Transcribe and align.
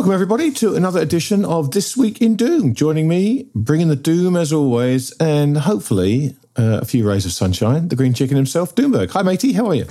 Welcome, 0.00 0.14
everybody, 0.14 0.50
to 0.52 0.76
another 0.76 0.98
edition 1.00 1.44
of 1.44 1.72
This 1.72 1.94
Week 1.94 2.22
in 2.22 2.34
Doom. 2.34 2.72
Joining 2.72 3.06
me, 3.06 3.50
bringing 3.54 3.88
the 3.88 3.96
doom 3.96 4.34
as 4.34 4.50
always, 4.50 5.10
and 5.20 5.58
hopefully 5.58 6.34
uh, 6.58 6.78
a 6.80 6.86
few 6.86 7.06
rays 7.06 7.26
of 7.26 7.32
sunshine, 7.32 7.88
the 7.88 7.96
green 7.96 8.14
chicken 8.14 8.34
himself, 8.34 8.74
Doomberg. 8.74 9.10
Hi, 9.10 9.20
matey. 9.20 9.52
How 9.52 9.66
are 9.66 9.74
you? 9.74 9.84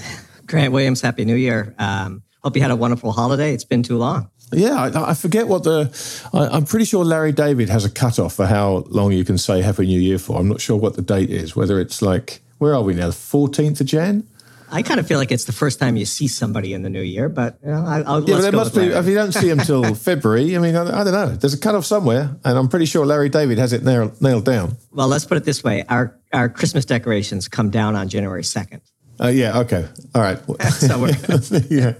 Grant 0.47 0.73
Williams, 0.73 1.01
Happy 1.01 1.25
New 1.25 1.35
Year. 1.35 1.75
Um, 1.77 2.23
hope 2.43 2.55
you 2.55 2.61
had 2.63 2.71
a 2.71 2.75
wonderful 2.75 3.11
holiday. 3.11 3.53
It's 3.53 3.65
been 3.65 3.83
too 3.83 3.99
long. 3.99 4.31
Yeah, 4.51 4.81
I, 4.81 5.11
I 5.11 5.13
forget 5.13 5.47
what 5.47 5.63
the. 5.63 5.91
I, 6.33 6.57
am 6.57 6.65
pretty 6.65 6.85
sure 6.85 7.05
Larry 7.05 7.31
David 7.31 7.69
has 7.69 7.85
a 7.85 7.89
cutoff 7.91 8.33
for 8.33 8.47
how 8.47 8.85
long 8.87 9.11
you 9.11 9.23
can 9.23 9.37
say 9.37 9.61
Happy 9.61 9.85
New 9.85 9.99
Year 9.99 10.17
for. 10.17 10.39
I'm 10.39 10.47
not 10.49 10.59
sure 10.59 10.75
what 10.75 10.95
the 10.95 11.03
date 11.03 11.29
is, 11.29 11.55
whether 11.55 11.79
it's 11.79 12.01
like, 12.01 12.41
where 12.57 12.73
are 12.73 12.81
we 12.81 12.95
now? 12.95 13.09
The 13.09 13.13
14th 13.13 13.79
of 13.79 13.85
Jan? 13.85 14.27
I 14.71 14.81
kind 14.81 14.99
of 14.99 15.07
feel 15.07 15.17
like 15.17 15.31
it's 15.31 15.45
the 15.45 15.51
first 15.51 15.79
time 15.79 15.95
you 15.95 16.05
see 16.05 16.27
somebody 16.27 16.73
in 16.73 16.81
the 16.81 16.89
new 16.89 17.01
year, 17.01 17.29
but 17.29 17.57
you 17.63 17.71
know, 17.71 17.85
I, 17.85 18.01
I'll, 18.01 18.23
yeah, 18.23 18.35
but 18.35 18.41
there 18.41 18.51
must 18.51 18.75
be. 18.75 18.87
If 18.87 19.05
you 19.07 19.15
don't 19.15 19.31
see 19.31 19.49
him 19.49 19.59
till 19.59 19.95
February, 19.95 20.55
I 20.55 20.59
mean, 20.59 20.75
I, 20.75 21.01
I, 21.01 21.03
don't 21.03 21.13
know. 21.13 21.27
There's 21.29 21.53
a 21.53 21.59
cutoff 21.59 21.85
somewhere, 21.85 22.35
and 22.43 22.57
I'm 22.57 22.67
pretty 22.67 22.85
sure 22.85 23.05
Larry 23.05 23.29
David 23.29 23.57
has 23.57 23.73
it 23.73 23.83
nailed, 23.83 24.21
nailed 24.21 24.45
down. 24.45 24.77
Well, 24.91 25.07
let's 25.07 25.25
put 25.25 25.37
it 25.37 25.43
this 25.43 25.63
way: 25.63 25.83
our 25.89 26.17
our 26.33 26.49
Christmas 26.49 26.85
decorations 26.85 27.47
come 27.47 27.69
down 27.69 27.95
on 27.95 28.09
January 28.09 28.43
second. 28.43 28.81
Uh, 29.19 29.27
yeah. 29.27 29.59
Okay. 29.59 29.87
All 30.15 30.21
right. 30.21 30.39
so 30.71 31.05
yeah. 31.69 31.93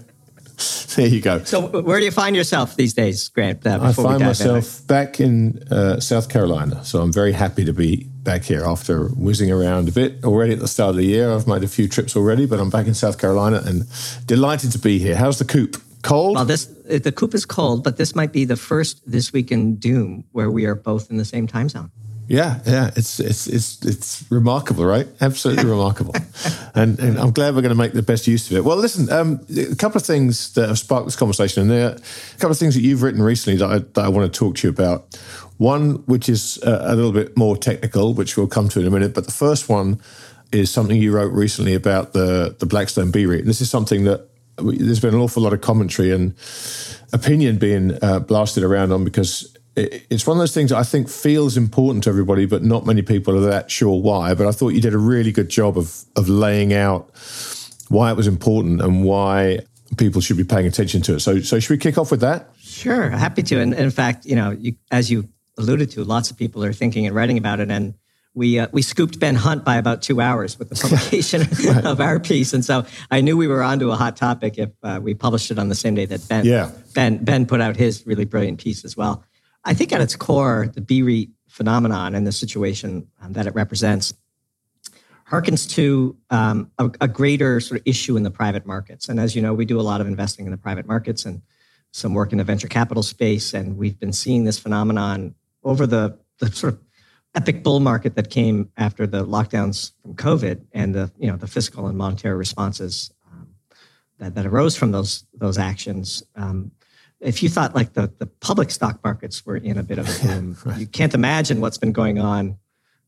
There 0.94 1.06
you 1.06 1.22
go. 1.22 1.42
So, 1.44 1.80
where 1.80 1.98
do 1.98 2.04
you 2.04 2.10
find 2.10 2.36
yourself 2.36 2.76
these 2.76 2.92
days, 2.92 3.28
Grant? 3.30 3.66
Uh, 3.66 3.78
I 3.80 3.92
find 3.94 4.20
myself 4.20 4.80
in? 4.80 4.86
back 4.86 5.18
in 5.18 5.62
uh, 5.70 6.00
South 6.00 6.28
Carolina. 6.28 6.84
So, 6.84 7.00
I'm 7.00 7.12
very 7.12 7.32
happy 7.32 7.64
to 7.64 7.72
be 7.72 8.09
back 8.22 8.44
here 8.44 8.64
after 8.64 9.08
whizzing 9.08 9.50
around 9.50 9.88
a 9.88 9.92
bit 9.92 10.24
already 10.24 10.52
at 10.52 10.58
the 10.58 10.68
start 10.68 10.90
of 10.90 10.96
the 10.96 11.04
year. 11.04 11.32
I've 11.32 11.46
made 11.46 11.64
a 11.64 11.68
few 11.68 11.88
trips 11.88 12.16
already, 12.16 12.46
but 12.46 12.60
I'm 12.60 12.70
back 12.70 12.86
in 12.86 12.94
South 12.94 13.18
Carolina 13.18 13.62
and 13.64 13.84
delighted 14.26 14.72
to 14.72 14.78
be 14.78 14.98
here. 14.98 15.16
How's 15.16 15.38
the 15.38 15.44
coop? 15.44 15.76
Cold? 16.02 16.36
Well, 16.36 16.44
this 16.44 16.64
the 16.64 17.12
coop 17.12 17.34
is 17.34 17.44
cold, 17.44 17.84
but 17.84 17.96
this 17.96 18.14
might 18.14 18.32
be 18.32 18.44
the 18.44 18.56
first 18.56 19.02
this 19.10 19.32
week 19.32 19.52
in 19.52 19.76
Doom 19.76 20.24
where 20.32 20.50
we 20.50 20.64
are 20.64 20.74
both 20.74 21.10
in 21.10 21.18
the 21.18 21.24
same 21.24 21.46
time 21.46 21.68
zone. 21.68 21.90
Yeah, 22.30 22.60
yeah, 22.64 22.92
it's 22.94 23.18
it's 23.18 23.48
it's 23.48 23.84
it's 23.84 24.24
remarkable, 24.30 24.84
right? 24.84 25.08
Absolutely 25.20 25.64
remarkable, 25.68 26.14
and, 26.76 26.96
and 27.00 27.18
I'm 27.18 27.32
glad 27.32 27.56
we're 27.56 27.60
going 27.60 27.70
to 27.70 27.82
make 27.82 27.92
the 27.92 28.04
best 28.04 28.28
use 28.28 28.48
of 28.48 28.56
it. 28.56 28.64
Well, 28.64 28.76
listen, 28.76 29.10
um, 29.10 29.44
a 29.50 29.74
couple 29.74 29.98
of 29.98 30.06
things 30.06 30.52
that 30.52 30.68
have 30.68 30.78
sparked 30.78 31.08
this 31.08 31.16
conversation, 31.16 31.62
and 31.62 31.70
there 31.72 31.88
are 31.88 31.94
a 31.94 32.34
couple 32.34 32.52
of 32.52 32.58
things 32.58 32.76
that 32.76 32.82
you've 32.82 33.02
written 33.02 33.20
recently 33.20 33.58
that 33.58 33.68
I, 33.68 33.78
that 33.78 34.04
I 34.04 34.08
want 34.10 34.32
to 34.32 34.38
talk 34.38 34.54
to 34.58 34.68
you 34.68 34.70
about. 34.72 35.16
One, 35.56 36.04
which 36.06 36.28
is 36.28 36.56
a, 36.62 36.92
a 36.92 36.94
little 36.94 37.10
bit 37.10 37.36
more 37.36 37.56
technical, 37.56 38.14
which 38.14 38.36
we'll 38.36 38.46
come 38.46 38.68
to 38.68 38.80
in 38.80 38.86
a 38.86 38.90
minute, 38.90 39.12
but 39.12 39.26
the 39.26 39.32
first 39.32 39.68
one 39.68 40.00
is 40.52 40.70
something 40.70 40.96
you 40.96 41.10
wrote 41.10 41.32
recently 41.32 41.74
about 41.74 42.12
the 42.12 42.54
the 42.60 42.66
Blackstone 42.66 43.10
BREIT, 43.10 43.40
and 43.40 43.48
this 43.48 43.60
is 43.60 43.68
something 43.68 44.04
that 44.04 44.28
there's 44.56 45.00
been 45.00 45.14
an 45.14 45.20
awful 45.20 45.42
lot 45.42 45.52
of 45.52 45.62
commentary 45.62 46.12
and 46.12 46.36
opinion 47.12 47.58
being 47.58 47.98
uh, 48.04 48.20
blasted 48.20 48.62
around 48.62 48.92
on 48.92 49.02
because 49.02 49.56
it's 49.76 50.26
one 50.26 50.36
of 50.36 50.40
those 50.40 50.54
things 50.54 50.72
I 50.72 50.82
think 50.82 51.08
feels 51.08 51.56
important 51.56 52.04
to 52.04 52.10
everybody, 52.10 52.46
but 52.46 52.62
not 52.62 52.86
many 52.86 53.02
people 53.02 53.36
are 53.36 53.50
that 53.50 53.70
sure 53.70 54.00
why. 54.00 54.34
But 54.34 54.46
I 54.46 54.52
thought 54.52 54.70
you 54.70 54.80
did 54.80 54.94
a 54.94 54.98
really 54.98 55.32
good 55.32 55.48
job 55.48 55.78
of 55.78 56.04
of 56.16 56.28
laying 56.28 56.72
out 56.72 57.10
why 57.88 58.10
it 58.10 58.16
was 58.16 58.26
important 58.26 58.80
and 58.80 59.04
why 59.04 59.60
people 59.96 60.20
should 60.20 60.36
be 60.36 60.44
paying 60.44 60.66
attention 60.66 61.02
to 61.02 61.16
it. 61.16 61.20
So, 61.20 61.40
so 61.40 61.58
should 61.58 61.70
we 61.70 61.78
kick 61.78 61.98
off 61.98 62.10
with 62.10 62.20
that? 62.20 62.50
Sure, 62.58 63.10
happy 63.10 63.42
to. 63.44 63.60
And, 63.60 63.74
in 63.74 63.90
fact, 63.90 64.24
you 64.24 64.36
know, 64.36 64.50
you, 64.52 64.74
as 64.90 65.10
you 65.10 65.28
alluded 65.58 65.90
to, 65.92 66.04
lots 66.04 66.30
of 66.30 66.38
people 66.38 66.64
are 66.64 66.72
thinking 66.72 67.06
and 67.06 67.14
writing 67.14 67.36
about 67.36 67.60
it. 67.60 67.70
And 67.70 67.94
we 68.34 68.60
uh, 68.60 68.68
we 68.72 68.82
scooped 68.82 69.18
Ben 69.18 69.34
Hunt 69.34 69.64
by 69.64 69.76
about 69.76 70.02
two 70.02 70.20
hours 70.20 70.58
with 70.58 70.68
the 70.68 70.74
publication 70.80 71.42
right. 71.66 71.84
of 71.84 72.00
our 72.00 72.20
piece, 72.20 72.52
and 72.52 72.64
so 72.64 72.86
I 73.10 73.22
knew 73.22 73.36
we 73.36 73.48
were 73.48 73.62
onto 73.62 73.90
a 73.90 73.96
hot 73.96 74.16
topic 74.16 74.56
if 74.56 74.70
uh, 74.84 75.00
we 75.02 75.14
published 75.14 75.50
it 75.50 75.58
on 75.58 75.68
the 75.68 75.74
same 75.74 75.96
day 75.96 76.06
that 76.06 76.28
Ben 76.28 76.44
yeah. 76.44 76.70
Ben 76.94 77.22
Ben 77.24 77.44
put 77.44 77.60
out 77.60 77.76
his 77.76 78.06
really 78.06 78.24
brilliant 78.24 78.60
piece 78.60 78.84
as 78.84 78.96
well. 78.96 79.24
I 79.64 79.74
think 79.74 79.92
at 79.92 80.00
its 80.00 80.16
core, 80.16 80.70
the 80.74 80.80
BREIT 80.80 81.30
phenomenon 81.48 82.14
and 82.14 82.26
the 82.26 82.32
situation 82.32 83.08
um, 83.20 83.32
that 83.34 83.46
it 83.46 83.54
represents 83.54 84.14
harkens 85.30 85.68
to 85.70 86.16
um, 86.30 86.70
a, 86.78 86.90
a, 87.02 87.08
greater 87.08 87.60
sort 87.60 87.80
of 87.80 87.86
issue 87.86 88.16
in 88.16 88.24
the 88.24 88.30
private 88.30 88.66
markets. 88.66 89.08
And 89.08 89.20
as 89.20 89.36
you 89.36 89.42
know, 89.42 89.54
we 89.54 89.64
do 89.64 89.78
a 89.78 89.82
lot 89.82 90.00
of 90.00 90.08
investing 90.08 90.44
in 90.44 90.50
the 90.50 90.58
private 90.58 90.86
markets 90.86 91.24
and 91.24 91.42
some 91.92 92.14
work 92.14 92.32
in 92.32 92.38
the 92.38 92.44
venture 92.44 92.68
capital 92.68 93.02
space. 93.02 93.54
And 93.54 93.76
we've 93.76 93.98
been 93.98 94.12
seeing 94.12 94.44
this 94.44 94.58
phenomenon 94.58 95.34
over 95.62 95.86
the, 95.86 96.18
the 96.38 96.50
sort 96.50 96.74
of 96.74 96.80
epic 97.34 97.62
bull 97.62 97.78
market 97.78 98.16
that 98.16 98.30
came 98.30 98.70
after 98.76 99.06
the 99.06 99.24
lockdowns 99.24 99.92
from 100.02 100.14
COVID 100.14 100.64
and 100.72 100.94
the, 100.94 101.12
you 101.16 101.30
know, 101.30 101.36
the 101.36 101.46
fiscal 101.46 101.86
and 101.86 101.96
monetary 101.96 102.36
responses 102.36 103.12
um, 103.30 103.48
that, 104.18 104.34
that 104.34 104.46
arose 104.46 104.76
from 104.76 104.90
those, 104.90 105.24
those 105.34 105.58
actions. 105.58 106.24
Um, 106.34 106.72
if 107.20 107.42
you 107.42 107.48
thought 107.48 107.74
like 107.74 107.92
the, 107.92 108.12
the 108.18 108.26
public 108.26 108.70
stock 108.70 108.98
markets 109.04 109.44
were 109.44 109.56
in 109.56 109.78
a 109.78 109.82
bit 109.82 109.98
of 109.98 110.08
a 110.08 110.22
boom, 110.26 110.56
right. 110.64 110.78
you 110.78 110.86
can't 110.86 111.14
imagine 111.14 111.60
what's 111.60 111.78
been 111.78 111.92
going 111.92 112.18
on 112.18 112.56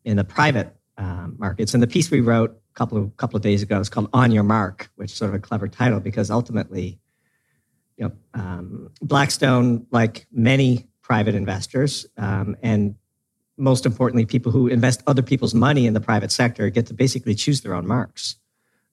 in 0.05 0.17
the 0.17 0.25
private 0.25 0.77
um, 0.99 1.37
markets. 1.39 1.75
And 1.75 1.83
the 1.83 1.87
piece 1.87 2.11
we 2.11 2.21
wrote 2.21 2.51
a 2.51 2.75
couple 2.75 2.99
of 2.99 3.17
couple 3.17 3.37
of 3.37 3.43
days 3.43 3.63
ago 3.63 3.81
is 3.81 3.89
called 3.89 4.09
"On 4.13 4.31
Your 4.31 4.43
Mark," 4.43 4.91
which 4.97 5.13
is 5.13 5.17
sort 5.17 5.31
of 5.31 5.35
a 5.35 5.39
clever 5.39 5.69
title 5.69 6.01
because 6.01 6.31
ultimately, 6.31 6.99
you 7.97 8.07
know, 8.07 8.13
um, 8.35 8.91
Blackstone, 9.01 9.87
like 9.91 10.27
many 10.31 10.87
private 11.03 11.35
investors, 11.35 12.07
um, 12.17 12.57
and 12.63 12.95
most 13.57 13.87
importantly, 13.87 14.25
people 14.25 14.53
who 14.53 14.67
invest 14.67 15.03
other 15.07 15.23
people's 15.23 15.55
money 15.55 15.87
in 15.87 15.95
the 15.95 16.01
private 16.01 16.33
sector, 16.33 16.69
get 16.71 16.87
to 16.87 16.95
basically 16.95 17.35
choose 17.35 17.61
their 17.63 17.75
own 17.75 17.87
marks, 17.87 18.37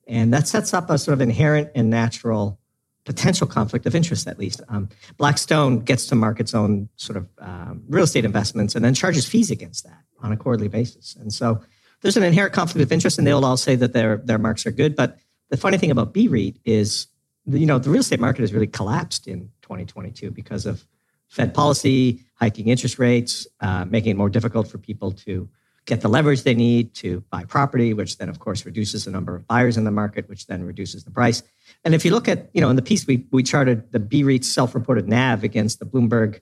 and 0.07 0.34
that 0.34 0.47
sets 0.47 0.74
up 0.74 0.90
a 0.90 0.97
sort 0.97 1.13
of 1.13 1.22
inherent 1.22 1.69
and 1.75 1.90
natural 1.90 2.59
potential 3.05 3.47
conflict 3.47 3.85
of 3.85 3.95
interest, 3.95 4.27
at 4.27 4.37
least. 4.37 4.61
Um, 4.69 4.89
Blackstone 5.17 5.79
gets 5.79 6.05
to 6.07 6.15
mark 6.15 6.39
its 6.39 6.53
own 6.53 6.89
sort 6.95 7.17
of 7.17 7.27
um, 7.39 7.83
real 7.87 8.03
estate 8.03 8.25
investments 8.25 8.75
and 8.75 8.83
then 8.83 8.93
charges 8.93 9.25
fees 9.25 9.49
against 9.51 9.83
that 9.85 10.03
on 10.21 10.31
a 10.31 10.37
quarterly 10.37 10.67
basis. 10.67 11.15
And 11.15 11.33
so 11.33 11.61
there's 12.01 12.17
an 12.17 12.23
inherent 12.23 12.53
conflict 12.53 12.83
of 12.83 12.91
interest, 12.91 13.17
and 13.17 13.25
they'll 13.25 13.43
all 13.43 13.57
say 13.57 13.75
that 13.75 13.93
their 13.93 14.17
their 14.17 14.38
marks 14.38 14.65
are 14.65 14.71
good. 14.71 14.95
But 14.95 15.17
the 15.49 15.57
funny 15.57 15.77
thing 15.77 15.91
about 15.91 16.13
BREIT 16.13 16.59
is, 16.65 17.07
you 17.45 17.65
know, 17.65 17.79
the 17.79 17.89
real 17.89 18.01
estate 18.01 18.19
market 18.19 18.41
has 18.41 18.53
really 18.53 18.67
collapsed 18.67 19.27
in 19.27 19.51
2022 19.61 20.31
because 20.31 20.65
of 20.65 20.85
Fed 21.27 21.53
policy, 21.53 22.23
hiking 22.35 22.67
interest 22.67 22.97
rates, 22.99 23.47
uh, 23.61 23.85
making 23.85 24.11
it 24.11 24.17
more 24.17 24.29
difficult 24.29 24.67
for 24.67 24.77
people 24.77 25.11
to 25.11 25.47
get 25.89 26.01
the 26.01 26.07
leverage 26.07 26.44
they 26.44 26.53
need 26.53 26.94
to 26.94 27.22
buy 27.31 27.44
property, 27.44 27.94
which 27.94 28.19
then, 28.19 28.29
of 28.29 28.38
course, 28.38 28.63
reduces 28.63 29.05
the 29.05 29.11
number 29.11 29.35
of 29.35 29.47
buyers 29.47 29.75
in 29.75 29.83
the 29.85 29.91
market, 29.91 30.29
which 30.29 30.45
then 30.45 30.63
reduces 30.63 31.03
the 31.03 31.09
price. 31.09 31.41
And 31.83 31.95
if 31.95 32.05
you 32.05 32.11
look 32.11 32.27
at, 32.27 32.50
you 32.53 32.61
know, 32.61 32.69
in 32.69 32.75
the 32.75 32.83
piece, 32.83 33.07
we, 33.07 33.25
we 33.31 33.41
charted 33.41 33.91
the 33.91 34.00
BREIT 34.00 34.45
self-reported 34.45 35.07
NAV 35.07 35.44
against 35.44 35.80
the 35.80 35.86
Bloomberg 35.86 36.41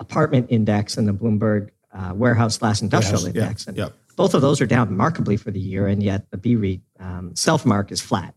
apartment 0.00 0.48
index 0.50 0.96
and 0.98 1.06
the 1.06 1.12
Bloomberg 1.12 1.70
uh, 1.92 2.12
warehouse 2.14 2.56
slash 2.56 2.82
industrial 2.82 3.22
yes, 3.22 3.28
index. 3.28 3.64
Yeah, 3.64 3.68
and 3.68 3.78
yeah. 3.78 3.88
both 4.16 4.34
of 4.34 4.42
those 4.42 4.60
are 4.60 4.66
down 4.66 4.88
remarkably 4.88 5.36
for 5.36 5.52
the 5.52 5.60
year, 5.60 5.86
and 5.86 6.02
yet 6.02 6.28
the 6.32 6.36
BREIT 6.36 6.80
um, 6.98 7.36
self-mark 7.36 7.92
is 7.92 8.00
flat. 8.00 8.34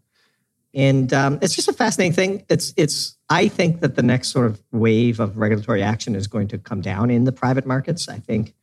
And 0.75 1.11
um, 1.13 1.39
it's 1.41 1.55
just 1.55 1.67
a 1.67 1.73
fascinating 1.73 2.13
thing. 2.13 2.45
It's, 2.49 2.73
it's, 2.77 3.17
I 3.29 3.47
think 3.47 3.81
that 3.81 3.95
the 3.95 4.03
next 4.03 4.29
sort 4.29 4.45
of 4.45 4.61
wave 4.71 5.19
of 5.19 5.37
regulatory 5.37 5.81
action 5.81 6.15
is 6.15 6.27
going 6.27 6.47
to 6.49 6.59
come 6.59 6.81
down 6.81 7.09
in 7.09 7.23
the 7.23 7.31
private 7.31 7.65
markets. 7.65 8.07
I 8.07 8.19
think 8.19 8.53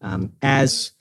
um, 0.00 0.32
as 0.42 0.92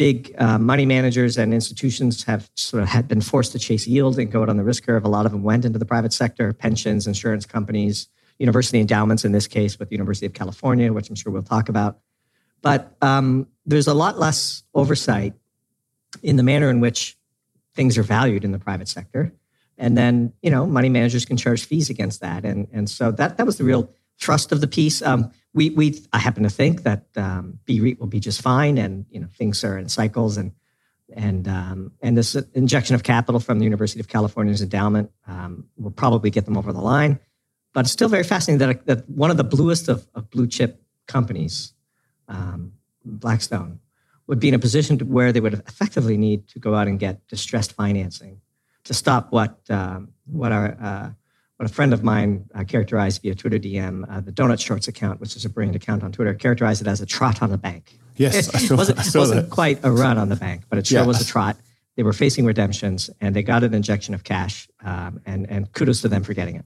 big 0.00 0.34
uh, 0.38 0.56
money 0.56 0.86
managers 0.86 1.36
and 1.36 1.52
institutions 1.52 2.24
have 2.24 2.48
sort 2.54 2.82
of 2.82 2.88
had 2.88 3.06
been 3.06 3.20
forced 3.20 3.52
to 3.52 3.58
chase 3.58 3.86
yield 3.86 4.18
and 4.18 4.32
go 4.32 4.40
out 4.40 4.48
on 4.48 4.56
the 4.56 4.64
risk 4.64 4.86
curve. 4.86 5.04
A 5.04 5.08
lot 5.08 5.26
of 5.26 5.32
them 5.32 5.42
went 5.42 5.66
into 5.66 5.78
the 5.78 5.84
private 5.84 6.10
sector, 6.10 6.54
pensions, 6.54 7.06
insurance 7.06 7.44
companies, 7.44 8.08
university 8.38 8.80
endowments 8.80 9.26
in 9.26 9.32
this 9.32 9.46
case 9.46 9.78
with 9.78 9.90
the 9.90 9.94
University 9.94 10.24
of 10.24 10.32
California, 10.32 10.90
which 10.90 11.10
I'm 11.10 11.16
sure 11.16 11.30
we'll 11.30 11.42
talk 11.42 11.68
about. 11.68 11.98
But 12.62 12.96
um, 13.02 13.46
there's 13.66 13.88
a 13.88 13.92
lot 13.92 14.18
less 14.18 14.62
oversight 14.72 15.34
in 16.22 16.36
the 16.36 16.42
manner 16.42 16.70
in 16.70 16.80
which 16.80 17.18
things 17.74 17.98
are 17.98 18.02
valued 18.02 18.42
in 18.42 18.52
the 18.52 18.58
private 18.58 18.88
sector. 18.88 19.34
And 19.76 19.98
then, 19.98 20.32
you 20.40 20.50
know, 20.50 20.64
money 20.64 20.88
managers 20.88 21.26
can 21.26 21.36
charge 21.36 21.66
fees 21.66 21.90
against 21.90 22.22
that. 22.22 22.46
And, 22.46 22.68
and 22.72 22.88
so 22.88 23.10
that, 23.12 23.36
that 23.36 23.44
was 23.44 23.58
the 23.58 23.64
real 23.64 23.92
thrust 24.20 24.52
of 24.52 24.60
the 24.60 24.66
piece. 24.66 25.02
Um, 25.02 25.30
we, 25.52 25.70
we, 25.70 26.00
I 26.12 26.18
happen 26.18 26.44
to 26.44 26.50
think 26.50 26.84
that 26.84 27.06
um, 27.16 27.58
will 27.66 28.06
be 28.06 28.20
just 28.20 28.40
fine, 28.40 28.78
and 28.78 29.06
you 29.10 29.20
know 29.20 29.28
things 29.36 29.64
are 29.64 29.76
in 29.76 29.88
cycles, 29.88 30.36
and 30.36 30.52
and 31.14 31.48
um, 31.48 31.92
and 32.00 32.16
this 32.16 32.34
injection 32.54 32.94
of 32.94 33.02
capital 33.02 33.40
from 33.40 33.58
the 33.58 33.64
University 33.64 34.00
of 34.00 34.08
California's 34.08 34.62
endowment 34.62 35.10
um, 35.26 35.66
will 35.76 35.90
probably 35.90 36.30
get 36.30 36.44
them 36.44 36.56
over 36.56 36.72
the 36.72 36.80
line. 36.80 37.18
But 37.72 37.86
it's 37.86 37.92
still 37.92 38.08
very 38.08 38.24
fascinating 38.24 38.66
that, 38.66 38.86
that 38.86 39.08
one 39.08 39.30
of 39.30 39.36
the 39.36 39.44
bluest 39.44 39.88
of, 39.88 40.08
of 40.14 40.28
blue 40.30 40.48
chip 40.48 40.82
companies, 41.06 41.72
um, 42.26 42.72
Blackstone, 43.04 43.78
would 44.26 44.40
be 44.40 44.48
in 44.48 44.54
a 44.54 44.58
position 44.58 44.98
where 44.98 45.32
they 45.32 45.40
would 45.40 45.54
effectively 45.54 46.16
need 46.16 46.48
to 46.48 46.58
go 46.58 46.74
out 46.74 46.88
and 46.88 46.98
get 46.98 47.26
distressed 47.28 47.72
financing 47.72 48.40
to 48.84 48.94
stop 48.94 49.32
what 49.32 49.58
um, 49.68 50.12
what 50.26 50.52
our 50.52 50.76
uh, 50.80 51.10
what 51.60 51.68
a 51.70 51.72
friend 51.74 51.92
of 51.92 52.02
mine 52.02 52.48
uh, 52.54 52.64
characterized 52.64 53.20
via 53.20 53.34
Twitter 53.34 53.58
DM, 53.58 54.10
uh, 54.10 54.18
the 54.22 54.32
Donut 54.32 54.58
Shorts 54.58 54.88
account, 54.88 55.20
which 55.20 55.36
is 55.36 55.44
a 55.44 55.48
brilliant 55.50 55.76
account 55.76 56.02
on 56.02 56.10
Twitter, 56.10 56.32
characterized 56.32 56.80
it 56.80 56.86
as 56.88 57.02
a 57.02 57.06
trot 57.06 57.42
on 57.42 57.50
the 57.50 57.58
bank. 57.58 57.98
Yes, 58.16 58.48
I 58.54 58.58
saw, 58.60 58.76
wasn't, 58.76 58.98
I 58.98 59.02
saw 59.02 59.18
wasn't 59.18 59.42
that. 59.42 59.50
quite 59.54 59.78
a 59.82 59.90
run 59.92 60.16
on 60.16 60.30
the 60.30 60.36
bank, 60.36 60.62
but 60.70 60.78
it 60.78 60.86
sure 60.86 61.00
Yeah. 61.00 61.06
was 61.06 61.20
a 61.20 61.24
trot. 61.26 61.58
They 61.96 62.02
were 62.02 62.14
facing 62.14 62.46
redemptions, 62.46 63.10
and 63.20 63.36
they 63.36 63.42
got 63.42 63.62
an 63.62 63.74
injection 63.74 64.14
of 64.14 64.24
cash, 64.24 64.68
um, 64.82 65.20
and 65.26 65.46
and 65.50 65.70
kudos 65.74 66.00
to 66.00 66.08
them 66.08 66.22
for 66.22 66.32
getting 66.32 66.56
it. 66.56 66.64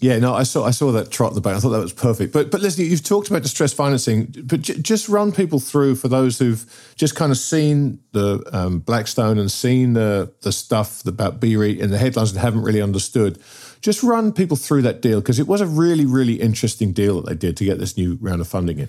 Yeah, 0.00 0.18
no, 0.18 0.32
I 0.32 0.44
saw 0.44 0.64
I 0.64 0.70
saw 0.70 0.92
that 0.92 1.10
trot 1.10 1.32
at 1.32 1.34
the 1.34 1.42
back. 1.42 1.54
I 1.56 1.60
thought 1.60 1.68
that 1.70 1.80
was 1.82 1.92
perfect. 1.92 2.32
But 2.32 2.50
but 2.50 2.62
listen, 2.62 2.86
you've 2.86 3.04
talked 3.04 3.28
about 3.28 3.42
distress 3.42 3.74
financing, 3.74 4.34
but 4.44 4.62
j- 4.62 4.80
just 4.80 5.10
run 5.10 5.30
people 5.32 5.60
through 5.60 5.96
for 5.96 6.08
those 6.08 6.38
who've 6.38 6.64
just 6.96 7.14
kind 7.16 7.30
of 7.32 7.36
seen 7.36 7.98
the 8.12 8.42
um, 8.52 8.78
Blackstone 8.78 9.38
and 9.38 9.52
seen 9.52 9.92
the 9.92 10.32
the 10.40 10.52
stuff 10.52 11.04
about 11.06 11.38
BREIT 11.38 11.82
and 11.82 11.92
the 11.92 11.98
headlines 11.98 12.30
and 12.32 12.40
haven't 12.40 12.62
really 12.62 12.80
understood. 12.80 13.38
Just 13.82 14.02
run 14.02 14.32
people 14.32 14.56
through 14.56 14.82
that 14.82 15.02
deal 15.02 15.20
because 15.20 15.38
it 15.38 15.46
was 15.46 15.60
a 15.60 15.66
really 15.66 16.06
really 16.06 16.34
interesting 16.34 16.92
deal 16.92 17.20
that 17.20 17.28
they 17.28 17.34
did 17.34 17.56
to 17.58 17.64
get 17.64 17.78
this 17.78 17.96
new 17.96 18.16
round 18.20 18.40
of 18.40 18.48
funding 18.48 18.78
in. 18.78 18.88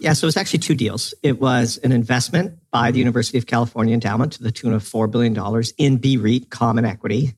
Yeah, 0.00 0.14
so 0.14 0.24
it 0.24 0.28
was 0.28 0.36
actually 0.38 0.60
two 0.60 0.74
deals. 0.74 1.12
It 1.22 1.40
was 1.42 1.76
an 1.84 1.92
investment 1.92 2.58
by 2.70 2.90
the 2.90 2.98
University 2.98 3.36
of 3.36 3.46
California 3.46 3.92
Endowment 3.92 4.32
to 4.32 4.42
the 4.42 4.50
tune 4.50 4.72
of 4.72 4.82
$4 4.82 5.10
billion 5.10 5.34
in 5.76 5.98
BREIT 5.98 6.48
common 6.48 6.86
equity, 6.86 7.34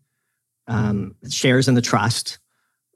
um, 0.69 1.17
shares 1.29 1.67
in 1.67 1.75
the 1.75 1.83
trust. 1.83 2.39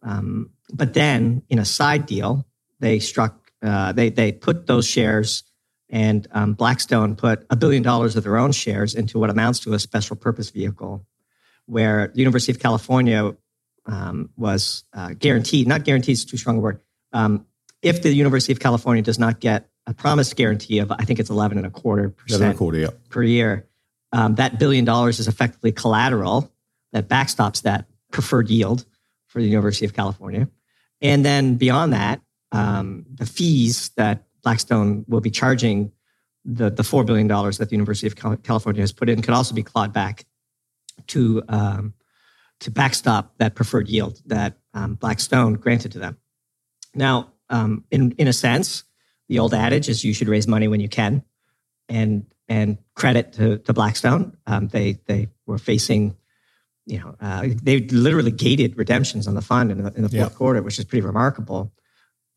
Um, 0.05 0.51
but 0.73 0.95
then 0.95 1.43
in 1.49 1.59
a 1.59 1.65
side 1.65 2.07
deal, 2.07 2.47
they 2.79 3.01
struck, 3.01 3.51
uh, 3.61 3.91
they, 3.91 4.09
they 4.09 4.31
put 4.31 4.69
those 4.69 4.87
shares 4.87 5.43
and 5.91 6.29
um, 6.31 6.55
Blackstone 6.55 7.17
put 7.17 7.45
a 7.51 7.57
billion 7.57 7.83
dollars 7.83 8.15
of 8.15 8.23
their 8.23 8.37
own 8.37 8.53
shares 8.53 8.95
into 8.95 9.19
what 9.19 9.31
amounts 9.31 9.59
to 9.61 9.73
a 9.73 9.81
special 9.81 10.15
purpose 10.15 10.51
vehicle 10.51 11.05
where 11.67 12.09
the 12.15 12.21
University 12.21 12.53
of 12.53 12.61
California 12.61 13.35
um, 13.87 14.31
was 14.37 14.85
uh, 14.93 15.11
guaranteed, 15.19 15.67
not 15.67 15.85
guaranteed 15.85 16.15
is 16.15 16.25
too 16.25 16.37
strong 16.37 16.59
a 16.59 16.61
word. 16.61 16.81
Um, 17.13 17.47
if 17.83 18.03
the 18.03 18.13
University 18.13 18.53
of 18.53 18.61
California 18.61 19.03
does 19.03 19.19
not 19.19 19.41
get 19.41 19.69
a 19.87 19.95
promised 19.95 20.37
guarantee 20.37 20.79
of, 20.81 20.91
I 20.91 21.05
think 21.05 21.21
it's 21.21 21.31
11 21.31 21.59
and 21.59 21.67
a 21.67 21.71
quarter 21.71 22.11
percent 22.11 22.43
record, 22.43 22.77
yeah. 22.77 22.89
per 23.09 23.23
year, 23.23 23.67
um, 24.13 24.35
that 24.37 24.59
billion 24.59 24.85
dollars 24.85 25.19
is 25.21 25.29
effectively 25.29 25.73
collateral 25.73 26.53
that 26.93 27.09
backstops 27.09 27.63
that 27.63 27.87
preferred 28.11 28.49
yield 28.49 28.85
for 29.27 29.41
the 29.41 29.49
University 29.49 29.85
of 29.85 29.95
California. 29.95 30.49
And 31.01 31.25
then 31.25 31.57
beyond 31.57 31.93
that, 31.93 32.21
um, 32.53 33.05
the 33.13 33.27
fees 33.27 33.91
that 33.97 34.25
Blackstone 34.43 35.05
will 35.09 35.21
be 35.21 35.31
charging 35.31 35.93
the, 36.45 36.71
the 36.71 36.83
$4 36.83 37.05
billion 37.05 37.27
that 37.27 37.67
the 37.69 37.73
University 37.73 38.07
of 38.07 38.43
California 38.43 38.81
has 38.81 38.93
put 38.93 39.09
in 39.09 39.21
could 39.21 39.35
also 39.35 39.55
be 39.55 39.63
clawed 39.63 39.93
back 39.93 40.25
to, 41.09 41.43
um, 41.49 41.93
to 42.61 42.71
backstop 42.71 43.37
that 43.39 43.55
preferred 43.55 43.89
yield 43.89 44.21
that 44.27 44.59
um, 44.75 44.95
Blackstone 44.95 45.55
granted 45.55 45.93
to 45.93 45.99
them. 45.99 46.17
Now, 46.95 47.33
um, 47.51 47.85
in, 47.91 48.13
in 48.13 48.29
a 48.29 48.33
sense, 48.33 48.85
the 49.29 49.39
old 49.39 49.55
adage 49.55 49.89
is 49.89 50.05
you 50.05 50.15
should 50.15 50.29
raise 50.29 50.49
money 50.49 50.69
when 50.69 50.81
you 50.81 50.89
can. 50.89 51.23
And 51.89 52.27
and 52.49 52.79
credit 52.95 53.33
to, 53.35 53.59
to 53.59 53.73
Blackstone. 53.73 54.37
Um, 54.47 54.69
they 54.69 54.99
they 55.07 55.29
were 55.47 55.59
facing, 55.59 56.17
you 56.85 57.01
know, 57.01 57.17
uh, 57.21 57.49
they 57.63 57.81
literally 57.81 58.31
gated 58.31 58.79
redemptions 58.79 59.27
on 59.27 59.35
the 59.35 59.43
fund 59.43 59.71
in 59.73 59.83
the, 59.83 59.93
in 59.95 60.03
the 60.03 60.09
fourth 60.09 60.13
Yeah. 60.13 60.29
quarter, 60.29 60.63
which 60.63 60.79
is 60.79 60.85
pretty 60.85 61.05
remarkable. 61.05 61.73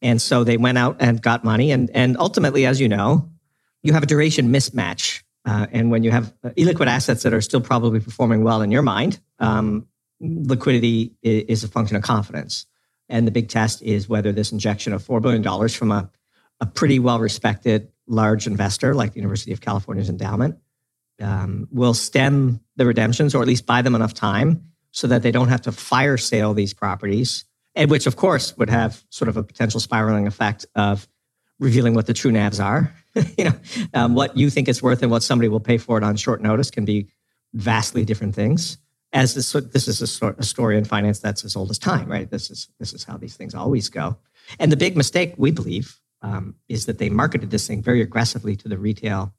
And 0.02 0.22
so 0.22 0.44
they 0.44 0.58
went 0.58 0.78
out 0.78 0.98
and 1.00 1.22
got 1.22 1.44
money, 1.44 1.72
and 1.72 1.90
and 1.94 2.18
ultimately, 2.18 2.66
as 2.66 2.80
you 2.80 2.88
know, 2.88 3.30
you 3.84 3.94
have 3.94 4.04
a 4.04 4.08
duration 4.08 4.52
mismatch. 4.52 5.24
Uh, 5.46 5.68
and 5.72 5.90
when 5.92 6.04
you 6.04 6.12
have 6.12 6.34
illiquid 6.44 6.88
assets 6.88 7.24
that 7.24 7.34
are 7.34 7.42
still 7.42 7.62
probably 7.62 8.00
performing 8.00 8.44
well 8.44 8.62
in 8.62 8.72
your 8.72 8.82
mind, 8.84 9.20
um, 9.40 9.88
liquidity 10.20 11.14
is 11.22 11.64
a 11.64 11.68
function 11.68 11.96
of 11.96 12.04
confidence. 12.04 12.66
And 13.08 13.26
the 13.26 13.32
big 13.32 13.50
test 13.50 13.82
is 13.82 14.08
whether 14.08 14.32
this 14.32 14.52
injection 14.52 14.94
of 14.94 15.04
$4 15.04 15.22
billion 15.22 15.70
from 15.70 15.92
a, 15.92 16.10
a 16.60 16.66
pretty 16.66 17.00
well 17.00 17.20
respected 17.20 17.92
large 18.08 18.48
investor 18.48 18.94
like 18.94 19.14
the 19.14 19.20
University 19.20 19.52
of 19.52 19.62
California's 19.62 20.10
endowment 20.10 20.58
um, 21.22 21.68
will 21.72 21.94
stem 21.94 22.60
the 22.76 22.86
redemptions 22.86 23.36
or 23.36 23.42
at 23.42 23.48
least 23.48 23.66
buy 23.66 23.82
them 23.82 23.96
enough 23.96 24.14
time 24.14 24.64
so 24.92 25.08
that 25.08 25.22
they 25.22 25.32
don't 25.32 25.50
have 25.50 25.62
to 25.62 25.72
fire 25.72 26.18
sale 26.18 26.54
these 26.54 26.74
properties, 26.74 27.46
and 27.76 27.92
which, 27.92 28.08
of 28.08 28.16
course, 28.16 28.58
would 28.58 28.70
have 28.70 29.04
sort 29.10 29.30
of 29.30 29.38
a 29.38 29.44
potential 29.44 29.80
spiraling 29.80 30.26
effect 30.26 30.66
of 30.76 31.08
revealing 31.60 31.94
what 31.94 32.08
the 32.08 32.14
true 32.14 32.32
NAVs 32.32 32.64
are. 32.64 32.94
you 33.38 33.46
know, 33.46 33.54
um, 33.94 34.16
what 34.16 34.36
you 34.36 34.50
think 34.50 34.68
it's 34.68 34.82
worth 34.82 35.02
and 35.04 35.12
what 35.12 35.24
somebody 35.24 35.50
will 35.50 35.60
pay 35.60 35.78
for 35.78 35.98
it 35.98 36.04
on 36.04 36.16
short 36.16 36.42
notice 36.42 36.72
can 36.72 36.86
be 36.86 37.08
vastly 37.54 38.06
different 38.06 38.34
things. 38.34 38.78
As 39.12 39.34
this, 39.34 39.52
this 39.52 39.88
is 39.88 40.02
a, 40.02 40.44
story 40.44 40.78
in 40.78 40.86
finance 40.86 41.20
that's 41.20 41.44
as 41.44 41.56
old 41.56 41.72
as 41.72 41.80
time, 41.80 42.08
right? 42.08 42.30
This 42.30 42.52
is 42.52 42.70
this 42.80 42.94
is 42.94 43.04
how 43.04 43.18
these 43.18 43.36
things 43.36 43.56
always 43.56 43.90
go. 43.90 44.18
And 44.60 44.72
the 44.72 44.78
big 44.78 44.96
mistake 44.96 45.34
we 45.38 45.50
believe 45.50 46.00
um, 46.22 46.56
is 46.68 46.86
that 46.86 47.00
they 47.00 47.10
marketed 47.10 47.50
this 47.50 47.68
thing 47.68 47.82
very 47.82 48.02
aggressively 48.02 48.56
to 48.58 48.68
the 48.70 48.78
retail 48.78 49.34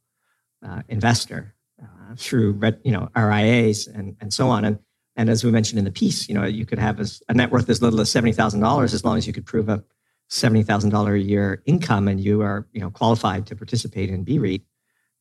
uh, 0.67 0.83
investor 0.89 1.55
uh, 1.83 2.15
through 2.17 2.61
you 2.85 2.93
know 2.93 3.09
RIAs 3.17 3.87
and 3.87 4.17
and 4.21 4.33
so 4.33 4.49
on. 4.49 4.65
And 4.65 4.79
and 5.17 5.29
as 5.29 5.45
we 5.45 5.51
mentioned 5.51 5.79
in 5.79 5.85
the 5.85 5.91
piece, 5.93 6.29
you 6.29 6.35
know 6.35 6.45
you 6.45 6.67
could 6.67 6.79
have 6.79 7.01
as, 7.01 7.23
a 7.29 7.35
net 7.35 7.51
worth 7.51 7.69
as 7.69 7.83
little 7.83 8.01
as 8.01 8.11
seventy 8.11 8.33
thousand 8.33 8.61
dollars 8.61 8.95
as 8.95 9.05
long 9.05 9.19
as 9.19 9.27
you 9.27 9.33
could 9.33 9.47
prove 9.47 9.69
a 9.69 9.83
seventy 10.29 10.63
thousand 10.63 10.91
dollar 10.91 11.15
a 11.15 11.21
year 11.21 11.63
income 11.67 12.09
and 12.09 12.21
you 12.21 12.43
are 12.43 12.67
you 12.73 12.81
know 12.81 12.91
qualified 12.91 13.47
to 13.47 13.57
participate 13.57 14.11
in 14.11 14.25
BREIT. 14.25 14.63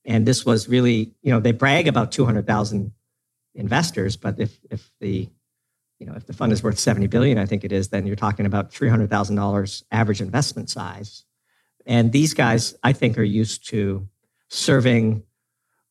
And 0.06 0.26
this 0.26 0.44
was 0.44 0.68
really 0.68 1.14
you 1.22 1.32
know 1.32 1.40
they 1.40 1.52
brag 1.52 1.86
about 1.88 2.12
two 2.12 2.24
hundred 2.24 2.46
thousand 2.46 2.92
investors, 3.54 4.16
but 4.16 4.38
if 4.38 4.58
if 4.70 4.90
the 5.00 5.28
you 6.00 6.06
know 6.06 6.14
if 6.14 6.26
the 6.26 6.32
fund 6.32 6.52
is 6.52 6.62
worth 6.62 6.78
70 6.78 7.06
billion 7.06 7.38
i 7.38 7.46
think 7.46 7.62
it 7.62 7.70
is 7.70 7.88
then 7.88 8.06
you're 8.06 8.16
talking 8.16 8.46
about 8.46 8.72
$300000 8.72 9.82
average 9.92 10.20
investment 10.20 10.70
size. 10.70 11.24
And 11.86 12.10
these 12.10 12.34
guys 12.34 12.74
i 12.82 12.92
think 12.92 13.18
are 13.18 13.22
used 13.22 13.68
to 13.68 14.08
serving 14.48 15.22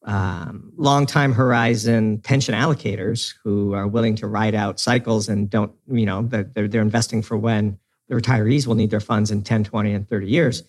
um, 0.04 0.72
long 0.78 1.06
time 1.06 1.34
horizon 1.34 2.20
pension 2.20 2.56
allocators 2.56 3.36
who 3.44 3.74
are 3.74 3.88
willing 3.88 4.16
to 4.16 4.28
ride 4.28 4.56
out 4.56 4.80
cycles 4.80 5.30
and 5.30 5.50
don't 5.50 5.72
you 5.92 6.06
know 6.06 6.24
they're, 6.24 6.44
they're, 6.44 6.68
they're 6.68 6.82
investing 6.82 7.22
for 7.22 7.38
when 7.38 7.78
the 8.08 8.16
retirees 8.16 8.66
will 8.66 8.76
need 8.76 8.90
their 8.90 9.00
funds 9.00 9.30
in 9.30 9.44
10 9.44 9.64
20 9.66 9.94
and 9.94 10.10
30 10.10 10.28
years. 10.28 10.64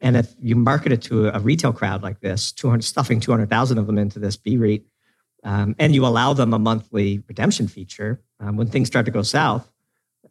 And 0.00 0.16
if 0.16 0.34
you 0.38 0.54
market 0.54 0.92
it 0.92 1.02
to 1.02 1.28
a 1.28 1.40
retail 1.40 1.72
crowd 1.72 2.02
like 2.02 2.20
this 2.20 2.52
200 2.52 2.82
stuffing 2.84 3.20
200000 3.20 3.78
of 3.78 3.86
them 3.86 3.98
into 3.98 4.18
this 4.18 4.36
b 4.36 4.56
reit 4.56 4.84
um, 5.44 5.76
and 5.78 5.94
you 5.94 6.04
allow 6.04 6.32
them 6.32 6.52
a 6.52 6.58
monthly 6.58 7.22
redemption 7.28 7.68
feature. 7.68 8.20
Um, 8.40 8.56
when 8.56 8.66
things 8.66 8.88
start 8.88 9.06
to 9.06 9.12
go 9.12 9.22
south 9.22 9.70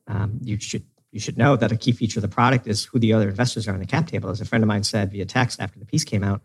um, 0.07 0.39
you 0.41 0.59
should 0.59 0.83
you 1.11 1.19
should 1.19 1.37
know 1.37 1.55
that 1.55 1.71
a 1.71 1.77
key 1.77 1.91
feature 1.91 2.19
of 2.19 2.23
the 2.23 2.27
product 2.27 2.67
is 2.67 2.85
who 2.85 2.97
the 2.97 3.13
other 3.13 3.29
investors 3.29 3.67
are 3.67 3.73
on 3.73 3.79
the 3.79 3.85
cap 3.85 4.07
table. 4.07 4.29
As 4.29 4.41
a 4.41 4.45
friend 4.45 4.63
of 4.63 4.67
mine 4.67 4.83
said 4.83 5.11
via 5.11 5.25
text 5.25 5.61
after 5.61 5.79
the 5.79 5.85
piece 5.85 6.03
came 6.03 6.23
out 6.23 6.41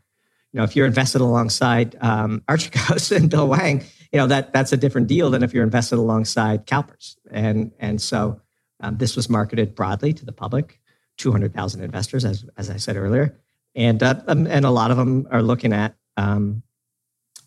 you 0.53 0.59
know 0.59 0.65
if 0.65 0.77
you're 0.77 0.87
invested 0.87 1.21
alongside 1.21 1.97
um, 2.01 2.43
archegos 2.49 3.15
and 3.15 3.31
Bill 3.31 3.47
Hwang 3.47 3.85
you 4.13 4.19
know 4.19 4.27
that 4.27 4.53
that's 4.53 4.73
a 4.73 4.77
different 4.77 5.07
deal 5.07 5.31
than 5.31 5.43
if 5.43 5.53
you're 5.53 5.65
invested 5.65 5.97
alongside 5.97 6.67
calpers. 6.67 7.17
And 7.31 7.73
and 7.79 8.01
so 8.01 8.41
um, 8.81 8.97
this 8.99 9.17
was 9.17 9.29
marketed 9.29 9.75
broadly 9.75 10.13
to 10.13 10.25
the 10.25 10.33
public 10.33 10.81
200000 11.17 11.83
investors 11.83 12.25
as, 12.25 12.45
as 12.57 12.71
i 12.71 12.77
said 12.77 12.97
earlier. 12.97 13.37
And 13.75 14.03
uh, 14.03 14.21
um, 14.27 14.47
and 14.47 14.65
a 14.65 14.71
lot 14.71 14.91
of 14.91 14.97
them 14.97 15.27
are 15.31 15.43
looking 15.43 15.73
at 15.73 15.97
um, 16.17 16.63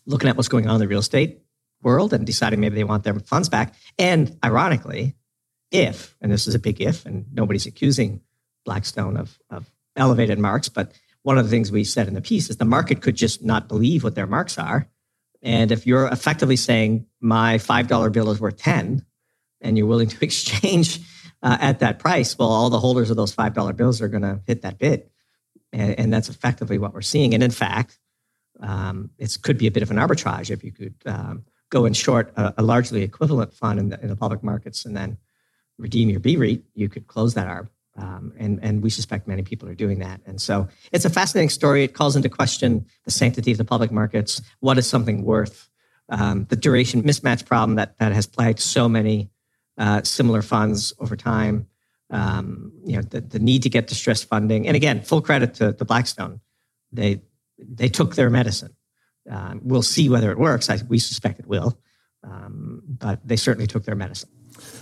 looking 0.06 0.28
at 0.28 0.36
what's 0.36 0.48
going 0.48 0.68
on 0.68 0.76
in 0.76 0.80
the 0.80 0.88
real 0.88 1.00
estate 1.00 1.40
world 1.82 2.12
and 2.12 2.26
deciding 2.26 2.60
maybe 2.60 2.76
they 2.76 2.84
want 2.84 3.04
their 3.04 3.18
funds 3.20 3.48
back. 3.48 3.74
And 3.98 4.38
ironically, 4.44 5.16
if, 5.70 6.16
and 6.20 6.30
this 6.30 6.46
is 6.46 6.54
a 6.54 6.58
big 6.58 6.80
if, 6.80 7.06
and 7.06 7.26
nobody's 7.32 7.66
accusing 7.66 8.20
Blackstone 8.64 9.16
of, 9.16 9.38
of 9.50 9.70
elevated 9.96 10.38
marks, 10.38 10.68
but 10.68 10.92
one 11.22 11.38
of 11.38 11.44
the 11.44 11.50
things 11.50 11.70
we 11.70 11.84
said 11.84 12.08
in 12.08 12.14
the 12.14 12.20
piece 12.20 12.50
is 12.50 12.56
the 12.56 12.64
market 12.64 13.00
could 13.00 13.16
just 13.16 13.42
not 13.42 13.68
believe 13.68 14.04
what 14.04 14.14
their 14.14 14.26
marks 14.26 14.58
are. 14.58 14.88
And 15.42 15.72
if 15.72 15.86
you're 15.86 16.06
effectively 16.06 16.56
saying 16.56 17.06
my 17.20 17.58
$5 17.58 18.12
bill 18.12 18.30
is 18.30 18.40
worth 18.40 18.56
10 18.58 19.04
and 19.60 19.78
you're 19.78 19.86
willing 19.86 20.08
to 20.08 20.18
exchange 20.24 21.00
uh, 21.42 21.58
at 21.60 21.80
that 21.80 21.98
price, 21.98 22.38
well, 22.38 22.50
all 22.50 22.70
the 22.70 22.78
holders 22.78 23.10
of 23.10 23.16
those 23.16 23.34
$5 23.34 23.76
bills 23.76 24.00
are 24.00 24.08
going 24.08 24.22
to 24.22 24.40
hit 24.46 24.62
that 24.62 24.78
bid. 24.78 25.08
And, 25.72 25.98
and 25.98 26.12
that's 26.12 26.28
effectively 26.28 26.78
what 26.78 26.92
we're 26.92 27.02
seeing. 27.02 27.34
And 27.34 27.42
in 27.42 27.50
fact, 27.50 27.98
um, 28.62 29.10
it 29.18 29.36
could 29.42 29.58
be 29.58 29.66
a 29.66 29.70
bit 29.70 29.82
of 29.82 29.90
an 29.90 29.98
arbitrage 29.98 30.50
if 30.50 30.64
you 30.64 30.72
could 30.72 30.94
um, 31.06 31.44
go 31.68 31.84
and 31.84 31.96
short 31.96 32.32
a, 32.36 32.54
a 32.58 32.62
largely 32.62 33.02
equivalent 33.02 33.52
fund 33.52 33.78
in 33.78 33.88
the, 33.90 34.00
in 34.00 34.08
the 34.08 34.16
public 34.16 34.42
markets 34.42 34.84
and 34.84 34.96
then 34.96 35.18
redeem 35.78 36.08
your 36.08 36.20
B 36.20 36.62
you 36.74 36.88
could 36.88 37.06
close 37.06 37.34
that 37.34 37.46
arb. 37.46 37.68
Um, 37.94 38.32
and, 38.38 38.58
and 38.62 38.82
we 38.82 38.88
suspect 38.88 39.28
many 39.28 39.42
people 39.42 39.68
are 39.68 39.74
doing 39.74 39.98
that. 39.98 40.22
And 40.24 40.40
so 40.40 40.66
it's 40.92 41.04
a 41.04 41.10
fascinating 41.10 41.50
story. 41.50 41.84
It 41.84 41.92
calls 41.92 42.16
into 42.16 42.30
question 42.30 42.86
the 43.04 43.10
sanctity 43.10 43.52
of 43.52 43.58
the 43.58 43.66
public 43.66 43.90
markets. 43.90 44.40
What 44.60 44.78
is 44.78 44.88
something 44.88 45.24
worth? 45.24 45.68
um, 46.12 46.46
the 46.48 46.56
duration 46.56 47.02
mismatch 47.02 47.44
problem 47.44 47.76
that 47.76 47.98
that 47.98 48.12
has 48.12 48.26
plagued 48.26 48.60
so 48.60 48.88
many 48.88 49.30
uh, 49.78 50.02
similar 50.02 50.42
funds 50.42 50.92
over 50.98 51.16
time. 51.16 51.66
Um, 52.10 52.72
you 52.84 52.96
know, 52.96 53.02
the, 53.02 53.22
the 53.22 53.38
need 53.38 53.62
to 53.62 53.70
get 53.70 53.86
distressed 53.86 54.28
funding, 54.28 54.66
and 54.66 54.76
again, 54.76 55.00
full 55.00 55.22
credit 55.22 55.54
to, 55.54 55.72
to 55.72 55.84
Blackstone. 55.84 56.40
They 56.92 57.22
they 57.68 57.88
took 57.88 58.14
their 58.14 58.30
medicine. 58.30 58.74
Um, 59.30 59.60
we'll 59.62 59.82
see 59.82 60.08
whether 60.08 60.30
it 60.30 60.38
works. 60.38 60.68
I, 60.68 60.78
we 60.88 60.98
suspect 60.98 61.40
it 61.40 61.46
will, 61.46 61.78
um, 62.24 62.82
but 62.86 63.26
they 63.26 63.36
certainly 63.36 63.66
took 63.66 63.84
their 63.84 63.94
medicine. 63.94 64.28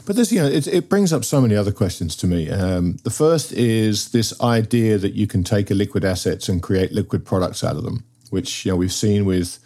But 0.07 0.17
this, 0.17 0.33
you 0.33 0.41
know, 0.41 0.49
it, 0.49 0.67
it 0.67 0.89
brings 0.89 1.13
up 1.13 1.25
so 1.25 1.41
many 1.41 1.55
other 1.57 1.73
questions 1.73 2.17
to 2.17 2.27
me. 2.27 2.51
Um, 2.51 2.97
the 3.05 3.11
first 3.11 3.53
is 3.53 4.11
this 4.11 4.39
idea 4.41 4.99
that 4.99 5.15
you 5.15 5.27
can 5.27 5.45
take 5.45 5.71
a 5.71 5.75
liquid 5.75 6.05
assets 6.05 6.49
and 6.49 6.63
create 6.63 6.93
liquid 6.93 7.25
products 7.25 7.63
out 7.63 7.77
of 7.77 7.85
them, 7.85 8.05
which 8.31 8.65
you 8.65 8.73
know 8.73 8.77
we've 8.77 8.93
seen 8.93 9.25
with 9.25 9.59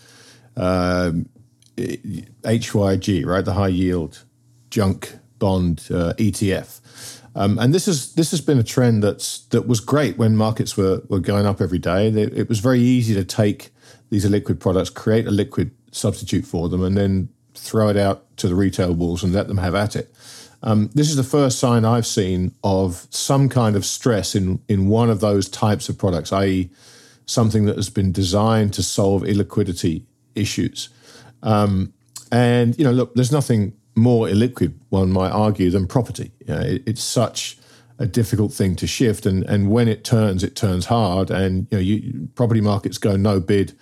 um, 0.56 1.28
HYG, 1.76 3.24
right, 3.26 3.44
the 3.44 3.54
high 3.54 3.68
yield 3.68 4.24
junk 4.70 5.18
bond 5.38 5.86
uh, 5.90 6.14
ETF. 6.14 6.80
Um, 7.36 7.58
and 7.58 7.74
this 7.74 7.88
is 7.88 8.14
this 8.14 8.30
has 8.30 8.40
been 8.40 8.58
a 8.58 8.62
trend 8.62 9.02
that's 9.02 9.40
that 9.46 9.66
was 9.66 9.80
great 9.80 10.16
when 10.18 10.36
markets 10.36 10.76
were 10.76 11.02
were 11.08 11.18
going 11.18 11.46
up 11.46 11.60
every 11.60 11.78
day. 11.78 12.08
It 12.08 12.48
was 12.48 12.60
very 12.60 12.80
easy 12.80 13.14
to 13.14 13.24
take 13.24 13.70
these 14.10 14.24
liquid 14.24 14.60
products, 14.60 14.90
create 14.90 15.26
a 15.26 15.30
liquid 15.30 15.72
substitute 15.90 16.44
for 16.44 16.68
them, 16.68 16.82
and 16.82 16.96
then 16.96 17.28
throw 17.54 17.88
it 17.88 17.96
out 17.96 18.36
to 18.36 18.48
the 18.48 18.54
retail 18.54 18.92
walls 18.92 19.22
and 19.22 19.32
let 19.32 19.48
them 19.48 19.58
have 19.58 19.74
at 19.74 19.96
it. 19.96 20.14
Um, 20.62 20.90
this 20.94 21.10
is 21.10 21.16
the 21.16 21.24
first 21.24 21.58
sign 21.58 21.84
I've 21.84 22.06
seen 22.06 22.52
of 22.62 23.06
some 23.10 23.48
kind 23.48 23.76
of 23.76 23.84
stress 23.84 24.34
in 24.34 24.60
in 24.68 24.88
one 24.88 25.10
of 25.10 25.20
those 25.20 25.48
types 25.48 25.88
of 25.88 25.98
products, 25.98 26.32
i.e., 26.32 26.70
something 27.26 27.64
that 27.66 27.76
has 27.76 27.90
been 27.90 28.12
designed 28.12 28.72
to 28.74 28.82
solve 28.82 29.22
illiquidity 29.22 30.04
issues. 30.34 30.88
Um, 31.42 31.92
and 32.30 32.78
you 32.78 32.84
know, 32.84 32.92
look, 32.92 33.14
there's 33.14 33.32
nothing 33.32 33.74
more 33.94 34.26
illiquid, 34.26 34.74
one 34.88 35.10
might 35.10 35.30
argue, 35.30 35.70
than 35.70 35.86
property. 35.86 36.32
You 36.40 36.54
know, 36.54 36.60
it, 36.60 36.82
it's 36.86 37.02
such 37.02 37.58
a 37.98 38.06
difficult 38.06 38.52
thing 38.52 38.74
to 38.76 38.86
shift, 38.86 39.26
and 39.26 39.44
and 39.44 39.70
when 39.70 39.88
it 39.88 40.04
turns, 40.04 40.42
it 40.42 40.56
turns 40.56 40.86
hard, 40.86 41.30
and 41.30 41.68
you 41.70 41.76
know, 41.76 41.82
you, 41.82 42.28
property 42.34 42.60
markets 42.60 42.98
go 42.98 43.16
no 43.16 43.40
bid 43.40 43.72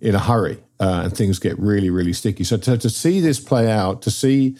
in 0.00 0.14
a 0.14 0.18
hurry, 0.18 0.58
uh, 0.78 1.02
and 1.04 1.16
things 1.16 1.38
get 1.38 1.58
really, 1.58 1.90
really 1.90 2.12
sticky. 2.12 2.44
So 2.44 2.56
to, 2.56 2.78
to 2.78 2.90
see 2.90 3.20
this 3.20 3.38
play 3.38 3.70
out, 3.70 4.02
to 4.02 4.10
see 4.10 4.56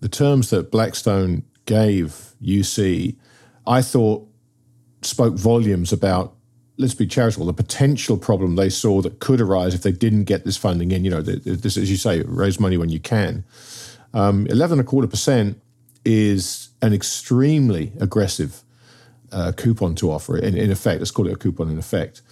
the 0.00 0.08
terms 0.08 0.50
that 0.50 0.70
Blackstone 0.70 1.44
gave 1.66 2.34
UC, 2.42 3.16
I 3.66 3.82
thought 3.82 4.26
spoke 5.02 5.34
volumes 5.34 5.92
about, 5.92 6.34
let's 6.78 6.94
be 6.94 7.06
charitable, 7.06 7.46
the 7.46 7.52
potential 7.52 8.16
problem 8.16 8.56
they 8.56 8.68
saw 8.68 9.00
that 9.02 9.20
could 9.20 9.40
arise 9.40 9.74
if 9.74 9.82
they 9.82 9.92
didn't 9.92 10.24
get 10.24 10.44
this 10.44 10.56
funding 10.56 10.90
in. 10.90 11.04
You 11.04 11.10
know, 11.10 11.22
this, 11.22 11.76
as 11.76 11.90
you 11.90 11.96
say, 11.96 12.22
raise 12.22 12.58
money 12.58 12.76
when 12.76 12.88
you 12.88 13.00
can. 13.00 13.44
Um, 14.14 14.46
11 14.48 14.78
and 14.78 14.86
a 14.86 14.88
quarter 14.88 15.08
percent 15.08 15.60
is 16.04 16.68
an 16.82 16.92
extremely 16.92 17.92
aggressive 18.00 18.62
uh, 19.30 19.52
coupon 19.56 19.94
to 19.96 20.10
offer. 20.10 20.36
In, 20.36 20.56
in 20.56 20.70
effect, 20.70 21.00
let's 21.00 21.10
call 21.10 21.26
it 21.26 21.32
a 21.32 21.36
coupon 21.36 21.70
in 21.70 21.78
effect. 21.78 22.22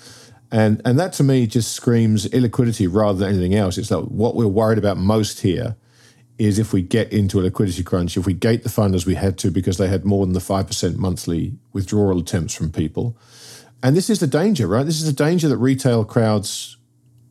And, 0.53 0.83
and 0.85 0.99
that 0.99 1.13
to 1.15 1.23
me 1.23 1.47
just 1.47 1.73
screams 1.73 2.27
illiquidity 2.29 2.89
rather 2.91 3.21
than 3.21 3.29
anything 3.29 3.55
else. 3.55 3.79
It's 3.79 3.91
like 3.91 4.05
what 4.05 4.35
we're 4.35 4.49
worried 4.49 4.79
about 4.79 4.97
most 4.97 5.41
here 5.41 5.77
is 6.39 6.59
if 6.59 6.73
we 6.73 6.83
get 6.83 7.13
into 7.13 7.39
a 7.39 7.43
liquidity 7.43 7.83
crunch, 7.83 8.17
if 8.17 8.27
we 8.27 8.33
gate 8.33 8.63
the 8.63 8.69
fund 8.69 8.95
as 8.95 9.07
we 9.07 9.15
had 9.15 9.39
to 9.39 9.51
because 9.51 9.77
they 9.77 9.89
had 9.89 10.05
more 10.05 10.25
than 10.25 10.33
the 10.33 10.41
5% 10.41 10.97
monthly 10.97 11.53
withdrawal 11.73 12.19
attempts 12.19 12.55
from 12.55 12.73
people. 12.73 13.17
And 13.83 13.97
this 13.97 14.11
is 14.11 14.21
the 14.21 14.27
danger, 14.27 14.67
right? 14.67 14.85
This 14.85 15.01
is 15.01 15.07
the 15.07 15.25
danger 15.25 15.49
that 15.49 15.59
retail 15.59 16.05
crowds 16.05 16.77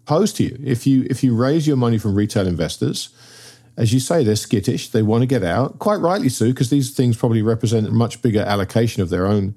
pose 0.05 0.31
to 0.33 0.43
you. 0.43 0.57
If 0.63 0.87
you 0.87 1.05
if 1.09 1.23
you 1.23 1.35
raise 1.35 1.67
your 1.67 1.77
money 1.77 1.97
from 1.99 2.15
retail 2.15 2.47
investors, 2.47 3.09
as 3.79 3.93
you 3.93 4.01
say, 4.01 4.25
they're 4.25 4.35
skittish. 4.35 4.89
They 4.89 5.01
want 5.01 5.21
to 5.21 5.25
get 5.25 5.41
out, 5.41 5.79
quite 5.79 5.95
rightly 5.95 6.27
so, 6.27 6.47
because 6.47 6.69
these 6.69 6.91
things 6.91 7.15
probably 7.15 7.41
represent 7.41 7.87
a 7.87 7.91
much 7.91 8.21
bigger 8.21 8.41
allocation 8.41 9.01
of 9.01 9.09
their 9.09 9.25
own 9.25 9.55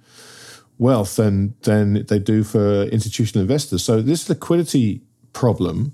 wealth 0.78 1.16
than 1.16 1.54
than 1.62 2.06
they 2.06 2.20
do 2.20 2.44
for 2.44 2.84
institutional 2.84 3.42
investors. 3.42 3.82
So 3.82 4.00
this 4.00 4.28
liquidity 4.28 5.02
problem, 5.32 5.92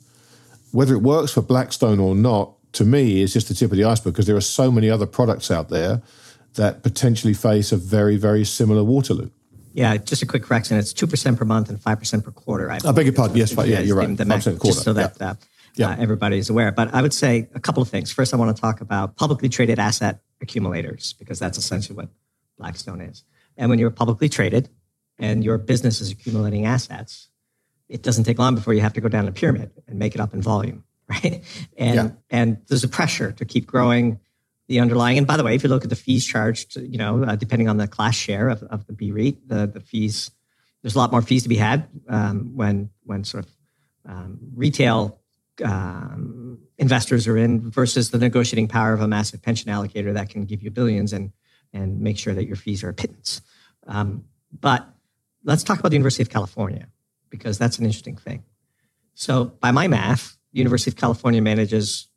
whether 0.72 0.94
it 0.94 1.02
works 1.02 1.32
for 1.32 1.40
Blackstone 1.40 1.98
or 1.98 2.14
not, 2.14 2.52
to 2.74 2.84
me 2.84 3.22
is 3.22 3.32
just 3.32 3.48
the 3.48 3.54
tip 3.54 3.70
of 3.70 3.78
the 3.78 3.84
iceberg 3.84 4.12
because 4.12 4.26
there 4.26 4.36
are 4.36 4.42
so 4.42 4.70
many 4.70 4.90
other 4.90 5.06
products 5.06 5.50
out 5.50 5.70
there 5.70 6.02
that 6.54 6.82
potentially 6.82 7.32
face 7.32 7.72
a 7.72 7.78
very, 7.78 8.18
very 8.18 8.44
similar 8.44 8.84
Waterloo. 8.84 9.30
Yeah, 9.72 9.96
just 9.96 10.22
a 10.22 10.26
quick 10.26 10.42
correction. 10.42 10.76
It's 10.76 10.92
2% 10.92 11.38
per 11.38 11.44
month 11.44 11.70
and 11.70 11.78
5% 11.78 12.24
per 12.24 12.30
quarter. 12.32 12.70
I, 12.70 12.78
I 12.84 12.92
beg 12.92 13.06
your 13.06 13.14
pardon. 13.14 13.36
Yes, 13.36 13.52
yeah, 13.52 13.64
yeah, 13.64 13.80
you're 13.80 13.96
right. 13.96 14.14
The 14.14 14.24
max, 14.24 14.44
quarter. 14.44 14.66
Just 14.66 14.82
so 14.82 14.92
that 14.92 15.16
yeah. 15.18 15.30
Uh, 15.30 15.34
yeah. 15.78 15.90
Uh, 15.90 15.96
everybody 15.98 16.38
is 16.38 16.50
aware. 16.50 16.72
But 16.72 16.92
I 16.94 17.02
would 17.02 17.14
say 17.14 17.48
a 17.54 17.60
couple 17.60 17.82
of 17.82 17.88
things. 17.88 18.10
First, 18.10 18.34
I 18.34 18.36
want 18.36 18.54
to 18.54 18.60
talk 18.60 18.80
about 18.80 19.16
publicly 19.16 19.48
traded 19.48 19.78
asset 19.78 20.20
accumulators 20.40 21.14
because 21.14 21.38
that's 21.38 21.58
essentially 21.58 21.96
what 21.96 22.08
Blackstone 22.58 23.00
is. 23.00 23.24
And 23.56 23.70
when 23.70 23.78
you're 23.78 23.90
publicly 23.90 24.28
traded 24.28 24.68
and 25.18 25.44
your 25.44 25.58
business 25.58 26.00
is 26.00 26.10
accumulating 26.10 26.66
assets, 26.66 27.28
it 27.88 28.02
doesn't 28.02 28.24
take 28.24 28.38
long 28.38 28.54
before 28.54 28.74
you 28.74 28.80
have 28.80 28.92
to 28.94 29.00
go 29.00 29.08
down 29.08 29.24
the 29.24 29.32
pyramid 29.32 29.70
and 29.86 29.98
make 29.98 30.14
it 30.14 30.20
up 30.20 30.34
in 30.34 30.42
volume. 30.42 30.84
right? 31.08 31.42
And 31.78 31.94
yeah. 31.94 32.10
and 32.28 32.58
there's 32.68 32.84
a 32.84 32.88
pressure 32.88 33.32
to 33.32 33.44
keep 33.46 33.66
growing 33.66 34.20
the 34.66 34.80
underlying. 34.80 35.16
And 35.16 35.26
by 35.26 35.38
the 35.38 35.42
way, 35.42 35.54
if 35.54 35.62
you 35.62 35.70
look 35.70 35.84
at 35.84 35.88
the 35.88 35.96
fees 35.96 36.26
charged, 36.26 36.76
you 36.76 36.98
know, 36.98 37.24
uh, 37.24 37.34
depending 37.34 37.66
on 37.66 37.78
the 37.78 37.88
class 37.88 38.14
share 38.14 38.50
of, 38.50 38.62
of 38.64 38.86
the 38.86 38.92
B 38.92 39.10
REIT, 39.10 39.48
the 39.48 39.66
the 39.66 39.80
fees 39.80 40.30
there's 40.82 40.94
a 40.94 40.98
lot 40.98 41.10
more 41.10 41.22
fees 41.22 41.42
to 41.44 41.48
be 41.48 41.56
had 41.56 41.88
um, 42.08 42.54
when 42.54 42.90
when 43.04 43.24
sort 43.24 43.46
of 43.46 43.50
um, 44.06 44.38
retail 44.54 45.18
um, 45.64 46.58
investors 46.78 47.26
are 47.26 47.36
in 47.36 47.70
versus 47.70 48.10
the 48.10 48.18
negotiating 48.18 48.68
power 48.68 48.92
of 48.92 49.00
a 49.00 49.08
massive 49.08 49.42
pension 49.42 49.70
allocator 49.70 50.14
that 50.14 50.30
can 50.30 50.44
give 50.44 50.62
you 50.62 50.70
billions 50.70 51.12
and 51.12 51.32
and 51.72 52.00
make 52.00 52.16
sure 52.16 52.32
that 52.32 52.46
your 52.46 52.56
fees 52.56 52.82
are 52.82 52.88
a 52.88 52.94
pittance. 52.94 53.42
Um, 53.86 54.24
but 54.58 54.88
let's 55.44 55.62
talk 55.62 55.78
about 55.78 55.90
the 55.90 55.96
University 55.96 56.22
of 56.22 56.30
California 56.30 56.88
because 57.28 57.58
that's 57.58 57.78
an 57.78 57.84
interesting 57.84 58.16
thing. 58.16 58.42
So 59.14 59.46
by 59.46 59.70
my 59.70 59.86
math, 59.86 60.36
University 60.52 60.90
of 60.90 60.96
California 60.96 61.42
manages 61.42 62.08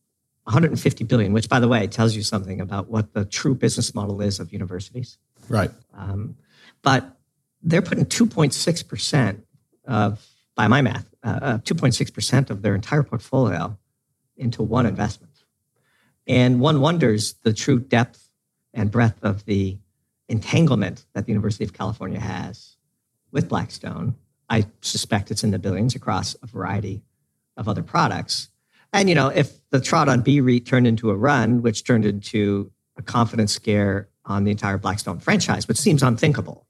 150 0.44 1.04
billion, 1.04 1.34
which, 1.34 1.50
by 1.50 1.60
the 1.60 1.68
way, 1.68 1.86
tells 1.88 2.16
you 2.16 2.24
something 2.24 2.62
about 2.62 2.90
what 2.90 3.14
the 3.14 3.26
true 3.26 3.56
business 3.56 3.94
model 3.94 4.22
is 4.22 4.40
of 4.40 4.52
universities. 4.52 5.18
Right. 5.50 5.72
Um, 5.94 6.36
but 6.82 7.18
they're 7.62 7.82
putting 7.82 8.06
2.6 8.06 8.88
percent 8.88 9.46
of, 9.86 10.26
by 10.56 10.68
my 10.68 10.82
math, 10.82 11.06
uh, 11.24 11.60
2.6 11.60 12.02
uh, 12.02 12.14
percent 12.14 12.50
of 12.50 12.62
their 12.62 12.76
entire 12.76 13.04
portfolio 13.04 13.78
into 14.38 14.64
one 14.64 14.86
investment, 14.86 15.44
and 16.28 16.60
one 16.60 16.82
wonders 16.82 17.34
the 17.44 17.54
true 17.54 17.80
depth 17.80 18.30
and 18.74 18.92
breadth 18.92 19.24
of 19.24 19.46
the 19.46 19.78
entanglement 20.30 21.06
that 21.14 21.26
the 21.26 21.32
University 21.32 21.64
of 21.64 21.74
California 21.74 22.20
has 22.20 22.78
with 23.32 23.50
Blackstone. 23.50 24.16
I 24.50 24.66
suspect 24.82 25.32
it's 25.32 25.44
in 25.44 25.52
the 25.52 25.60
billions 25.60 25.96
across 25.96 26.36
a 26.42 26.48
variety 26.48 27.04
of 27.58 27.68
other 27.68 27.84
products. 27.84 28.50
And, 28.94 29.08
you 29.08 29.16
know, 29.16 29.28
if 29.28 29.70
the 29.70 29.80
trot 29.80 30.10
on 30.10 30.22
B 30.22 30.42
REIT 30.42 30.66
turned 30.66 30.88
into 30.88 31.10
a 31.10 31.16
run, 31.16 31.62
which 31.62 31.84
turned 31.84 32.06
into 32.06 32.72
a 32.98 33.02
confidence 33.02 33.54
scare 33.54 34.10
on 34.26 34.44
the 34.44 34.52
entire 34.52 34.78
Blackstone 34.78 35.20
franchise, 35.20 35.68
which 35.68 35.78
seems 35.78 36.04
unthinkable. 36.04 36.68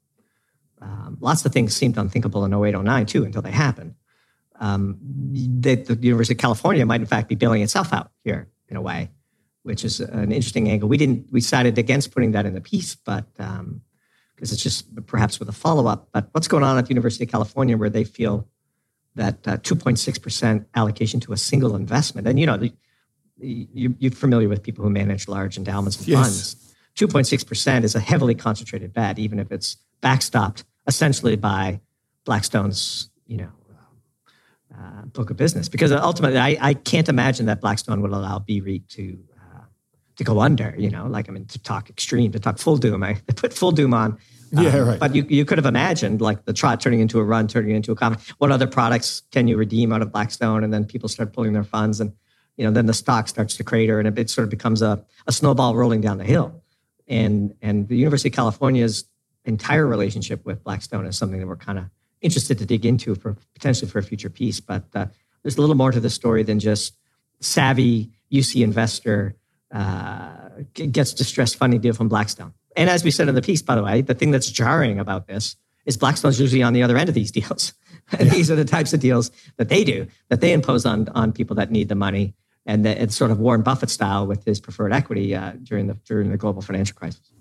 Um, 0.80 1.18
lots 1.20 1.44
of 1.44 1.52
things 1.52 1.74
seemed 1.74 1.96
unthinkable 1.96 2.44
in 2.44 2.54
08, 2.54 2.82
09 2.82 3.06
too, 3.06 3.24
until 3.24 3.42
they 3.42 3.50
happened. 3.50 3.91
Um, 4.62 4.96
the, 5.02 5.74
the 5.74 5.94
University 5.96 6.34
of 6.34 6.38
California 6.38 6.86
might 6.86 7.00
in 7.00 7.06
fact 7.06 7.28
be 7.28 7.34
bailing 7.34 7.62
itself 7.62 7.92
out 7.92 8.12
here 8.22 8.48
in 8.68 8.76
a 8.76 8.80
way, 8.80 9.10
which 9.64 9.84
is 9.84 9.98
an 9.98 10.30
interesting 10.30 10.70
angle. 10.70 10.88
We 10.88 10.96
didn't, 10.96 11.32
we 11.32 11.40
decided 11.40 11.78
against 11.78 12.12
putting 12.12 12.30
that 12.32 12.46
in 12.46 12.54
the 12.54 12.60
piece, 12.60 12.94
but 12.94 13.26
because 13.34 13.58
um, 13.58 13.82
it's 14.38 14.56
just 14.62 14.94
perhaps 15.06 15.40
with 15.40 15.48
a 15.48 15.52
follow 15.52 15.88
up. 15.88 16.10
But 16.12 16.28
what's 16.30 16.46
going 16.46 16.62
on 16.62 16.78
at 16.78 16.86
the 16.86 16.90
University 16.90 17.24
of 17.24 17.30
California 17.30 17.76
where 17.76 17.90
they 17.90 18.04
feel 18.04 18.46
that 19.16 19.46
uh, 19.48 19.56
2.6% 19.58 20.64
allocation 20.76 21.18
to 21.18 21.32
a 21.32 21.36
single 21.36 21.74
investment. 21.74 22.28
And 22.28 22.38
you 22.38 22.46
know, 22.46 22.70
you, 23.38 23.96
are 24.04 24.10
familiar 24.10 24.48
with 24.48 24.62
people 24.62 24.84
who 24.84 24.90
manage 24.90 25.26
large 25.26 25.56
endowments 25.56 25.98
and 25.98 26.06
yes. 26.06 26.20
funds. 26.20 26.74
2.6% 26.96 27.82
is 27.82 27.96
a 27.96 28.00
heavily 28.00 28.36
concentrated 28.36 28.92
bet, 28.92 29.18
even 29.18 29.40
if 29.40 29.50
it's 29.50 29.76
backstopped 30.02 30.62
essentially 30.86 31.34
by 31.34 31.80
Blackstone's, 32.24 33.10
you 33.26 33.38
know, 33.38 33.50
uh, 34.76 35.02
book 35.06 35.30
of 35.30 35.36
business. 35.36 35.68
Because 35.68 35.92
ultimately, 35.92 36.38
I, 36.38 36.56
I, 36.60 36.74
can't 36.74 37.08
imagine 37.08 37.46
that 37.46 37.60
Blackstone 37.60 38.00
would 38.02 38.10
allow 38.10 38.38
B 38.38 38.60
REIT 38.60 38.88
to 38.90 39.18
uh, 39.36 39.64
to 40.16 40.24
go 40.24 40.40
under. 40.40 40.74
You 40.78 40.90
know, 40.90 41.06
like 41.06 41.28
I 41.28 41.32
mean, 41.32 41.46
to 41.46 41.58
talk 41.58 41.90
extreme, 41.90 42.32
to 42.32 42.40
talk 42.40 42.58
full 42.58 42.76
doom. 42.76 43.02
I 43.02 43.14
put 43.36 43.52
full 43.52 43.72
doom 43.72 43.94
on 43.94 44.18
yeah, 44.52 44.68
um, 44.68 44.88
right. 44.88 45.00
But 45.00 45.14
you, 45.14 45.24
you 45.28 45.44
could 45.44 45.58
have 45.58 45.66
imagined 45.66 46.20
like 46.20 46.44
the 46.44 46.52
trot 46.52 46.80
turning 46.80 47.00
into 47.00 47.18
a 47.18 47.24
run, 47.24 47.48
turning 47.48 47.74
into 47.74 47.92
a 47.92 47.94
common. 47.94 48.18
What 48.38 48.52
other 48.52 48.66
products 48.66 49.22
can 49.30 49.48
you 49.48 49.56
redeem 49.56 49.92
out 49.92 50.02
of 50.02 50.12
Blackstone? 50.12 50.62
And 50.62 50.72
then 50.72 50.84
people 50.84 51.08
start 51.08 51.32
pulling 51.32 51.54
their 51.54 51.64
funds, 51.64 52.00
and 52.00 52.12
you 52.56 52.64
know 52.64 52.70
then 52.70 52.86
the 52.86 52.94
stock 52.94 53.28
starts 53.28 53.56
to 53.56 53.64
crater, 53.64 53.98
and 53.98 54.06
it, 54.06 54.18
it 54.18 54.30
sort 54.30 54.44
of 54.44 54.50
becomes 54.50 54.82
a, 54.82 55.04
a 55.26 55.32
snowball 55.32 55.74
rolling 55.74 56.02
down 56.02 56.18
the 56.18 56.24
hill. 56.24 56.62
And 57.08 57.54
and 57.62 57.88
the 57.88 57.96
University 57.96 58.28
of 58.28 58.34
California's 58.34 59.04
entire 59.44 59.86
relationship 59.86 60.44
with 60.44 60.62
Blackstone 60.62 61.06
is 61.06 61.16
something 61.16 61.40
that 61.40 61.46
we're 61.46 61.56
kind 61.56 61.78
of 61.78 61.86
interested 62.22 62.58
to 62.58 62.66
dig 62.66 62.86
into 62.86 63.14
for 63.14 63.36
potentially 63.54 63.90
for 63.90 63.98
a 63.98 64.02
future 64.02 64.30
piece. 64.30 64.60
But 64.60 64.84
uh, 64.94 65.06
there's 65.42 65.56
a 65.56 65.60
little 65.60 65.76
more 65.76 65.92
to 65.92 66.00
the 66.00 66.10
story 66.10 66.42
than 66.42 66.58
just 66.58 66.96
savvy 67.40 68.10
UC 68.32 68.62
investor 68.62 69.36
uh, 69.72 70.32
gets 70.74 71.12
distressed 71.12 71.56
funding 71.56 71.80
deal 71.80 71.92
from 71.92 72.08
Blackstone. 72.08 72.52
And 72.76 72.88
as 72.88 73.04
we 73.04 73.10
said 73.10 73.28
in 73.28 73.34
the 73.34 73.42
piece, 73.42 73.62
by 73.62 73.74
the 73.74 73.82
way, 73.82 74.00
the 74.00 74.14
thing 74.14 74.30
that's 74.30 74.50
jarring 74.50 74.98
about 74.98 75.26
this 75.26 75.56
is 75.84 75.96
Blackstone's 75.96 76.40
usually 76.40 76.62
on 76.62 76.72
the 76.72 76.82
other 76.82 76.96
end 76.96 77.08
of 77.08 77.14
these 77.14 77.30
deals. 77.38 77.74
Yeah. 78.12 78.24
these 78.24 78.50
are 78.50 78.56
the 78.56 78.64
types 78.64 78.92
of 78.92 79.00
deals 79.00 79.30
that 79.56 79.68
they 79.68 79.84
do, 79.84 80.06
that 80.28 80.40
they 80.40 80.52
impose 80.52 80.84
on, 80.86 81.08
on 81.10 81.32
people 81.32 81.56
that 81.56 81.70
need 81.70 81.88
the 81.88 81.94
money. 81.94 82.34
And 82.64 82.86
it's 82.86 83.16
sort 83.16 83.30
of 83.30 83.40
Warren 83.40 83.62
Buffett 83.62 83.90
style 83.90 84.26
with 84.26 84.44
his 84.44 84.60
preferred 84.60 84.92
equity 84.92 85.34
uh, 85.34 85.52
during 85.64 85.88
the 85.88 85.94
during 86.04 86.30
the 86.30 86.36
global 86.36 86.62
financial 86.62 86.94
crisis. 86.94 87.32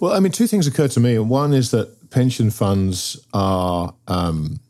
Well, 0.00 0.12
I 0.12 0.20
mean, 0.20 0.32
two 0.32 0.46
things 0.46 0.66
occur 0.66 0.88
to 0.88 1.00
me. 1.00 1.18
One 1.18 1.52
is 1.52 1.70
that 1.70 2.10
pension 2.10 2.50
funds 2.50 3.24
are 3.32 3.94
um, 4.06 4.60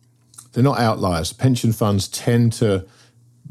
they're 0.52 0.64
not 0.64 0.78
outliers. 0.78 1.32
Pension 1.32 1.72
funds 1.72 2.08
tend 2.08 2.52
to 2.54 2.86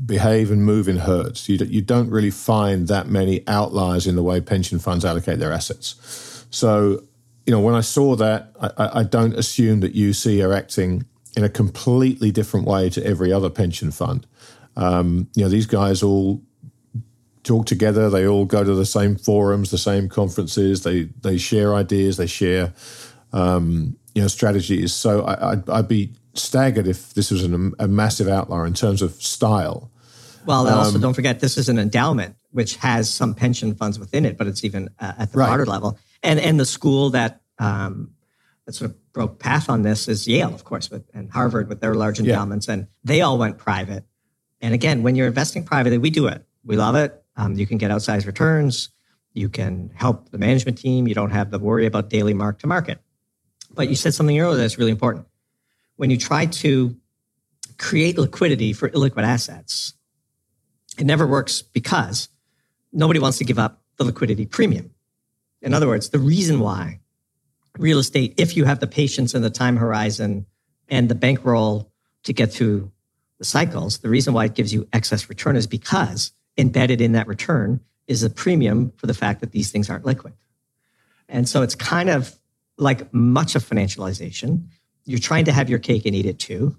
behave 0.06 0.52
and 0.52 0.66
move 0.66 0.88
in 0.88 0.98
herds. 0.98 1.48
You, 1.48 1.58
you 1.66 1.82
don't 1.82 2.10
really 2.10 2.32
find 2.32 2.88
that 2.88 3.08
many 3.08 3.48
outliers 3.48 4.08
in 4.08 4.16
the 4.16 4.24
way 4.24 4.42
pension 4.42 4.80
funds 4.80 5.06
allocate 5.06 5.40
their 5.40 5.52
assets. 5.52 6.46
So, 6.50 7.04
you 7.46 7.52
know, 7.52 7.60
when 7.60 7.76
I 7.76 7.82
saw 7.82 8.16
that, 8.16 8.52
I, 8.60 9.00
I 9.00 9.04
don't 9.04 9.34
assume 9.34 9.82
that 9.82 9.94
UC 9.94 10.46
are 10.46 10.54
acting 10.54 11.06
in 11.36 11.44
a 11.44 11.50
completely 11.50 12.32
different 12.32 12.66
way 12.66 12.90
to 12.90 13.06
every 13.06 13.32
other 13.32 13.50
pension 13.50 13.92
fund. 13.92 14.26
Um, 14.76 15.30
you 15.36 15.44
know, 15.44 15.50
these 15.50 15.66
guys 15.66 16.02
all 16.02 16.42
talk 17.44 17.66
together. 17.66 18.10
They 18.10 18.28
all 18.28 18.46
go 18.46 18.64
to 18.64 18.74
the 18.74 18.86
same 18.86 19.16
forums, 19.16 19.72
the 19.72 19.78
same 19.78 20.10
conferences. 20.10 20.84
They 20.84 21.04
they 21.22 21.38
share 21.38 21.76
ideas. 21.76 22.18
They 22.18 22.28
share 22.28 22.74
um, 23.32 23.98
you 24.16 24.22
know 24.22 24.28
strategies. 24.28 24.94
So 24.94 25.24
I, 25.24 25.56
would 25.56 25.70
I'd 25.70 25.88
be 25.88 26.14
staggered 26.34 26.88
if 26.88 27.14
this 27.14 27.32
was 27.32 27.44
an, 27.44 27.74
a 27.80 27.88
massive 27.88 28.28
outlier 28.28 28.66
in 28.66 28.74
terms 28.74 29.02
of 29.02 29.14
style. 29.22 29.92
Well, 30.46 30.68
um, 30.68 30.80
also 30.80 31.00
don't 31.00 31.14
forget 31.14 31.40
this 31.40 31.58
is 31.58 31.70
an 31.70 31.80
endowment 31.80 32.36
which 32.52 32.76
has 32.78 33.10
some 33.10 33.34
pension 33.34 33.74
funds 33.76 33.98
within 33.98 34.26
it, 34.26 34.38
but 34.38 34.48
it's 34.48 34.64
even 34.64 34.90
uh, 35.00 35.14
at 35.18 35.32
the 35.32 35.38
right. 35.38 35.48
broader 35.48 35.66
level. 35.66 35.98
And 36.22 36.40
and 36.40 36.60
the 36.60 36.66
school 36.66 37.10
that 37.12 37.42
um, 37.60 38.12
that 38.66 38.74
sort 38.74 38.92
of 38.92 39.14
broke 39.14 39.40
path 39.40 39.70
on 39.70 39.82
this 39.82 40.08
is 40.08 40.28
Yale, 40.28 40.54
of 40.54 40.64
course, 40.64 40.90
with, 40.90 41.04
and 41.14 41.30
Harvard 41.32 41.70
with 41.70 41.82
their 41.82 41.96
large 41.96 42.20
endowments, 42.20 42.68
yeah. 42.68 42.76
and 42.76 42.88
they 43.04 43.22
all 43.22 43.38
went 43.38 43.58
private. 43.58 44.06
And 44.62 44.74
again, 44.74 45.04
when 45.04 45.16
you're 45.16 45.28
investing 45.28 45.66
privately, 45.66 45.98
we 45.98 46.10
do 46.10 46.28
it. 46.28 46.46
We 46.64 46.78
love 46.78 46.96
it. 46.96 47.23
Um, 47.36 47.56
you 47.56 47.66
can 47.66 47.78
get 47.78 47.92
outsized 47.92 48.26
returns. 48.26 48.90
You 49.34 49.50
can 49.50 49.92
help 49.96 50.30
the 50.30 50.38
management 50.38 50.78
team. 50.78 51.08
You 51.08 51.16
don't 51.16 51.32
have 51.32 51.52
to 51.52 51.60
worry 51.60 51.86
about 51.86 52.10
daily 52.10 52.34
mark 52.34 52.60
to 52.60 52.68
market. 52.68 53.00
But 53.74 53.90
you 53.90 53.96
said 53.96 54.14
something 54.14 54.40
earlier 54.40 54.58
that's 54.58 54.78
really 54.78 54.92
important. 54.92 55.26
When 55.96 56.10
you 56.10 56.18
try 56.18 56.46
to 56.46 56.96
create 57.78 58.18
liquidity 58.18 58.74
for 58.74 58.90
illiquid 58.90 59.24
assets, 59.24 59.94
it 61.00 61.06
never 61.06 61.26
works 61.26 61.62
because 61.62 62.30
nobody 62.92 63.20
wants 63.20 63.40
to 63.40 63.44
give 63.44 63.58
up 63.58 63.82
the 63.98 64.04
liquidity 64.04 64.46
premium. 64.46 64.92
In 65.62 65.74
other 65.74 65.88
words, 65.88 66.10
the 66.10 66.20
reason 66.20 66.60
why 66.60 67.00
real 67.78 67.98
estate, 67.98 68.36
if 68.38 68.56
you 68.56 68.66
have 68.66 68.80
the 68.80 68.88
patience 68.88 69.34
and 69.34 69.44
the 69.44 69.50
time 69.50 69.78
horizon 69.78 70.46
and 70.90 71.10
the 71.10 71.16
bankroll 71.16 71.92
to 72.24 72.34
get 72.34 72.52
through 72.52 72.92
the 73.40 73.46
cycles, 73.46 74.00
the 74.00 74.10
reason 74.10 74.34
why 74.34 74.46
it 74.46 74.54
gives 74.54 74.74
you 74.74 74.88
excess 74.94 75.30
return 75.30 75.56
is 75.56 75.66
because 75.66 76.32
embedded 76.58 77.02
in 77.02 77.14
that 77.14 77.28
return 77.28 77.80
is 78.08 78.24
a 78.24 78.30
premium 78.30 78.92
for 78.98 79.08
the 79.08 79.14
fact 79.14 79.42
that 79.42 79.52
these 79.52 79.72
things 79.72 79.90
aren't 79.90 80.06
liquid. 80.06 80.34
And 81.30 81.48
so 81.48 81.62
it's 81.62 81.76
kind 81.76 82.10
of 82.10 82.38
like 82.78 83.14
much 83.14 83.56
of 83.56 83.64
financialization. 83.68 84.68
You're 85.06 85.20
trying 85.20 85.46
to 85.46 85.52
have 85.52 85.70
your 85.70 85.80
cake 85.80 86.06
and 86.06 86.16
eat 86.16 86.26
it 86.26 86.40
too, 86.40 86.78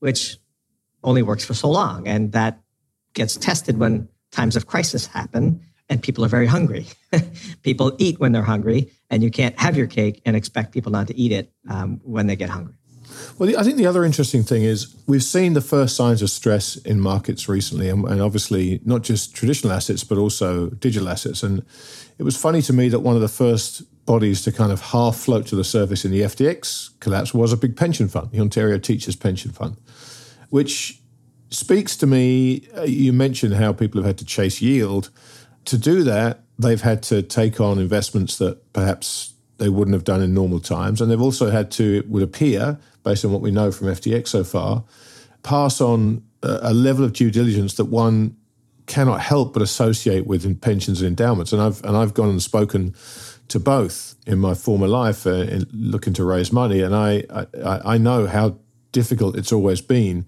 which 0.00 0.36
only 1.02 1.22
works 1.22 1.44
for 1.44 1.54
so 1.54 1.70
long. 1.70 2.06
And 2.06 2.32
that 2.32 2.60
gets 3.14 3.36
tested 3.36 3.78
when 3.78 4.08
times 4.30 4.56
of 4.56 4.66
crisis 4.66 5.06
happen 5.06 5.60
and 5.88 6.02
people 6.02 6.24
are 6.24 6.28
very 6.28 6.46
hungry. 6.46 6.86
people 7.62 7.94
eat 7.98 8.18
when 8.18 8.32
they're 8.32 8.42
hungry, 8.42 8.90
and 9.08 9.22
you 9.22 9.30
can't 9.30 9.58
have 9.58 9.76
your 9.76 9.86
cake 9.86 10.20
and 10.26 10.34
expect 10.36 10.72
people 10.72 10.90
not 10.90 11.06
to 11.06 11.16
eat 11.16 11.32
it 11.32 11.52
um, 11.70 12.00
when 12.02 12.26
they 12.26 12.36
get 12.36 12.50
hungry. 12.50 12.74
Well, 13.38 13.58
I 13.58 13.64
think 13.64 13.76
the 13.76 13.86
other 13.86 14.02
interesting 14.02 14.42
thing 14.42 14.62
is 14.62 14.94
we've 15.06 15.22
seen 15.22 15.52
the 15.52 15.60
first 15.60 15.94
signs 15.94 16.22
of 16.22 16.30
stress 16.30 16.76
in 16.76 17.00
markets 17.00 17.50
recently, 17.50 17.90
and, 17.90 18.06
and, 18.06 18.22
obviously 18.22 18.80
not 18.84 19.02
just 19.02 19.34
traditional 19.34 19.74
assets, 19.74 20.04
but 20.04 20.16
also 20.16 20.70
digital 20.70 21.08
assets. 21.08 21.42
And 21.42 21.62
it 22.18 22.22
was 22.22 22.36
funny 22.36 22.62
to 22.62 22.72
me 22.72 22.88
that 22.88 23.00
one 23.00 23.14
of 23.14 23.20
the 23.20 23.28
first 23.28 23.82
bodies 24.06 24.40
to 24.42 24.52
kind 24.52 24.72
of 24.72 24.80
half 24.80 25.16
float 25.16 25.46
to 25.48 25.56
the 25.56 25.64
surface 25.64 26.04
in 26.04 26.12
the 26.12 26.22
FTX 26.22 26.98
collapse 27.00 27.34
was 27.34 27.52
a 27.52 27.58
big 27.58 27.76
pension 27.76 28.08
fund, 28.08 28.30
the 28.30 28.40
Ontario 28.40 28.78
Teachers 28.78 29.16
Pension 29.16 29.50
Fund, 29.50 29.76
which 30.48 31.00
speaks 31.50 31.94
to 31.98 32.06
me. 32.06 32.66
Uh, 32.74 32.82
you 32.82 33.12
mentioned 33.12 33.54
how 33.54 33.72
people 33.72 34.00
have 34.00 34.06
had 34.06 34.18
to 34.18 34.24
chase 34.24 34.62
yield. 34.62 35.10
To 35.66 35.76
do 35.76 36.04
that, 36.04 36.40
they've 36.58 36.80
had 36.80 37.02
to 37.04 37.22
take 37.22 37.60
on 37.60 37.78
investments 37.78 38.38
that 38.38 38.72
perhaps 38.72 39.34
they 39.58 39.68
wouldn't 39.68 39.94
have 39.94 40.04
done 40.04 40.22
in 40.22 40.34
normal 40.34 40.60
times. 40.60 41.00
And 41.00 41.10
they've 41.10 41.20
also 41.20 41.50
had 41.50 41.70
to, 41.72 41.98
it 41.98 42.08
would 42.08 42.22
appear, 42.22 42.78
based 43.02 43.24
on 43.24 43.32
what 43.32 43.40
we 43.40 43.50
know 43.50 43.70
from 43.70 43.88
FTX 43.88 44.28
so 44.28 44.44
far, 44.44 44.84
pass 45.42 45.80
on 45.80 46.22
a, 46.42 46.74
level 46.74 47.04
of 47.04 47.12
due 47.12 47.30
diligence 47.30 47.74
that 47.74 47.86
one 47.86 48.36
cannot 48.86 49.20
help 49.20 49.52
but 49.52 49.62
associate 49.62 50.26
with 50.26 50.60
pensions 50.60 51.00
and 51.00 51.08
endowments. 51.08 51.52
And 51.52 51.60
I've 51.60 51.82
and 51.84 51.96
I've 51.96 52.14
gone 52.14 52.30
and 52.30 52.42
spoken 52.42 52.94
to 53.48 53.58
both 53.58 54.14
in 54.26 54.38
my 54.38 54.54
former 54.54 54.88
life, 54.88 55.26
uh, 55.26 55.46
looking 55.72 56.12
to 56.14 56.24
raise 56.24 56.52
money, 56.52 56.82
and 56.82 56.94
I, 56.94 57.24
I 57.30 57.94
I 57.94 57.98
know 57.98 58.26
how 58.26 58.58
difficult 58.92 59.36
it's 59.36 59.52
always 59.52 59.80
been 59.80 60.26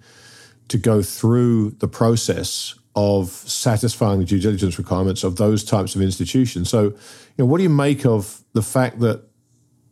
to 0.68 0.78
go 0.78 1.02
through 1.02 1.70
the 1.78 1.88
process 1.88 2.74
of 3.00 3.28
satisfying 3.28 4.18
the 4.18 4.24
due 4.24 4.40
diligence 4.40 4.76
requirements 4.76 5.22
of 5.22 5.36
those 5.36 5.62
types 5.62 5.94
of 5.94 6.02
institutions. 6.02 6.68
So, 6.68 6.82
you 6.82 6.94
know, 7.38 7.46
what 7.46 7.58
do 7.58 7.62
you 7.62 7.68
make 7.68 8.04
of 8.04 8.42
the 8.54 8.62
fact 8.62 8.98
that 8.98 9.22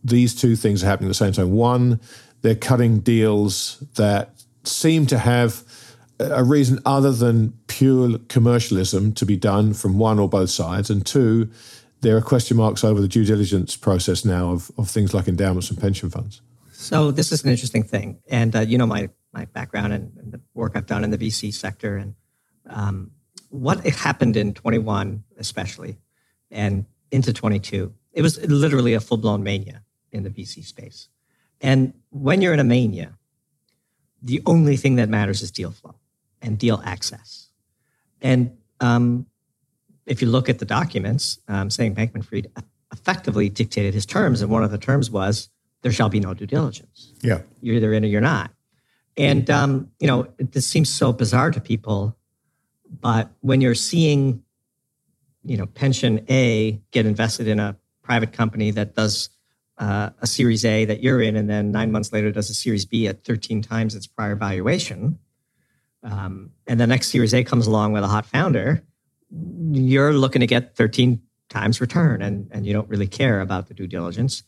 these 0.03 0.35
two 0.35 0.57
things 0.57 0.83
are 0.83 0.87
happening 0.87 1.07
at 1.07 1.11
the 1.11 1.15
same 1.15 1.33
time? 1.33 1.53
One, 1.53 2.01
they're 2.43 2.57
cutting 2.57 2.99
deals 2.99 3.79
that 3.95 4.31
seem 4.65 5.07
to 5.07 5.19
have 5.19 5.63
a 6.19 6.43
reason 6.43 6.81
other 6.85 7.13
than 7.13 7.53
pure 7.69 8.19
commercialism 8.29 9.13
to 9.13 9.25
be 9.25 9.37
done 9.37 9.73
from 9.73 9.99
one 9.99 10.19
or 10.19 10.29
both 10.29 10.51
sides. 10.51 10.91
And 10.91 11.07
two, 11.07 11.49
there 12.01 12.17
are 12.17 12.21
question 12.21 12.57
marks 12.57 12.83
over 12.83 13.01
the 13.01 13.07
due 13.07 13.25
diligence 13.25 13.77
process 13.77 14.25
now 14.25 14.51
of, 14.51 14.73
of 14.79 14.91
things 14.91 15.15
like 15.15 15.29
endowments 15.29 15.71
and 15.71 15.81
pension 15.81 16.11
funds. 16.11 16.43
So 16.73 17.13
this 17.13 17.31
is 17.31 17.45
an 17.45 17.51
interesting 17.51 17.85
thing. 17.85 18.19
And 18.29 18.57
uh, 18.57 18.61
you 18.61 18.79
know 18.79 18.87
my, 18.87 19.11
my 19.33 19.45
background 19.45 19.93
and, 19.93 20.13
and, 20.19 20.33
the 20.33 20.41
work 20.55 20.73
I've 20.75 20.87
done 20.87 21.05
in 21.05 21.11
the 21.11 21.19
VC 21.19 21.55
sector. 21.55 21.97
And 21.97 22.17
um, 22.69 23.11
what 23.51 23.85
happened 23.85 24.37
in 24.37 24.55
21, 24.55 25.25
especially, 25.39 25.99
and 26.51 26.87
into 27.11 27.33
22, 27.33 27.93
it 28.13 28.23
was 28.23 28.39
literally 28.47 28.95
a 28.95 29.01
full 29.01 29.17
blown 29.17 29.43
mania 29.43 29.83
in 30.13 30.23
the 30.23 30.31
VC 30.31 30.65
space. 30.65 31.09
And 31.61 31.95
when 32.11 32.43
you're 32.43 32.55
in 32.55 32.61
a 32.61 32.65
mania, 32.65 33.19
the 34.23 34.43
only 34.47 34.77
thing 34.77 34.97
that 34.97 35.09
matters 35.09 35.43
is 35.43 35.51
deal 35.51 35.71
flow 35.71 35.95
and 36.43 36.59
deal 36.59 36.83
access. 36.85 37.49
And 38.21 38.57
um, 38.81 39.27
if 40.07 40.21
you 40.23 40.29
look 40.29 40.49
at 40.49 40.59
the 40.59 40.65
documents, 40.65 41.39
um, 41.49 41.71
Sam 41.71 41.95
Bankman 41.95 42.25
Fried 42.25 42.51
effectively 42.93 43.49
dictated 43.49 43.95
his 43.95 44.07
terms. 44.07 44.43
And 44.43 44.51
one 44.51 44.65
of 44.65 44.71
the 44.71 44.79
terms 44.79 45.11
was 45.11 45.49
there 45.83 45.93
shall 45.93 46.09
be 46.09 46.21
no 46.21 46.35
due 46.35 46.47
diligence. 46.47 47.13
Yeah. 47.23 47.41
You're 47.61 47.77
either 47.77 47.93
in 47.93 48.05
or 48.05 48.09
you're 48.09 48.21
not. 48.21 48.51
And, 49.17 49.49
um, 49.49 49.91
you 49.99 50.07
know, 50.07 50.29
this 50.39 50.67
seems 50.67 50.91
so 50.91 51.13
bizarre 51.13 51.51
to 51.51 51.61
people 51.61 52.17
but 52.91 53.31
when 53.41 53.61
you're 53.61 53.75
seeing, 53.75 54.43
you 55.45 55.57
know, 55.57 55.67
pension 55.67 56.25
A 56.29 56.81
get 56.91 57.07
invested 57.07 57.49
in 57.49 57.59
a 57.61 57.77
private 58.03 58.33
company 58.33 58.71
that 58.73 58.95
does 58.95 59.31
uh, 59.79 60.11
a 60.21 60.27
Series 60.27 60.65
A 60.65 60.85
that 60.87 61.03
you're 61.03 61.21
in, 61.21 61.37
and 61.37 61.51
then 61.51 61.71
nine 61.71 61.93
months 61.93 62.13
later 62.13 62.31
does 62.31 62.49
a 62.51 62.55
Series 62.55 62.85
B 62.85 63.07
at 63.07 63.25
13 63.25 63.63
times 63.63 63.95
its 63.95 64.07
prior 64.07 64.35
valuation, 64.35 65.19
um, 66.03 66.51
and 66.67 66.81
the 66.81 66.87
next 66.87 67.09
Series 67.09 67.35
A 67.35 67.45
comes 67.45 67.67
along 67.67 67.93
with 67.93 68.05
a 68.05 68.09
hot 68.09 68.27
founder, 68.27 68.83
you're 69.31 70.13
looking 70.13 70.41
to 70.41 70.47
get 70.47 70.77
13 70.77 71.21
times 71.49 71.81
return, 71.81 72.23
and 72.23 72.49
and 72.53 72.67
you 72.67 72.73
don't 72.73 72.89
really 72.89 73.07
care 73.07 73.41
about 73.41 73.69
the 73.69 73.75
due 73.75 73.87
diligence, 73.87 74.45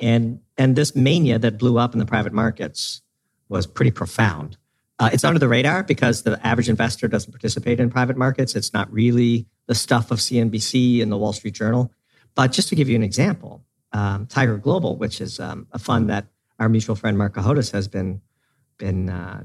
and 0.00 0.40
and 0.56 0.76
this 0.76 0.94
mania 0.94 1.38
that 1.38 1.58
blew 1.58 1.78
up 1.78 1.92
in 1.92 1.98
the 1.98 2.06
private 2.06 2.32
markets 2.32 3.02
was 3.48 3.66
pretty 3.66 3.90
profound. 3.90 4.56
Uh, 5.02 5.10
it's 5.12 5.24
under 5.24 5.40
the 5.40 5.48
radar 5.48 5.82
because 5.82 6.22
the 6.22 6.38
average 6.46 6.68
investor 6.68 7.08
doesn't 7.08 7.32
participate 7.32 7.80
in 7.80 7.90
private 7.90 8.16
markets. 8.16 8.54
It's 8.54 8.72
not 8.72 8.92
really 8.92 9.48
the 9.66 9.74
stuff 9.74 10.12
of 10.12 10.20
CNBC 10.20 11.02
and 11.02 11.10
the 11.10 11.16
Wall 11.16 11.32
Street 11.32 11.54
Journal. 11.54 11.92
But 12.36 12.52
just 12.52 12.68
to 12.68 12.76
give 12.76 12.88
you 12.88 12.94
an 12.94 13.02
example, 13.02 13.64
um, 13.92 14.26
Tiger 14.26 14.56
Global, 14.58 14.96
which 14.96 15.20
is 15.20 15.40
um, 15.40 15.66
a 15.72 15.78
fund 15.80 16.08
that 16.08 16.26
our 16.60 16.68
mutual 16.68 16.94
friend 16.94 17.18
Marc 17.18 17.34
Cohodes 17.34 17.72
has 17.72 17.88
been 17.88 18.20
been 18.78 19.10
uh, 19.10 19.42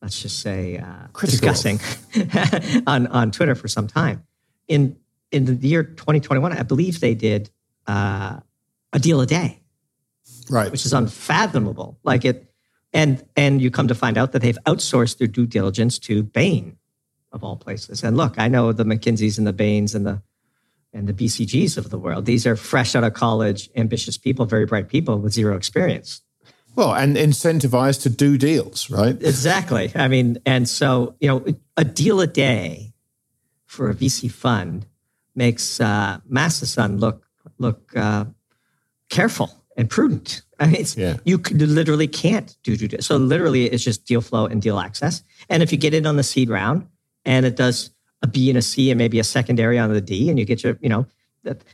let's 0.00 0.22
just 0.22 0.38
say 0.38 0.78
uh, 0.78 1.08
discussing 1.20 1.80
on 2.86 3.08
on 3.08 3.32
Twitter 3.32 3.56
for 3.56 3.66
some 3.66 3.88
time. 3.88 4.24
In 4.68 4.96
in 5.32 5.44
the 5.46 5.66
year 5.66 5.82
2021, 5.82 6.52
I 6.52 6.62
believe 6.62 7.00
they 7.00 7.16
did 7.16 7.50
uh, 7.88 8.38
a 8.92 8.98
deal 9.00 9.20
a 9.20 9.26
day, 9.26 9.60
right? 10.48 10.70
Which 10.70 10.86
is 10.86 10.92
unfathomable. 10.92 11.98
Like 12.04 12.24
it 12.24 12.53
and 12.94 13.22
and 13.36 13.60
you 13.60 13.70
come 13.70 13.88
to 13.88 13.94
find 13.94 14.16
out 14.16 14.32
that 14.32 14.40
they've 14.40 14.58
outsourced 14.66 15.18
their 15.18 15.26
due 15.26 15.46
diligence 15.46 15.98
to 15.98 16.22
Bain, 16.22 16.78
of 17.32 17.44
all 17.44 17.56
places. 17.56 18.02
And 18.02 18.16
look, 18.16 18.38
I 18.38 18.48
know 18.48 18.72
the 18.72 18.84
McKinseys 18.84 19.36
and 19.36 19.46
the 19.46 19.52
Bains 19.52 19.94
and 19.94 20.06
the 20.06 20.22
and 20.94 21.08
the 21.08 21.12
BCGs 21.12 21.76
of 21.76 21.90
the 21.90 21.98
world. 21.98 22.24
These 22.24 22.46
are 22.46 22.54
fresh 22.54 22.94
out 22.94 23.02
of 23.02 23.12
college, 23.14 23.68
ambitious 23.74 24.16
people, 24.16 24.46
very 24.46 24.64
bright 24.64 24.88
people 24.88 25.18
with 25.18 25.32
zero 25.32 25.56
experience. 25.56 26.22
Well, 26.76 26.94
and 26.94 27.16
incentivized 27.16 28.02
to 28.02 28.10
do 28.10 28.38
deals, 28.38 28.90
right? 28.90 29.20
Exactly. 29.20 29.92
I 29.94 30.08
mean, 30.08 30.38
and 30.46 30.68
so, 30.68 31.16
you 31.20 31.28
know, 31.28 31.44
a 31.76 31.84
deal 31.84 32.20
a 32.20 32.26
day 32.26 32.94
for 33.64 33.90
a 33.90 33.94
VC 33.94 34.30
fund 34.30 34.86
makes 35.34 35.80
uh, 35.80 36.18
look 36.28 37.26
look 37.58 37.96
uh, 37.96 38.24
careful 39.08 39.64
and 39.76 39.90
prudent. 39.90 40.42
I 40.60 40.66
mean, 40.66 40.84
yeah. 40.96 41.16
you 41.24 41.38
literally 41.38 42.06
can't 42.06 42.56
do 42.62 42.76
due 42.76 43.00
So 43.00 43.16
literally, 43.16 43.66
it's 43.66 43.82
just 43.82 44.04
deal 44.04 44.20
flow 44.20 44.46
and 44.46 44.62
deal 44.62 44.78
access. 44.78 45.22
And 45.48 45.62
if 45.62 45.72
you 45.72 45.78
get 45.78 45.94
it 45.94 46.06
on 46.06 46.16
the 46.16 46.22
seed 46.22 46.48
round, 46.48 46.86
and 47.24 47.46
it 47.46 47.56
does 47.56 47.90
a 48.22 48.26
B 48.26 48.48
and 48.50 48.58
a 48.58 48.62
C 48.62 48.90
and 48.90 48.98
maybe 48.98 49.18
a 49.18 49.24
secondary 49.24 49.78
on 49.78 49.92
the 49.92 50.00
D, 50.00 50.30
and 50.30 50.38
you 50.38 50.44
get 50.44 50.62
your, 50.62 50.78
you 50.80 50.88
know, 50.88 51.06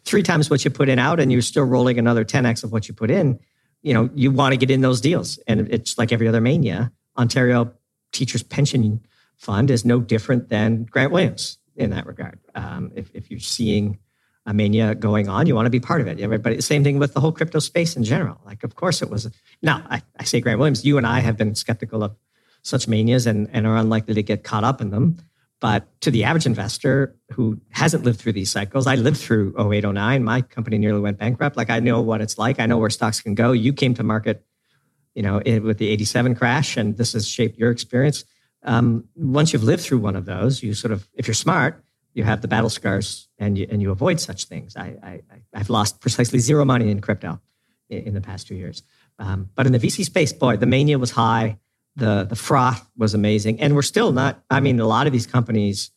three 0.05 0.23
times 0.23 0.51
what 0.51 0.65
you 0.65 0.71
put 0.71 0.89
in 0.89 0.99
out, 0.99 1.21
and 1.21 1.31
you're 1.31 1.43
still 1.43 1.65
rolling 1.65 1.99
another 1.99 2.25
10x 2.25 2.65
of 2.65 2.73
what 2.73 2.89
you 2.89 2.95
put 2.95 3.11
in. 3.11 3.39
You 3.83 3.95
know, 3.95 4.11
you 4.15 4.31
want 4.31 4.53
to 4.53 4.57
get 4.57 4.71
in 4.71 4.81
those 4.81 5.01
deals, 5.01 5.39
and 5.47 5.69
it's 5.71 5.99
like 5.99 6.13
every 6.13 6.29
other 6.29 6.41
mania. 6.41 6.93
Ontario 7.17 7.73
Teachers 8.13 8.43
Pension 8.43 9.01
Fund 9.37 9.71
is 9.71 9.85
no 9.85 10.01
different 10.01 10.49
than 10.49 10.85
Grant 10.85 11.13
Williams 11.13 11.59
in 11.77 11.91
that 11.91 12.07
regard. 12.07 12.39
Um, 12.55 12.93
if, 12.95 13.11
if 13.15 13.31
you're 13.31 13.41
seeing 13.41 13.99
a 14.47 14.55
mania 14.55 14.95
going 14.95 15.29
on, 15.29 15.47
you 15.47 15.55
want 15.55 15.67
to 15.67 15.71
be 15.71 15.81
part 15.81 16.01
of 16.01 16.07
it. 16.07 16.19
Everybody, 16.21 16.61
same 16.61 16.83
thing 16.83 16.99
with 16.99 17.15
the 17.15 17.21
whole 17.21 17.33
crypto 17.33 17.59
space 17.59 17.97
in 17.97 18.05
general. 18.05 18.41
Like, 18.45 18.65
of 18.65 18.75
course, 18.75 19.03
it 19.03 19.11
was. 19.11 19.31
Now, 19.63 19.85
I, 19.89 20.03
I 20.19 20.25
say 20.25 20.41
Grant 20.41 20.59
Williams. 20.59 20.85
You 20.85 20.99
and 20.99 21.07
I 21.07 21.21
have 21.21 21.37
been 21.37 21.55
skeptical 21.55 22.03
of 22.03 22.17
such 22.63 22.89
manias 22.89 23.27
and, 23.27 23.49
and 23.53 23.67
are 23.67 23.77
unlikely 23.77 24.15
to 24.15 24.23
get 24.23 24.45
caught 24.45 24.65
up 24.65 24.81
in 24.81 24.91
them. 24.91 25.19
But 25.61 26.01
to 26.01 26.11
the 26.11 26.25
average 26.25 26.47
investor 26.47 27.15
who 27.33 27.61
hasn't 27.71 28.03
lived 28.05 28.19
through 28.19 28.33
these 28.33 28.51
cycles, 28.51 28.87
I 28.87 28.95
lived 28.95 29.19
through 29.19 29.55
08, 29.59 29.85
09. 29.85 30.25
My 30.25 30.41
company 30.41 30.79
nearly 30.79 31.01
went 31.01 31.19
bankrupt. 31.19 31.57
Like 31.57 31.69
I 31.69 31.81
know 31.81 32.01
what 32.01 32.23
it's 32.23 32.39
like. 32.39 32.59
I 32.59 32.67
know 32.67 32.79
where 32.79 32.89
stocks 32.89 33.21
can 33.21 33.35
go. 33.35 33.53
You 33.53 33.75
came 33.75 33.93
to 33.95 34.03
market, 34.03 34.43
you 35.15 35.23
know, 35.23 35.43
with 35.45 35.77
the 35.77 35.89
87 35.89 36.35
crash, 36.35 36.79
and 36.79 36.97
this 36.97 37.13
has 37.13 37.29
shaped 37.29 37.59
your 37.59 37.71
experience. 37.71 38.25
Um, 38.63 39.05
once 39.15 39.53
you've 39.53 39.63
lived 39.63 39.83
through 39.83 39.99
one 39.99 40.17
of 40.17 40.25
those, 40.25 40.63
you 40.63 40.73
sort 40.73 40.93
of, 40.93 41.07
if 41.15 41.27
you're 41.27 41.35
smart, 41.35 41.85
you 42.15 42.25
have 42.25 42.43
the 42.43 42.49
battle 42.49 42.71
scars 42.71 43.29
and 43.39 43.57
you, 43.57 43.67
and 43.71 43.81
you 43.81 43.91
avoid 43.91 44.21
such 44.21 44.47
things. 44.47 44.77
I, 44.77 44.97
I, 45.03 45.21
I've 45.55 45.71
lost 45.71 46.01
precisely 46.01 46.39
zero 46.39 46.65
money 46.65 46.91
in 46.91 47.01
crypto 47.01 47.41
in, 47.89 48.09
in 48.09 48.15
the 48.15 48.21
past 48.21 48.49
two 48.49 48.55
years. 48.55 48.83
Um, 49.19 49.51
but 49.55 49.67
in 49.67 49.73
the 49.73 49.79
VC 49.79 50.05
space, 50.05 50.33
boy, 50.33 50.57
the 50.57 50.67
mania 50.67 50.99
was 50.99 51.13
high. 51.13 51.59
The, 51.97 52.25
the 52.25 52.37
froth 52.37 52.89
was 52.97 53.15
amazing. 53.15 53.61
And 53.61 53.75
we're 53.75 53.83
still 53.83 54.13
not, 54.13 54.43
I 54.51 54.61
mean, 54.61 54.81
a 54.81 54.87
lot 54.87 55.07
of 55.07 55.13
these 55.13 55.27
companies 55.27 55.91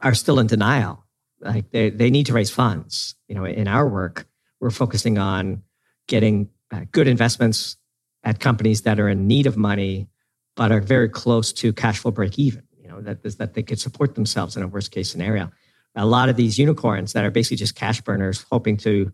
are 0.00 0.14
still 0.14 0.38
in 0.38 0.46
denial. 0.46 1.04
Like 1.40 1.70
they, 1.70 1.90
they 1.90 2.10
need 2.10 2.26
to 2.26 2.32
raise 2.32 2.50
funds. 2.50 3.14
You 3.28 3.34
know, 3.34 3.44
in 3.44 3.66
our 3.66 3.88
work, 3.88 4.26
we're 4.60 4.70
focusing 4.70 5.18
on 5.18 5.62
getting 6.06 6.50
uh, 6.70 6.82
good 6.92 7.08
investments 7.08 7.76
at 8.22 8.38
companies 8.38 8.82
that 8.82 9.00
are 9.00 9.08
in 9.08 9.26
need 9.26 9.46
of 9.46 9.56
money, 9.56 10.08
but 10.54 10.70
are 10.70 10.80
very 10.80 11.08
close 11.08 11.52
to 11.54 11.72
cash 11.72 11.98
flow 11.98 12.10
break 12.10 12.38
even 12.38 12.62
that 13.00 13.22
that 13.38 13.54
they 13.54 13.62
could 13.62 13.80
support 13.80 14.14
themselves 14.14 14.56
in 14.56 14.62
a 14.62 14.68
worst 14.68 14.90
case 14.90 15.10
scenario. 15.10 15.50
A 15.96 16.06
lot 16.06 16.28
of 16.28 16.36
these 16.36 16.58
unicorns 16.58 17.12
that 17.12 17.24
are 17.24 17.30
basically 17.30 17.56
just 17.56 17.74
cash 17.74 18.00
burners 18.00 18.44
hoping 18.50 18.76
to 18.78 19.12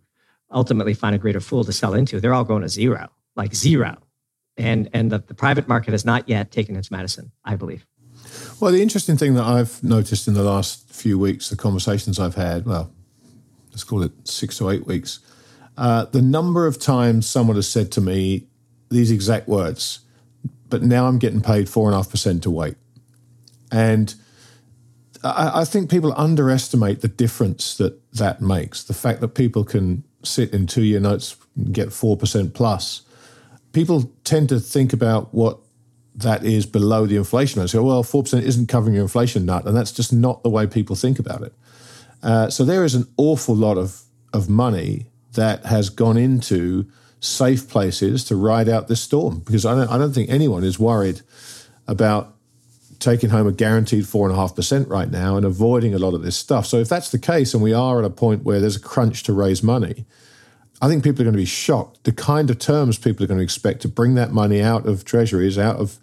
ultimately 0.50 0.94
find 0.94 1.14
a 1.14 1.18
greater 1.18 1.40
fool 1.40 1.64
to 1.64 1.72
sell 1.72 1.94
into, 1.94 2.20
they're 2.20 2.34
all 2.34 2.44
going 2.44 2.62
to 2.62 2.68
zero, 2.68 3.08
like 3.34 3.54
zero. 3.54 3.96
And 4.56 4.88
and 4.92 5.10
the, 5.10 5.18
the 5.18 5.34
private 5.34 5.68
market 5.68 5.92
has 5.92 6.04
not 6.04 6.28
yet 6.28 6.50
taken 6.50 6.76
its 6.76 6.90
medicine, 6.90 7.32
I 7.44 7.56
believe. 7.56 7.86
Well, 8.60 8.72
the 8.72 8.82
interesting 8.82 9.16
thing 9.16 9.34
that 9.34 9.44
I've 9.44 9.82
noticed 9.82 10.28
in 10.28 10.34
the 10.34 10.42
last 10.42 10.88
few 10.90 11.18
weeks, 11.18 11.50
the 11.50 11.56
conversations 11.56 12.18
I've 12.18 12.34
had, 12.34 12.64
well, 12.64 12.90
let's 13.70 13.84
call 13.84 14.02
it 14.02 14.12
six 14.24 14.60
or 14.60 14.72
eight 14.72 14.86
weeks, 14.86 15.20
uh, 15.76 16.06
the 16.06 16.22
number 16.22 16.66
of 16.66 16.78
times 16.78 17.28
someone 17.28 17.56
has 17.56 17.68
said 17.68 17.92
to 17.92 18.00
me 18.00 18.46
these 18.90 19.10
exact 19.10 19.46
words, 19.46 20.00
but 20.70 20.82
now 20.82 21.06
I'm 21.06 21.18
getting 21.18 21.42
paid 21.42 21.68
four 21.68 21.88
and 21.88 21.94
a 21.94 21.98
half 21.98 22.10
percent 22.10 22.42
to 22.44 22.50
wait. 22.50 22.76
And 23.76 24.14
I, 25.22 25.60
I 25.60 25.64
think 25.66 25.90
people 25.90 26.14
underestimate 26.16 27.02
the 27.02 27.08
difference 27.08 27.76
that 27.76 28.00
that 28.14 28.40
makes. 28.40 28.82
The 28.82 28.94
fact 28.94 29.20
that 29.20 29.28
people 29.28 29.64
can 29.64 30.02
sit 30.22 30.54
in 30.54 30.66
two 30.66 30.82
year 30.82 30.98
notes 30.98 31.36
and 31.54 31.74
get 31.74 31.88
4% 31.88 32.54
plus. 32.54 33.02
People 33.72 34.10
tend 34.24 34.48
to 34.48 34.60
think 34.60 34.94
about 34.94 35.34
what 35.34 35.58
that 36.14 36.42
is 36.42 36.64
below 36.64 37.04
the 37.04 37.16
inflation 37.16 37.60
rate. 37.60 37.68
So, 37.68 37.82
well, 37.82 38.02
4% 38.02 38.42
isn't 38.42 38.68
covering 38.68 38.94
your 38.94 39.02
inflation 39.02 39.44
nut. 39.44 39.66
And 39.66 39.76
that's 39.76 39.92
just 39.92 40.10
not 40.10 40.42
the 40.42 40.48
way 40.48 40.66
people 40.66 40.96
think 40.96 41.18
about 41.18 41.42
it. 41.42 41.52
Uh, 42.22 42.48
so, 42.48 42.64
there 42.64 42.82
is 42.82 42.94
an 42.94 43.06
awful 43.18 43.54
lot 43.54 43.76
of, 43.76 44.00
of 44.32 44.48
money 44.48 45.08
that 45.34 45.66
has 45.66 45.90
gone 45.90 46.16
into 46.16 46.86
safe 47.20 47.68
places 47.68 48.24
to 48.24 48.36
ride 48.36 48.70
out 48.70 48.88
this 48.88 49.02
storm 49.02 49.40
because 49.40 49.66
I 49.66 49.74
don't, 49.74 49.90
I 49.90 49.98
don't 49.98 50.14
think 50.14 50.30
anyone 50.30 50.64
is 50.64 50.78
worried 50.78 51.20
about 51.86 52.35
taking 52.98 53.30
home 53.30 53.46
a 53.46 53.52
guaranteed 53.52 54.04
4.5% 54.04 54.88
right 54.88 55.10
now 55.10 55.36
and 55.36 55.44
avoiding 55.44 55.94
a 55.94 55.98
lot 55.98 56.14
of 56.14 56.22
this 56.22 56.36
stuff. 56.36 56.66
So, 56.66 56.78
if 56.78 56.88
that's 56.88 57.10
the 57.10 57.18
case 57.18 57.54
and 57.54 57.62
we 57.62 57.72
are 57.72 57.98
at 57.98 58.04
a 58.04 58.10
point 58.10 58.44
where 58.44 58.60
there's 58.60 58.76
a 58.76 58.80
crunch 58.80 59.22
to 59.24 59.32
raise 59.32 59.62
money, 59.62 60.04
I 60.80 60.88
think 60.88 61.02
people 61.02 61.22
are 61.22 61.24
going 61.24 61.34
to 61.34 61.38
be 61.38 61.46
shocked. 61.46 62.04
The 62.04 62.12
kind 62.12 62.50
of 62.50 62.58
terms 62.58 62.98
people 62.98 63.24
are 63.24 63.26
going 63.26 63.38
to 63.38 63.44
expect 63.44 63.80
to 63.82 63.88
bring 63.88 64.14
that 64.16 64.32
money 64.32 64.60
out 64.60 64.86
of 64.86 65.04
treasuries, 65.04 65.58
out 65.58 65.76
of 65.76 65.98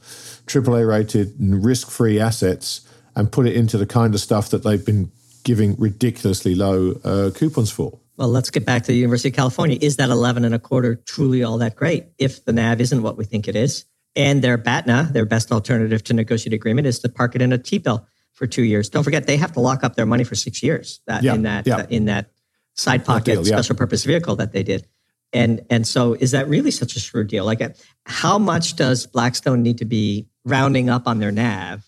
AAA 0.47 0.87
rated 0.87 1.39
and 1.39 1.63
risk 1.63 1.89
free 1.91 2.19
assets, 2.19 2.81
and 3.15 3.31
put 3.31 3.45
it 3.45 3.55
into 3.55 3.77
the 3.77 3.85
kind 3.85 4.15
of 4.15 4.19
stuff 4.19 4.49
that 4.49 4.63
they've 4.63 4.83
been 4.83 5.11
giving 5.43 5.75
ridiculously 5.77 6.55
low 6.55 6.93
uh, 7.03 7.29
coupons 7.35 7.69
for. 7.69 7.99
Well, 8.17 8.29
let's 8.29 8.49
get 8.49 8.65
back 8.65 8.83
to 8.83 8.91
the 8.91 8.97
University 8.97 9.29
of 9.29 9.35
California. 9.35 9.77
Is 9.81 9.97
that 9.97 10.09
11 10.09 10.45
and 10.45 10.53
a 10.53 10.59
quarter 10.59 10.95
truly 10.95 11.43
all 11.43 11.57
that 11.59 11.75
great 11.75 12.05
if 12.17 12.45
the 12.45 12.53
NAV 12.53 12.81
isn't 12.81 13.01
what 13.01 13.17
we 13.17 13.25
think 13.25 13.47
it 13.47 13.55
is? 13.55 13.85
And 14.15 14.43
their 14.43 14.57
BATNA, 14.57 15.09
their 15.11 15.25
best 15.25 15.51
alternative 15.51 16.03
to 16.05 16.13
negotiate 16.13 16.53
agreement, 16.53 16.85
is 16.85 16.99
to 16.99 17.09
park 17.09 17.35
it 17.35 17.41
in 17.41 17.51
a 17.51 17.57
T-bill 17.57 18.07
for 18.33 18.45
two 18.47 18.63
years. 18.63 18.89
Don't 18.89 19.03
forget, 19.03 19.25
they 19.25 19.37
have 19.37 19.53
to 19.53 19.59
lock 19.59 19.83
up 19.83 19.95
their 19.95 20.05
money 20.05 20.23
for 20.23 20.35
six 20.35 20.61
years 20.61 21.01
that, 21.07 21.23
yeah, 21.23 21.33
in 21.33 21.43
that 21.43 21.65
yeah. 21.65 21.77
uh, 21.77 21.85
in 21.89 22.05
that 22.05 22.31
side 22.75 23.05
pocket 23.05 23.35
deal, 23.35 23.45
special 23.45 23.75
yeah. 23.75 23.79
purpose 23.79 24.03
vehicle 24.03 24.35
that 24.35 24.51
they 24.51 24.63
did. 24.63 24.87
And 25.31 25.65
and 25.69 25.87
so, 25.87 26.13
is 26.13 26.31
that 26.31 26.47
really 26.47 26.69
such 26.69 26.95
a 26.95 26.99
shrewd 26.99 27.27
deal? 27.27 27.43
Like, 27.45 27.61
how 28.05 28.37
much 28.37 28.75
does 28.75 29.07
Blackstone 29.07 29.63
need 29.63 29.79
to 29.79 29.85
be 29.85 30.27
rounding 30.45 30.89
up 30.89 31.07
on 31.07 31.19
their 31.19 31.31
NAV 31.31 31.83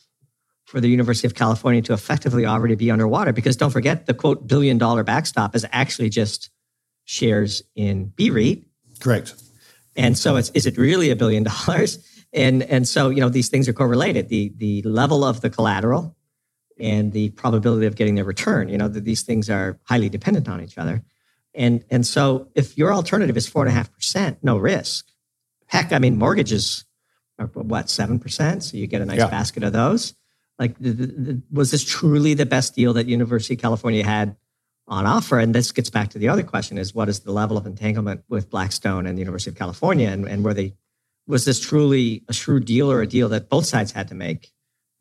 for 0.65 0.81
the 0.81 0.87
University 0.87 1.27
of 1.27 1.35
California 1.35 1.81
to 1.83 1.93
effectively 1.93 2.45
already 2.47 2.73
be 2.73 2.89
underwater? 2.89 3.33
Because 3.33 3.55
don't 3.55 3.69
forget, 3.69 4.07
the 4.07 4.15
quote 4.15 4.47
billion 4.47 4.79
dollar 4.79 5.03
backstop 5.03 5.55
is 5.55 5.65
actually 5.71 6.09
just 6.09 6.49
shares 7.03 7.61
in 7.75 8.05
BREIT. 8.17 8.65
Correct. 8.99 9.35
And 9.95 10.17
so, 10.17 10.37
it's, 10.37 10.49
is 10.51 10.65
it 10.65 10.75
really 10.77 11.11
a 11.11 11.15
billion 11.15 11.43
dollars? 11.43 11.99
And, 12.35 12.63
and 12.63 12.85
so, 12.85 13.09
you 13.09 13.21
know, 13.21 13.29
these 13.29 13.47
things 13.47 13.67
are 13.69 13.73
correlated. 13.73 14.27
The, 14.27 14.51
the 14.57 14.81
level 14.83 15.23
of 15.23 15.39
the 15.39 15.49
collateral 15.49 16.15
and 16.77 17.13
the 17.13 17.29
probability 17.29 17.85
of 17.85 17.95
getting 17.95 18.15
their 18.15 18.25
return, 18.25 18.67
you 18.67 18.77
know, 18.77 18.89
that 18.89 19.05
these 19.05 19.23
things 19.23 19.49
are 19.49 19.79
highly 19.83 20.09
dependent 20.09 20.49
on 20.49 20.61
each 20.61 20.77
other. 20.77 21.01
And, 21.53 21.85
and 21.89 22.05
so 22.05 22.49
if 22.53 22.77
your 22.77 22.93
alternative 22.93 23.37
is 23.37 23.47
four 23.47 23.63
and 23.63 23.71
a 23.71 23.73
half 23.73 23.91
percent, 23.93 24.39
no 24.43 24.57
risk. 24.57 25.07
Heck, 25.67 25.93
I 25.93 25.99
mean, 25.99 26.17
mortgages 26.17 26.83
are 27.39 27.47
what, 27.47 27.85
7%? 27.85 28.61
So 28.61 28.75
you 28.75 28.85
get 28.85 29.01
a 29.01 29.05
nice 29.05 29.19
yeah. 29.19 29.27
basket 29.27 29.63
of 29.63 29.71
those. 29.71 30.13
Like, 30.59 30.77
the, 30.77 30.91
the, 30.91 31.41
was 31.51 31.71
this 31.71 31.85
truly 31.85 32.33
the 32.33 32.45
best 32.45 32.75
deal 32.75 32.93
that 32.93 33.07
University 33.07 33.53
of 33.53 33.61
California 33.61 34.03
had 34.03 34.35
on 34.89 35.05
offer? 35.05 35.39
And 35.39 35.55
this 35.55 35.71
gets 35.71 35.89
back 35.89 36.09
to 36.09 36.19
the 36.19 36.27
other 36.27 36.43
question 36.43 36.77
is 36.77 36.93
what 36.93 37.07
is 37.07 37.21
the 37.21 37.31
level 37.31 37.57
of 37.57 37.65
entanglement 37.65 38.23
with 38.27 38.49
Blackstone 38.49 39.05
and 39.05 39.17
the 39.17 39.21
University 39.21 39.51
of 39.51 39.57
California? 39.57 40.09
And, 40.09 40.27
and 40.27 40.43
were 40.43 40.53
they 40.53 40.73
was 41.27 41.45
this 41.45 41.59
truly 41.59 42.23
a 42.27 42.33
shrewd 42.33 42.65
deal 42.65 42.91
or 42.91 43.01
a 43.01 43.07
deal 43.07 43.29
that 43.29 43.49
both 43.49 43.65
sides 43.65 43.91
had 43.91 44.07
to 44.09 44.15
make 44.15 44.51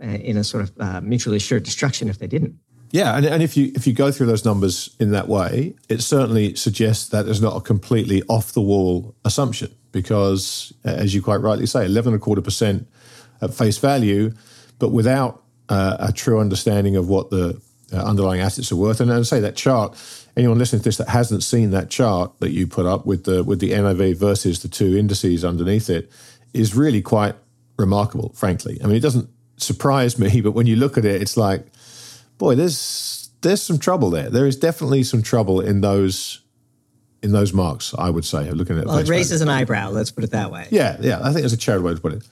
uh, 0.03 0.07
in 0.07 0.37
a 0.37 0.45
sort 0.45 0.65
of 0.65 0.73
uh, 0.81 1.01
mutually 1.01 1.37
assured 1.37 1.63
destruction 1.63 2.09
if 2.09 2.19
they 2.19 2.27
didn't? 2.27 2.59
Yeah, 2.91 3.17
and, 3.17 3.27
and 3.27 3.43
if 3.43 3.57
you 3.57 3.73
if 3.75 3.87
you 3.89 3.93
go 3.93 4.13
through 4.13 4.27
those 4.27 4.45
numbers 4.45 4.95
in 5.01 5.11
that 5.11 5.27
way, 5.27 5.75
it 5.89 6.01
certainly 6.01 6.55
suggests 6.55 7.09
that 7.09 7.25
there's 7.25 7.43
not 7.43 7.57
a 7.57 7.61
completely 7.61 8.23
off 8.29 8.53
the 8.53 8.61
wall 8.61 9.17
assumption 9.25 9.75
because, 9.91 10.73
as 10.85 11.13
you 11.13 11.21
quite 11.21 11.41
rightly 11.41 11.67
say, 11.67 11.87
eleven 11.87 12.13
and 12.13 12.23
a 12.23 12.25
quarter 12.25 12.43
percent 12.43 12.87
at 13.43 13.53
face 13.53 13.79
value, 13.79 14.33
but 14.79 14.91
without 14.91 15.43
uh, 15.69 15.97
a 15.99 16.13
true 16.13 16.39
understanding 16.39 16.95
of 16.95 17.09
what 17.09 17.31
the 17.31 17.61
uh, 17.93 17.97
underlying 17.97 18.41
assets 18.41 18.73
are 18.73 18.77
worth. 18.77 19.01
And 19.01 19.13
I 19.13 19.23
say 19.23 19.41
that 19.41 19.57
chart 19.57 19.97
anyone 20.37 20.59
listening 20.59 20.81
to 20.81 20.85
this 20.85 20.97
that 20.97 21.09
hasn't 21.09 21.43
seen 21.43 21.71
that 21.71 21.91
chart 21.91 22.33
that 22.41 22.51
you 22.51 22.67
put 22.67 22.87
up 22.87 23.07
with 23.07 23.25
the 23.25 23.45
with 23.45 23.61
the 23.61 23.71
NAV 23.71 24.17
versus 24.17 24.63
the 24.63 24.69
two 24.69 24.97
indices 24.97 25.45
underneath 25.45 25.89
it 25.91 26.11
is 26.53 26.75
really 26.75 27.03
quite 27.03 27.35
remarkable, 27.77 28.33
frankly. 28.35 28.79
I 28.83 28.87
mean, 28.87 28.97
it 28.97 29.01
doesn't 29.01 29.29
surprise 29.57 30.19
me, 30.19 30.41
but 30.43 30.53
when 30.53 30.67
you 30.67 30.77
look 30.77 30.99
at 30.99 31.05
it, 31.05 31.21
it's 31.21 31.37
like, 31.37 31.67
boy, 32.39 32.55
there's 32.55 33.31
there's 33.43 33.63
some 33.63 33.79
trouble 33.79 34.11
there. 34.11 34.31
There 34.31 34.47
is 34.47 34.57
definitely 34.57 35.03
some 35.03 35.23
trouble 35.23 35.61
in 35.61 35.81
those 35.81 36.41
in 37.25 37.33
those 37.33 37.55
marks, 37.55 37.95
I 37.97 38.11
would 38.11 38.27
say, 38.27 38.51
looking 38.51 38.79
at 38.79 38.85
well, 38.85 38.99
it 38.99 39.09
raises 39.09 39.41
value. 39.41 39.51
an 39.51 39.59
eyebrow. 39.63 39.89
Let's 39.89 40.11
put 40.11 40.25
it 40.25 40.31
that 40.33 40.53
way. 40.53 40.69
Yeah, 40.71 40.99
yeah. 41.01 41.21
I 41.23 41.33
think 41.33 41.47
it's 41.47 41.55
a 41.55 41.57
charitable 41.57 41.89
way 41.89 41.95
to 41.95 42.01
put 42.01 42.13
it. 42.13 42.29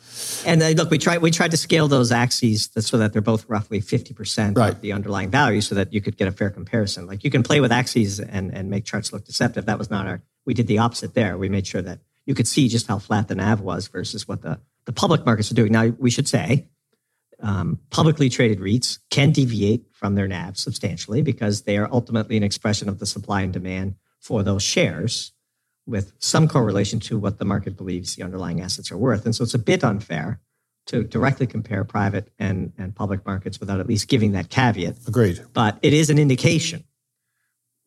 And 0.47 0.63
uh, 0.63 0.69
look, 0.69 0.91
we 0.91 0.99
tried 0.99 1.23
we 1.23 1.31
tried 1.31 1.51
to 1.53 1.57
scale 1.57 1.89
those 1.89 2.13
axes 2.13 2.69
so 2.79 2.99
that 2.99 3.15
they're 3.15 3.23
both 3.23 3.49
roughly 3.49 3.81
fifty 3.81 4.13
percent 4.13 4.59
right. 4.59 4.75
of 4.75 4.83
the 4.83 4.93
underlying 4.93 5.31
value, 5.31 5.63
so 5.63 5.75
that 5.77 5.95
you 5.95 6.03
could 6.03 6.19
get 6.19 6.29
a 6.29 6.33
fair 6.33 6.51
comparison. 6.51 7.07
Like 7.07 7.25
you 7.25 7.31
can 7.31 7.43
play 7.43 7.61
with 7.61 7.73
axes 7.73 8.21
and 8.21 8.53
and 8.53 8.69
make 8.69 8.85
charts 8.85 9.15
look 9.15 9.25
deceptive. 9.25 9.65
That 9.65 9.79
was 9.79 9.91
not 9.91 10.07
our. 10.07 10.23
We 10.45 10.53
did 10.53 10.67
the 10.67 10.79
opposite 10.79 11.15
there. 11.15 11.39
We 11.39 11.49
made 11.49 11.67
sure 11.67 11.83
that 11.83 12.01
you 12.27 12.35
could 12.35 12.47
see 12.47 12.69
just 12.69 12.87
how 12.87 12.99
flat 12.99 13.29
the 13.29 13.35
nav 13.35 13.63
was 13.63 13.89
versus 13.89 14.29
what 14.29 14.43
the 14.43 14.61
the 14.85 14.93
public 14.93 15.25
markets 15.25 15.51
are 15.51 15.55
doing. 15.55 15.73
Now 15.73 15.87
we 15.87 16.11
should 16.11 16.29
say. 16.29 16.69
Um, 17.41 17.81
publicly 17.91 18.29
traded 18.29 18.61
REITs 18.61 19.01
can 19.11 19.33
deviate 19.33 19.85
from 19.91 20.15
their 20.15 20.29
NAV 20.29 20.57
substantially 20.57 21.23
because 21.23 21.63
they 21.63 21.77
are 21.77 21.89
ultimately 21.91 22.37
an 22.37 22.45
expression 22.45 22.89
of 22.89 23.01
the 23.01 23.07
supply 23.07 23.43
and 23.43 23.53
demand 23.53 23.97
for 24.23 24.43
those 24.45 24.63
shares 24.63 25.33
with 25.85 26.13
some 26.21 26.47
correlation 26.47 27.01
to 27.01 27.19
what 27.19 27.39
the 27.39 27.45
market 27.45 27.77
believes 27.77 28.15
the 28.15 28.23
underlying 28.23 28.61
assets 28.61 28.93
are 28.93 28.97
worth. 28.97 29.27
And 29.27 29.35
so 29.35 29.43
it's 29.43 29.53
a 29.53 29.59
bit 29.59 29.83
unfair 29.83 30.41
to 30.87 31.03
directly 31.03 31.47
compare 31.47 31.85
private 31.85 32.33
and, 32.39 32.73
and 32.79 32.95
public 32.95 33.27
markets 33.27 33.59
without 33.59 33.81
at 33.81 33.89
least 33.89 34.09
giving 34.09 34.33
that 34.33 34.49
caveat. 34.49 34.97
Agreed. 35.09 35.45
But 35.53 35.79
it 35.83 35.93
is 35.93 36.09
an 36.09 36.19
indication 36.19 36.85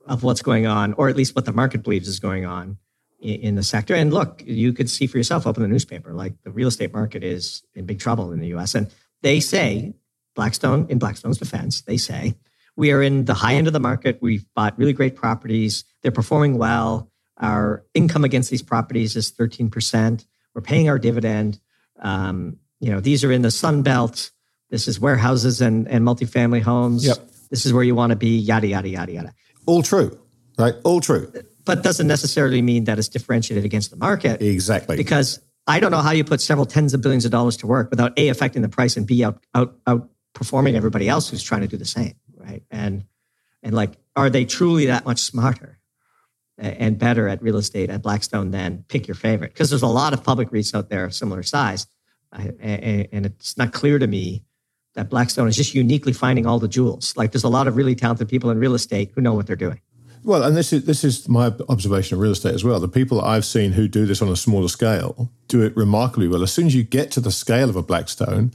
of 0.05 0.23
what's 0.23 0.41
going 0.41 0.67
on, 0.67 0.93
or 0.93 1.07
at 1.09 1.15
least 1.15 1.35
what 1.35 1.45
the 1.45 1.53
market 1.53 1.83
believes 1.83 2.07
is 2.07 2.19
going 2.19 2.45
on 2.45 2.77
in, 3.19 3.35
in 3.41 3.55
the 3.55 3.63
sector. 3.63 3.95
And 3.95 4.13
look, 4.13 4.43
you 4.45 4.73
could 4.73 4.89
see 4.89 5.07
for 5.07 5.17
yourself, 5.17 5.47
open 5.47 5.63
the 5.63 5.69
newspaper, 5.69 6.13
like 6.13 6.33
the 6.43 6.51
real 6.51 6.67
estate 6.67 6.93
market 6.93 7.23
is 7.23 7.63
in 7.73 7.85
big 7.85 7.99
trouble 7.99 8.33
in 8.33 8.39
the 8.39 8.53
US. 8.55 8.75
And 8.75 8.91
they 9.21 9.39
say, 9.39 9.93
Blackstone, 10.35 10.85
in 10.89 10.99
Blackstone's 10.99 11.37
defense, 11.37 11.81
they 11.81 11.97
say, 11.97 12.35
we 12.75 12.91
are 12.91 13.01
in 13.01 13.25
the 13.25 13.33
high 13.33 13.55
end 13.55 13.67
of 13.67 13.73
the 13.73 13.79
market. 13.79 14.19
We've 14.21 14.45
bought 14.55 14.77
really 14.77 14.93
great 14.93 15.15
properties. 15.15 15.83
They're 16.01 16.11
performing 16.11 16.57
well. 16.57 17.11
Our 17.37 17.85
income 17.93 18.23
against 18.23 18.49
these 18.49 18.61
properties 18.61 19.15
is 19.15 19.31
13%. 19.31 20.25
We're 20.53 20.61
paying 20.61 20.89
our 20.89 20.99
dividend. 20.99 21.59
Um, 21.99 22.57
you 22.79 22.91
know, 22.91 22.99
these 22.99 23.23
are 23.23 23.31
in 23.31 23.41
the 23.41 23.51
Sun 23.51 23.83
Belt. 23.83 24.31
This 24.69 24.87
is 24.87 24.99
warehouses 24.99 25.61
and, 25.61 25.87
and 25.87 26.05
multifamily 26.05 26.61
homes. 26.61 27.05
Yep. 27.05 27.17
This 27.49 27.65
is 27.65 27.73
where 27.73 27.83
you 27.83 27.95
want 27.95 28.11
to 28.11 28.15
be, 28.15 28.37
yada, 28.37 28.67
yada, 28.67 28.89
yada, 28.89 29.11
yada. 29.11 29.33
All 29.65 29.83
true, 29.83 30.17
right? 30.57 30.73
All 30.83 30.99
true. 30.99 31.31
But 31.65 31.83
doesn't 31.83 32.07
necessarily 32.07 32.61
mean 32.61 32.85
that 32.85 32.99
it's 32.99 33.07
differentiated 33.07 33.65
against 33.65 33.91
the 33.91 33.97
market. 33.97 34.41
Exactly. 34.41 34.97
Because 34.97 35.39
I 35.67 35.79
don't 35.79 35.91
know 35.91 36.01
how 36.01 36.11
you 36.11 36.23
put 36.23 36.41
several 36.41 36.65
tens 36.65 36.93
of 36.93 37.01
billions 37.01 37.25
of 37.25 37.31
dollars 37.31 37.57
to 37.57 37.67
work 37.67 37.89
without 37.89 38.17
A, 38.17 38.29
affecting 38.29 38.61
the 38.61 38.69
price 38.69 38.97
and 38.97 39.07
B, 39.07 39.23
out, 39.23 39.43
out, 39.55 39.75
outperforming 39.85 40.75
everybody 40.75 41.09
else 41.09 41.29
who's 41.29 41.43
trying 41.43 41.61
to 41.61 41.67
do 41.67 41.77
the 41.77 41.85
same, 41.85 42.13
right? 42.45 42.63
And, 42.69 43.05
and 43.63 43.73
like, 43.73 43.91
are 44.15 44.29
they 44.29 44.45
truly 44.45 44.85
that 44.85 45.05
much 45.05 45.19
smarter? 45.19 45.79
and 46.57 46.97
better 46.97 47.27
at 47.27 47.41
real 47.41 47.57
estate 47.57 47.89
at 47.89 48.01
Blackstone 48.01 48.51
than 48.51 48.85
pick 48.87 49.07
your 49.07 49.15
favorite. 49.15 49.53
Because 49.53 49.69
there's 49.69 49.81
a 49.81 49.87
lot 49.87 50.13
of 50.13 50.23
public 50.23 50.51
REITs 50.51 50.73
out 50.73 50.89
there 50.89 51.03
of 51.03 51.13
similar 51.13 51.43
size. 51.43 51.87
And 52.31 53.25
it's 53.25 53.57
not 53.57 53.73
clear 53.73 53.99
to 53.99 54.07
me 54.07 54.43
that 54.93 55.09
Blackstone 55.09 55.47
is 55.47 55.55
just 55.55 55.75
uniquely 55.75 56.13
finding 56.13 56.45
all 56.45 56.59
the 56.59 56.67
jewels. 56.67 57.15
Like 57.17 57.31
there's 57.31 57.43
a 57.43 57.49
lot 57.49 57.67
of 57.67 57.75
really 57.75 57.95
talented 57.95 58.29
people 58.29 58.49
in 58.49 58.59
real 58.59 58.73
estate 58.73 59.11
who 59.13 59.21
know 59.21 59.33
what 59.33 59.47
they're 59.47 59.55
doing. 59.55 59.81
Well, 60.23 60.41
and 60.41 60.57
this 60.57 60.73
is 60.73 60.85
this 60.85 61.03
is 61.03 61.29
my 61.29 61.53
observation 61.69 62.15
of 62.15 62.21
real 62.21 62.31
estate 62.31 62.55
as 62.55 62.63
well. 62.63 62.79
The 62.79 62.87
people 62.87 63.21
I've 63.21 63.45
seen 63.45 63.73
who 63.73 63.87
do 63.87 64.07
this 64.07 64.23
on 64.23 64.29
a 64.29 64.35
smaller 64.35 64.69
scale 64.69 65.29
do 65.47 65.61
it 65.61 65.77
remarkably 65.77 66.27
well. 66.27 66.41
As 66.41 66.51
soon 66.51 66.65
as 66.65 66.73
you 66.73 66.83
get 66.83 67.11
to 67.11 67.19
the 67.19 67.31
scale 67.31 67.69
of 67.69 67.75
a 67.75 67.83
Blackstone, 67.83 68.51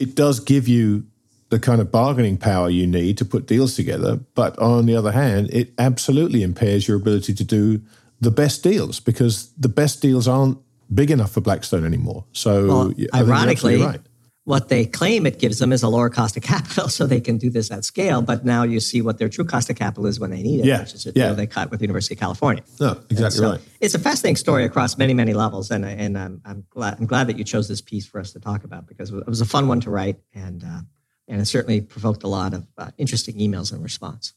it 0.00 0.16
does 0.16 0.40
give 0.40 0.66
you 0.66 1.06
the 1.52 1.60
kind 1.60 1.82
of 1.82 1.92
bargaining 1.92 2.38
power 2.38 2.70
you 2.70 2.86
need 2.86 3.18
to 3.18 3.26
put 3.26 3.46
deals 3.46 3.76
together. 3.76 4.16
But 4.34 4.58
on 4.58 4.86
the 4.86 4.96
other 4.96 5.12
hand, 5.12 5.50
it 5.52 5.74
absolutely 5.78 6.42
impairs 6.42 6.88
your 6.88 6.96
ability 6.96 7.34
to 7.34 7.44
do 7.44 7.82
the 8.22 8.30
best 8.30 8.62
deals 8.62 9.00
because 9.00 9.52
the 9.58 9.68
best 9.68 10.00
deals 10.00 10.26
aren't 10.26 10.56
big 10.92 11.10
enough 11.10 11.32
for 11.32 11.42
Blackstone 11.42 11.84
anymore. 11.84 12.24
So, 12.32 12.66
well, 12.66 12.94
ironically, 13.14 13.82
right. 13.82 14.00
what 14.44 14.70
they 14.70 14.86
claim 14.86 15.26
it 15.26 15.38
gives 15.38 15.58
them 15.58 15.74
is 15.74 15.82
a 15.82 15.90
lower 15.90 16.08
cost 16.08 16.38
of 16.38 16.42
capital, 16.42 16.88
so 16.96 17.06
they 17.06 17.20
can 17.20 17.36
do 17.36 17.50
this 17.50 17.70
at 17.70 17.84
scale. 17.84 18.22
But 18.22 18.46
now 18.46 18.62
you 18.62 18.80
see 18.80 19.02
what 19.02 19.18
their 19.18 19.28
true 19.28 19.44
cost 19.44 19.68
of 19.68 19.76
capital 19.76 20.06
is 20.06 20.18
when 20.18 20.30
they 20.30 20.40
need 20.40 20.60
it, 20.60 20.64
yeah. 20.64 20.80
which 20.80 20.94
is 20.94 21.04
a 21.04 21.12
yeah. 21.14 21.26
deal 21.26 21.34
they 21.34 21.46
cut 21.46 21.70
with 21.70 21.80
the 21.80 21.84
University 21.84 22.14
of 22.14 22.20
California. 22.20 22.64
No, 22.80 22.92
exactly 23.10 23.40
so 23.40 23.50
right. 23.50 23.60
It's 23.82 23.94
a 23.94 23.98
fascinating 23.98 24.36
story 24.36 24.64
across 24.64 24.96
many, 24.96 25.12
many 25.12 25.34
levels, 25.34 25.70
and 25.70 25.84
and 25.84 26.16
I'm, 26.16 26.40
I'm 26.46 26.64
glad 26.70 26.96
I'm 26.98 27.04
glad 27.04 27.26
that 27.26 27.36
you 27.36 27.44
chose 27.44 27.68
this 27.68 27.82
piece 27.82 28.06
for 28.06 28.20
us 28.20 28.32
to 28.32 28.40
talk 28.40 28.64
about 28.64 28.86
because 28.86 29.10
it 29.10 29.26
was 29.26 29.42
a 29.42 29.46
fun 29.46 29.68
one 29.68 29.80
to 29.82 29.90
write 29.90 30.18
and. 30.32 30.64
Uh, 30.64 30.80
and 31.28 31.40
it 31.40 31.46
certainly 31.46 31.80
provoked 31.80 32.22
a 32.22 32.28
lot 32.28 32.54
of 32.54 32.66
uh, 32.78 32.90
interesting 32.98 33.36
emails 33.36 33.72
in 33.72 33.82
response. 33.82 34.34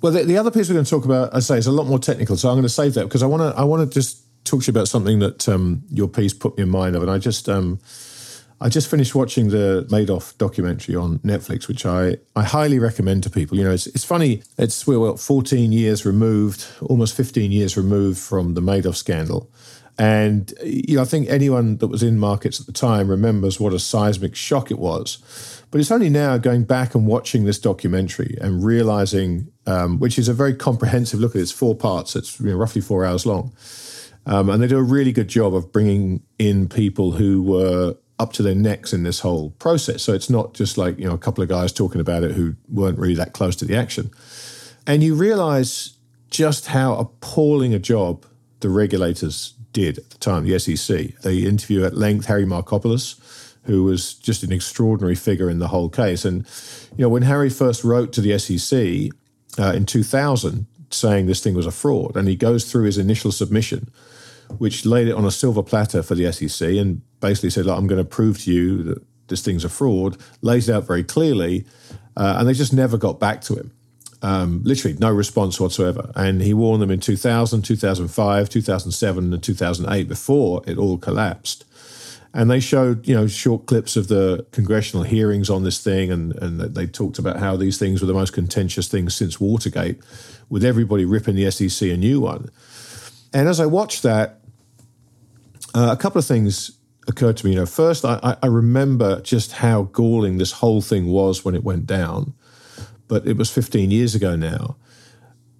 Well, 0.00 0.12
the, 0.12 0.22
the, 0.22 0.38
other 0.38 0.50
piece 0.50 0.68
we're 0.68 0.74
going 0.74 0.84
to 0.84 0.90
talk 0.90 1.04
about, 1.04 1.34
I 1.34 1.40
say, 1.40 1.58
is 1.58 1.66
a 1.66 1.72
lot 1.72 1.86
more 1.86 1.98
technical, 1.98 2.36
so 2.36 2.48
I'm 2.48 2.54
going 2.54 2.62
to 2.62 2.68
save 2.68 2.94
that 2.94 3.04
because 3.04 3.22
I 3.22 3.26
want 3.26 3.42
to 3.42 3.60
I 3.60 3.64
want 3.64 3.88
to 3.88 3.92
just 3.92 4.22
talk 4.44 4.62
to 4.62 4.66
you 4.66 4.70
about 4.70 4.88
something 4.88 5.18
that 5.18 5.48
um, 5.48 5.82
your 5.90 6.08
piece 6.08 6.32
put 6.32 6.56
me 6.56 6.62
in 6.62 6.70
mind 6.70 6.94
of, 6.94 7.02
and 7.02 7.10
I 7.10 7.18
just 7.18 7.48
um, 7.48 7.80
I 8.60 8.68
just 8.68 8.90
finished 8.90 9.14
watching 9.14 9.50
the 9.50 9.86
Madoff 9.88 10.36
documentary 10.38 10.96
on 10.96 11.20
Netflix, 11.20 11.68
which 11.68 11.86
I, 11.86 12.16
I 12.34 12.42
highly 12.42 12.80
recommend 12.80 13.22
to 13.22 13.30
people. 13.30 13.56
You 13.56 13.64
know, 13.64 13.72
it's, 13.72 13.86
it's 13.88 14.04
funny. 14.04 14.42
It's 14.56 14.84
we're 14.86 14.98
what, 14.98 15.20
14 15.20 15.70
years 15.70 16.04
removed, 16.04 16.66
almost 16.82 17.16
15 17.16 17.52
years 17.52 17.76
removed 17.76 18.18
from 18.18 18.54
the 18.54 18.60
Madoff 18.60 18.96
scandal. 18.96 19.50
And 19.96 20.52
you 20.64 20.96
know, 20.96 21.02
I 21.02 21.04
think 21.04 21.28
anyone 21.28 21.76
that 21.78 21.88
was 21.88 22.02
in 22.02 22.18
markets 22.18 22.60
at 22.60 22.66
the 22.66 22.72
time 22.72 23.08
remembers 23.08 23.60
what 23.60 23.72
a 23.72 23.78
seismic 23.78 24.34
shock 24.34 24.70
it 24.70 24.78
was. 24.78 25.57
But 25.70 25.80
it's 25.80 25.90
only 25.90 26.08
now 26.08 26.38
going 26.38 26.64
back 26.64 26.94
and 26.94 27.06
watching 27.06 27.44
this 27.44 27.58
documentary 27.58 28.36
and 28.40 28.64
realizing, 28.64 29.52
um, 29.66 29.98
which 29.98 30.18
is 30.18 30.28
a 30.28 30.34
very 30.34 30.54
comprehensive 30.54 31.20
look 31.20 31.32
at 31.32 31.40
it. 31.40 31.42
It's 31.42 31.52
four 31.52 31.74
parts. 31.74 32.16
It's 32.16 32.40
you 32.40 32.46
know, 32.46 32.56
roughly 32.56 32.80
four 32.80 33.04
hours 33.04 33.26
long, 33.26 33.52
um, 34.24 34.48
and 34.48 34.62
they 34.62 34.66
do 34.66 34.78
a 34.78 34.82
really 34.82 35.12
good 35.12 35.28
job 35.28 35.54
of 35.54 35.70
bringing 35.70 36.22
in 36.38 36.68
people 36.68 37.12
who 37.12 37.42
were 37.42 37.96
up 38.18 38.32
to 38.32 38.42
their 38.42 38.54
necks 38.54 38.92
in 38.92 39.02
this 39.02 39.20
whole 39.20 39.50
process. 39.52 40.02
So 40.02 40.14
it's 40.14 40.30
not 40.30 40.54
just 40.54 40.78
like 40.78 40.98
you 40.98 41.04
know 41.04 41.14
a 41.14 41.18
couple 41.18 41.42
of 41.42 41.50
guys 41.50 41.72
talking 41.72 42.00
about 42.00 42.24
it 42.24 42.32
who 42.32 42.54
weren't 42.68 42.98
really 42.98 43.14
that 43.16 43.34
close 43.34 43.54
to 43.56 43.66
the 43.66 43.76
action, 43.76 44.10
and 44.86 45.02
you 45.02 45.14
realize 45.14 45.98
just 46.30 46.68
how 46.68 46.94
appalling 46.94 47.74
a 47.74 47.78
job 47.78 48.24
the 48.60 48.70
regulators 48.70 49.54
did 49.72 49.98
at 49.98 50.10
the 50.10 50.18
time, 50.18 50.44
the 50.44 50.58
SEC. 50.58 51.14
They 51.22 51.38
interview 51.38 51.84
at 51.84 51.94
length 51.94 52.26
Harry 52.26 52.44
Markopolos 52.44 53.47
who 53.68 53.84
was 53.84 54.14
just 54.14 54.42
an 54.42 54.50
extraordinary 54.50 55.14
figure 55.14 55.50
in 55.50 55.58
the 55.58 55.68
whole 55.68 55.90
case. 55.90 56.24
And, 56.24 56.46
you 56.96 57.02
know, 57.02 57.10
when 57.10 57.22
Harry 57.22 57.50
first 57.50 57.84
wrote 57.84 58.14
to 58.14 58.22
the 58.22 58.38
SEC 58.38 59.12
uh, 59.62 59.74
in 59.74 59.84
2000 59.84 60.66
saying 60.90 61.26
this 61.26 61.42
thing 61.42 61.54
was 61.54 61.66
a 61.66 61.70
fraud, 61.70 62.16
and 62.16 62.26
he 62.26 62.34
goes 62.34 62.64
through 62.64 62.84
his 62.84 62.96
initial 62.96 63.30
submission, 63.30 63.90
which 64.56 64.86
laid 64.86 65.06
it 65.06 65.12
on 65.12 65.26
a 65.26 65.30
silver 65.30 65.62
platter 65.62 66.02
for 66.02 66.14
the 66.14 66.32
SEC 66.32 66.66
and 66.66 67.02
basically 67.20 67.50
said, 67.50 67.66
Look, 67.66 67.76
I'm 67.76 67.86
going 67.86 68.02
to 68.02 68.08
prove 68.08 68.38
to 68.44 68.52
you 68.52 68.82
that 68.84 69.02
this 69.28 69.42
thing's 69.42 69.64
a 69.64 69.68
fraud, 69.68 70.16
lays 70.40 70.70
it 70.70 70.74
out 70.74 70.86
very 70.86 71.04
clearly, 71.04 71.66
uh, 72.16 72.36
and 72.38 72.48
they 72.48 72.54
just 72.54 72.72
never 72.72 72.96
got 72.96 73.20
back 73.20 73.42
to 73.42 73.54
him. 73.54 73.72
Um, 74.22 74.62
literally 74.64 74.96
no 74.98 75.12
response 75.12 75.60
whatsoever. 75.60 76.10
And 76.16 76.40
he 76.40 76.54
warned 76.54 76.82
them 76.82 76.90
in 76.90 77.00
2000, 77.00 77.62
2005, 77.62 78.48
2007, 78.48 79.32
and 79.34 79.42
2008 79.42 80.08
before 80.08 80.62
it 80.66 80.78
all 80.78 80.96
collapsed 80.96 81.66
and 82.38 82.48
they 82.48 82.60
showed 82.60 83.08
you 83.08 83.16
know 83.16 83.26
short 83.26 83.66
clips 83.66 83.96
of 83.96 84.06
the 84.06 84.46
congressional 84.52 85.02
hearings 85.02 85.50
on 85.50 85.64
this 85.64 85.82
thing, 85.82 86.12
and 86.12 86.36
and 86.36 86.60
they 86.60 86.86
talked 86.86 87.18
about 87.18 87.38
how 87.38 87.56
these 87.56 87.78
things 87.78 88.00
were 88.00 88.06
the 88.06 88.14
most 88.14 88.32
contentious 88.32 88.86
things 88.86 89.12
since 89.16 89.40
Watergate, 89.40 89.98
with 90.48 90.64
everybody 90.64 91.04
ripping 91.04 91.34
the 91.34 91.50
SEC 91.50 91.88
a 91.90 91.96
new 91.96 92.20
one. 92.20 92.48
And 93.34 93.48
as 93.48 93.58
I 93.58 93.66
watched 93.66 94.04
that, 94.04 94.38
uh, 95.74 95.90
a 95.90 95.96
couple 95.96 96.20
of 96.20 96.26
things 96.26 96.78
occurred 97.08 97.36
to 97.38 97.44
me. 97.44 97.54
You 97.54 97.58
know, 97.58 97.66
first 97.66 98.04
I, 98.04 98.36
I 98.40 98.46
remember 98.46 99.20
just 99.22 99.54
how 99.54 99.82
galling 99.82 100.38
this 100.38 100.52
whole 100.52 100.80
thing 100.80 101.08
was 101.08 101.44
when 101.44 101.56
it 101.56 101.64
went 101.64 101.86
down, 101.86 102.34
but 103.08 103.26
it 103.26 103.36
was 103.36 103.50
15 103.50 103.90
years 103.90 104.14
ago 104.14 104.36
now. 104.36 104.76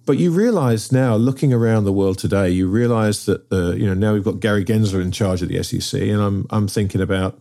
But 0.09 0.17
you 0.17 0.31
realize 0.31 0.91
now, 0.91 1.15
looking 1.17 1.53
around 1.53 1.83
the 1.83 1.93
world 1.93 2.17
today, 2.17 2.49
you 2.49 2.67
realize 2.67 3.27
that 3.27 3.51
the 3.51 3.75
you 3.77 3.85
know 3.85 3.93
now 3.93 4.13
we've 4.13 4.23
got 4.23 4.39
Gary 4.39 4.65
Gensler 4.65 5.03
in 5.03 5.11
charge 5.11 5.43
of 5.43 5.49
the 5.49 5.61
SEC, 5.61 6.01
and 6.01 6.19
I'm 6.19 6.47
I'm 6.49 6.67
thinking 6.67 6.99
about 6.99 7.37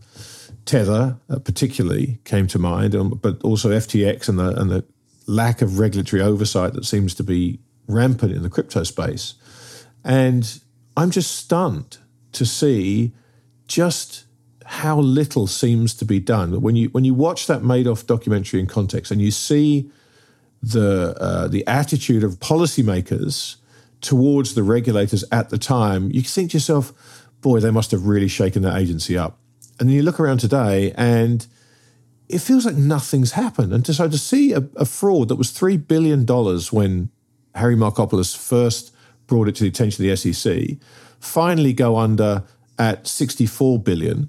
Tether, 0.66 1.16
uh, 1.30 1.38
particularly 1.38 2.18
came 2.24 2.46
to 2.48 2.58
mind, 2.58 2.94
um, 2.94 3.18
but 3.22 3.42
also 3.42 3.70
FTX 3.70 4.28
and 4.28 4.38
the 4.38 4.50
and 4.60 4.70
the 4.70 4.84
lack 5.26 5.62
of 5.62 5.78
regulatory 5.78 6.20
oversight 6.20 6.74
that 6.74 6.84
seems 6.84 7.14
to 7.14 7.22
be 7.22 7.58
rampant 7.86 8.32
in 8.32 8.42
the 8.42 8.50
crypto 8.50 8.82
space, 8.82 9.32
and 10.04 10.60
I'm 10.94 11.10
just 11.10 11.36
stunned 11.36 11.96
to 12.32 12.44
see 12.44 13.14
just 13.66 14.26
how 14.66 15.00
little 15.00 15.46
seems 15.46 15.94
to 15.94 16.04
be 16.04 16.20
done. 16.20 16.60
When 16.60 16.76
you 16.76 16.90
when 16.90 17.06
you 17.06 17.14
watch 17.14 17.46
that 17.46 17.62
Madoff 17.62 18.06
documentary 18.06 18.60
in 18.60 18.66
context 18.66 19.10
and 19.10 19.22
you 19.22 19.30
see 19.30 19.90
the 20.62 21.16
uh, 21.20 21.48
the 21.48 21.66
attitude 21.66 22.24
of 22.24 22.40
policymakers 22.40 23.56
towards 24.00 24.54
the 24.54 24.62
regulators 24.62 25.24
at 25.32 25.50
the 25.50 25.58
time, 25.58 26.10
you 26.12 26.22
think 26.22 26.50
to 26.52 26.56
yourself, 26.56 26.92
boy, 27.40 27.60
they 27.60 27.70
must 27.70 27.90
have 27.90 28.06
really 28.06 28.28
shaken 28.28 28.62
that 28.62 28.76
agency 28.76 29.16
up. 29.16 29.38
And 29.78 29.88
then 29.88 29.96
you 29.96 30.02
look 30.02 30.20
around 30.20 30.38
today 30.38 30.92
and 30.96 31.46
it 32.28 32.40
feels 32.40 32.66
like 32.66 32.76
nothing's 32.76 33.32
happened. 33.32 33.72
And 33.72 33.86
so 33.86 34.08
to 34.08 34.18
see 34.18 34.52
a, 34.52 34.64
a 34.76 34.84
fraud 34.84 35.28
that 35.28 35.36
was 35.36 35.50
$3 35.50 35.86
billion 35.86 36.26
when 36.70 37.10
Harry 37.54 37.76
Markopolos 37.76 38.36
first 38.36 38.94
brought 39.26 39.48
it 39.48 39.56
to 39.56 39.64
the 39.64 39.68
attention 39.68 40.04
of 40.04 40.18
the 40.18 40.32
SEC, 40.32 40.78
finally 41.20 41.72
go 41.72 41.96
under 41.96 42.44
at 42.78 43.06
64 43.06 43.78
billion. 43.80 44.28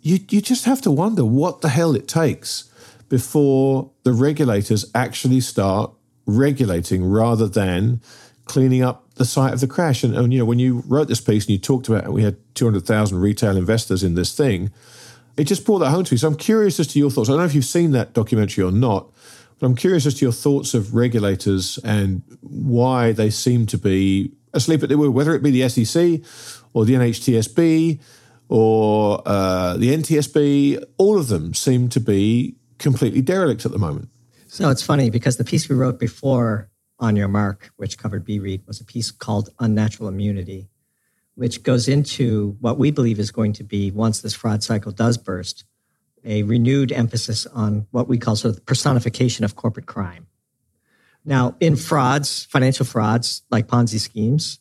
You, 0.00 0.18
you 0.30 0.40
just 0.40 0.64
have 0.64 0.80
to 0.82 0.90
wonder 0.90 1.24
what 1.24 1.60
the 1.60 1.68
hell 1.68 1.94
it 1.94 2.08
takes 2.08 2.70
before 3.08 3.90
the 4.02 4.12
regulators 4.12 4.90
actually 4.94 5.40
start 5.40 5.92
regulating 6.26 7.04
rather 7.04 7.46
than 7.46 8.00
cleaning 8.46 8.82
up 8.82 9.14
the 9.14 9.24
site 9.24 9.52
of 9.52 9.60
the 9.60 9.66
crash. 9.66 10.02
And, 10.04 10.14
and 10.14 10.32
you 10.32 10.38
know, 10.38 10.44
when 10.44 10.58
you 10.58 10.82
wrote 10.86 11.08
this 11.08 11.20
piece 11.20 11.44
and 11.44 11.50
you 11.50 11.58
talked 11.58 11.88
about 11.88 12.12
we 12.12 12.22
had 12.22 12.36
200,000 12.54 13.18
retail 13.18 13.56
investors 13.56 14.02
in 14.02 14.14
this 14.14 14.34
thing, 14.36 14.70
it 15.36 15.44
just 15.44 15.64
brought 15.64 15.80
that 15.80 15.90
home 15.90 16.04
to 16.04 16.14
me. 16.14 16.18
So 16.18 16.28
I'm 16.28 16.36
curious 16.36 16.80
as 16.80 16.86
to 16.88 16.98
your 16.98 17.10
thoughts. 17.10 17.28
I 17.28 17.32
don't 17.32 17.40
know 17.40 17.46
if 17.46 17.54
you've 17.54 17.64
seen 17.64 17.92
that 17.92 18.12
documentary 18.12 18.64
or 18.64 18.72
not, 18.72 19.10
but 19.58 19.66
I'm 19.66 19.76
curious 19.76 20.06
as 20.06 20.14
to 20.14 20.24
your 20.24 20.32
thoughts 20.32 20.74
of 20.74 20.94
regulators 20.94 21.78
and 21.78 22.22
why 22.40 23.12
they 23.12 23.30
seem 23.30 23.66
to 23.66 23.78
be 23.78 24.32
asleep 24.52 24.82
at 24.82 24.88
the 24.88 24.96
wheel, 24.96 25.10
whether 25.10 25.34
it 25.34 25.42
be 25.42 25.50
the 25.50 25.68
SEC 25.68 26.20
or 26.72 26.84
the 26.84 26.94
NHTSB 26.94 28.00
or 28.48 29.22
uh, 29.26 29.76
the 29.76 29.94
NTSB, 29.94 30.82
all 30.96 31.18
of 31.18 31.28
them 31.28 31.52
seem 31.52 31.88
to 31.90 32.00
be 32.00 32.56
completely 32.78 33.22
derelict 33.22 33.64
at 33.64 33.72
the 33.72 33.78
moment. 33.78 34.08
So 34.46 34.70
it's 34.70 34.82
funny 34.82 35.10
because 35.10 35.36
the 35.36 35.44
piece 35.44 35.68
we 35.68 35.76
wrote 35.76 35.98
before 35.98 36.70
on 36.98 37.16
your 37.16 37.28
mark, 37.28 37.72
which 37.76 37.98
covered 37.98 38.24
BREIT, 38.24 38.66
was 38.66 38.80
a 38.80 38.84
piece 38.84 39.10
called 39.10 39.50
Unnatural 39.58 40.08
Immunity, 40.08 40.68
which 41.34 41.62
goes 41.62 41.88
into 41.88 42.56
what 42.60 42.78
we 42.78 42.90
believe 42.90 43.18
is 43.18 43.30
going 43.30 43.52
to 43.54 43.64
be, 43.64 43.90
once 43.90 44.20
this 44.20 44.34
fraud 44.34 44.62
cycle 44.62 44.92
does 44.92 45.18
burst, 45.18 45.64
a 46.24 46.42
renewed 46.42 46.92
emphasis 46.92 47.46
on 47.46 47.86
what 47.90 48.08
we 48.08 48.18
call 48.18 48.34
sort 48.34 48.50
of 48.50 48.56
the 48.56 48.62
personification 48.62 49.44
of 49.44 49.56
corporate 49.56 49.86
crime. 49.86 50.26
Now, 51.24 51.56
in 51.60 51.76
frauds, 51.76 52.44
financial 52.44 52.86
frauds 52.86 53.42
like 53.50 53.66
Ponzi 53.66 53.98
schemes, 53.98 54.58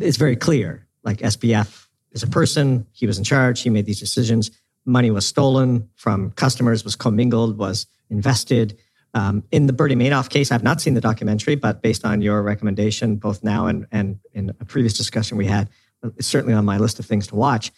it's 0.00 0.16
very 0.16 0.36
clear. 0.36 0.86
Like 1.02 1.18
SBF 1.18 1.86
is 2.12 2.22
a 2.22 2.26
person, 2.26 2.86
he 2.92 3.06
was 3.06 3.18
in 3.18 3.24
charge, 3.24 3.62
he 3.62 3.70
made 3.70 3.86
these 3.86 4.00
decisions. 4.00 4.50
Money 4.84 5.10
was 5.10 5.26
stolen 5.26 5.88
from 5.94 6.30
customers, 6.32 6.84
was 6.84 6.96
commingled, 6.96 7.58
was 7.58 7.86
invested. 8.10 8.78
Um, 9.14 9.44
in 9.50 9.66
the 9.66 9.72
Bernie 9.72 9.94
Madoff 9.94 10.28
case, 10.28 10.50
I've 10.50 10.64
not 10.64 10.80
seen 10.80 10.94
the 10.94 11.00
documentary, 11.00 11.54
but 11.54 11.82
based 11.82 12.04
on 12.04 12.20
your 12.20 12.42
recommendation, 12.42 13.16
both 13.16 13.44
now 13.44 13.66
and, 13.66 13.86
and 13.92 14.18
in 14.32 14.50
a 14.60 14.64
previous 14.64 14.96
discussion 14.96 15.38
we 15.38 15.46
had, 15.46 15.68
it's 16.02 16.26
certainly 16.26 16.54
on 16.54 16.64
my 16.64 16.78
list 16.78 16.98
of 16.98 17.06
things 17.06 17.28
to 17.28 17.34
watch 17.34 17.70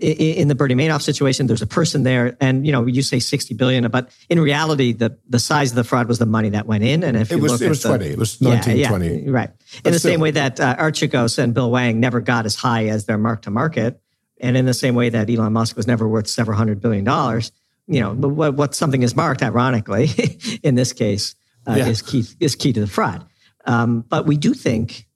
in 0.00 0.46
the 0.46 0.54
Bernie 0.54 0.74
Madoff 0.74 1.02
situation, 1.02 1.46
there's 1.46 1.62
a 1.62 1.66
person 1.66 2.04
there, 2.04 2.36
and 2.40 2.64
you 2.64 2.72
know 2.72 2.86
you 2.86 3.02
say 3.02 3.18
60 3.18 3.54
billion, 3.54 3.88
but 3.88 4.10
in 4.28 4.40
reality, 4.40 4.92
the 4.92 5.18
the 5.28 5.38
size 5.38 5.70
of 5.70 5.76
the 5.76 5.84
fraud 5.84 6.06
was 6.06 6.18
the 6.18 6.26
money 6.26 6.50
that 6.50 6.66
went 6.66 6.84
in. 6.84 7.02
And 7.02 7.16
if 7.16 7.32
it 7.32 7.36
you 7.36 7.42
was, 7.42 7.52
look 7.52 7.62
it 7.62 7.68
was 7.68 7.82
the, 7.82 7.88
20, 7.88 8.06
it 8.06 8.18
was 8.18 8.40
19, 8.40 8.76
yeah, 8.76 8.82
yeah, 8.82 8.88
20. 8.88 9.30
right? 9.30 9.50
In 9.84 9.92
the 9.92 9.98
still, 9.98 10.12
same 10.12 10.20
way 10.20 10.30
that 10.32 10.60
uh, 10.60 10.76
Archegos 10.76 11.38
and 11.38 11.52
Bill 11.52 11.68
Hwang 11.70 11.98
never 11.98 12.20
got 12.20 12.46
as 12.46 12.54
high 12.54 12.86
as 12.86 13.06
their 13.06 13.18
mark 13.18 13.42
to 13.42 13.50
market, 13.50 14.00
and 14.40 14.56
in 14.56 14.66
the 14.66 14.74
same 14.74 14.94
way 14.94 15.08
that 15.08 15.28
Elon 15.30 15.52
Musk 15.52 15.76
was 15.76 15.86
never 15.86 16.08
worth 16.08 16.28
several 16.28 16.56
hundred 16.56 16.80
billion 16.80 17.04
dollars, 17.04 17.52
you 17.86 18.00
know, 18.00 18.12
what, 18.14 18.54
what 18.54 18.74
something 18.74 19.02
is 19.02 19.16
marked, 19.16 19.42
ironically, 19.42 20.10
in 20.62 20.74
this 20.74 20.92
case, 20.92 21.34
uh, 21.66 21.74
yeah. 21.76 21.86
is 21.86 22.02
key 22.02 22.24
is 22.40 22.54
key 22.54 22.72
to 22.72 22.80
the 22.80 22.86
fraud. 22.86 23.26
Um, 23.64 24.02
but 24.08 24.26
we 24.26 24.36
do 24.36 24.54
think 24.54 25.06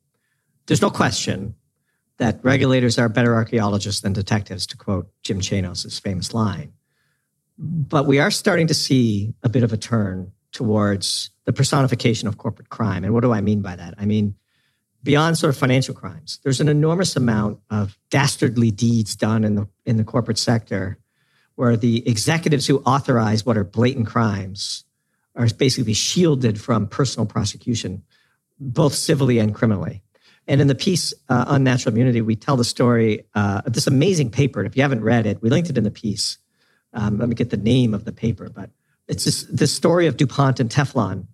there's 0.66 0.82
no 0.82 0.90
question 0.90 1.54
that 2.18 2.40
regulators 2.42 2.98
are 2.98 3.08
better 3.08 3.34
archaeologists 3.34 4.02
than 4.02 4.12
detectives, 4.12 4.66
to 4.68 4.76
quote 4.76 5.08
Jim 5.22 5.40
Chanos' 5.40 6.00
famous 6.00 6.34
line. 6.34 6.72
But 7.58 8.06
we 8.06 8.18
are 8.18 8.30
starting 8.30 8.66
to 8.68 8.74
see 8.74 9.34
a 9.42 9.48
bit 9.48 9.62
of 9.62 9.72
a 9.72 9.76
turn 9.76 10.32
towards 10.52 11.30
the 11.44 11.52
personification 11.52 12.28
of 12.28 12.38
corporate 12.38 12.68
crime. 12.68 13.04
And 13.04 13.12
what 13.14 13.22
do 13.22 13.32
I 13.32 13.40
mean 13.40 13.62
by 13.62 13.76
that? 13.76 13.94
I 13.98 14.04
mean, 14.04 14.34
beyond 15.02 15.38
sort 15.38 15.50
of 15.50 15.58
financial 15.58 15.94
crimes, 15.94 16.38
there's 16.42 16.60
an 16.60 16.68
enormous 16.68 17.16
amount 17.16 17.60
of 17.70 17.98
dastardly 18.10 18.70
deeds 18.70 19.16
done 19.16 19.44
in 19.44 19.54
the, 19.54 19.68
in 19.84 19.96
the 19.96 20.04
corporate 20.04 20.38
sector 20.38 20.98
where 21.54 21.76
the 21.76 22.08
executives 22.08 22.66
who 22.66 22.78
authorize 22.80 23.44
what 23.44 23.56
are 23.56 23.64
blatant 23.64 24.06
crimes 24.06 24.84
are 25.36 25.46
basically 25.48 25.94
shielded 25.94 26.60
from 26.60 26.86
personal 26.86 27.26
prosecution, 27.26 28.02
both 28.58 28.94
civilly 28.94 29.38
and 29.38 29.54
criminally. 29.54 30.02
And 30.48 30.60
in 30.60 30.66
the 30.66 30.74
piece 30.74 31.14
uh, 31.28 31.58
natural 31.58 31.94
Immunity, 31.94 32.20
we 32.20 32.36
tell 32.36 32.56
the 32.56 32.64
story 32.64 33.24
uh, 33.34 33.62
of 33.64 33.72
this 33.72 33.86
amazing 33.86 34.30
paper. 34.30 34.60
And 34.60 34.66
if 34.66 34.76
you 34.76 34.82
haven't 34.82 35.02
read 35.02 35.26
it, 35.26 35.40
we 35.40 35.50
linked 35.50 35.70
it 35.70 35.78
in 35.78 35.84
the 35.84 35.90
piece. 35.90 36.38
Um, 36.92 37.18
let 37.18 37.28
me 37.28 37.34
get 37.34 37.50
the 37.50 37.56
name 37.56 37.94
of 37.94 38.04
the 38.04 38.12
paper, 38.12 38.50
but 38.50 38.70
it's 39.08 39.24
this, 39.24 39.44
this 39.44 39.72
story 39.72 40.06
of 40.06 40.16
DuPont 40.16 40.60
and 40.60 40.70
Teflon. 40.70 41.26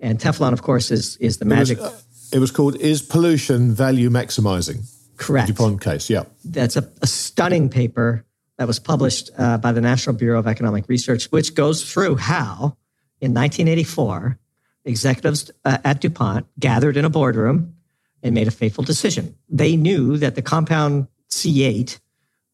And 0.00 0.18
Teflon, 0.18 0.52
of 0.52 0.62
course, 0.62 0.90
is, 0.90 1.16
is 1.16 1.38
the 1.38 1.44
magic. 1.44 1.78
Was, 1.78 1.92
uh, 1.92 1.96
it 2.32 2.38
was 2.38 2.50
called 2.50 2.76
Is 2.76 3.02
Pollution 3.02 3.72
Value 3.72 4.10
Maximizing? 4.10 4.88
Correct. 5.16 5.46
The 5.46 5.52
DuPont 5.52 5.80
case, 5.80 6.10
yeah. 6.10 6.24
That's 6.44 6.76
a, 6.76 6.90
a 7.02 7.06
stunning 7.06 7.68
paper 7.68 8.24
that 8.58 8.66
was 8.66 8.78
published 8.78 9.30
uh, 9.38 9.58
by 9.58 9.72
the 9.72 9.80
National 9.80 10.16
Bureau 10.16 10.38
of 10.38 10.46
Economic 10.46 10.88
Research, 10.88 11.26
which 11.26 11.54
goes 11.54 11.90
through 11.90 12.16
how 12.16 12.76
in 13.22 13.32
1984, 13.32 14.36
executives 14.84 15.50
uh, 15.64 15.78
at 15.84 16.00
DuPont 16.00 16.46
gathered 16.58 16.96
in 16.96 17.04
a 17.04 17.10
boardroom 17.10 17.74
and 18.22 18.34
made 18.34 18.48
a 18.48 18.50
fateful 18.50 18.82
decision. 18.82 19.36
They 19.48 19.76
knew 19.76 20.16
that 20.16 20.34
the 20.34 20.42
compound 20.42 21.06
C8, 21.30 22.00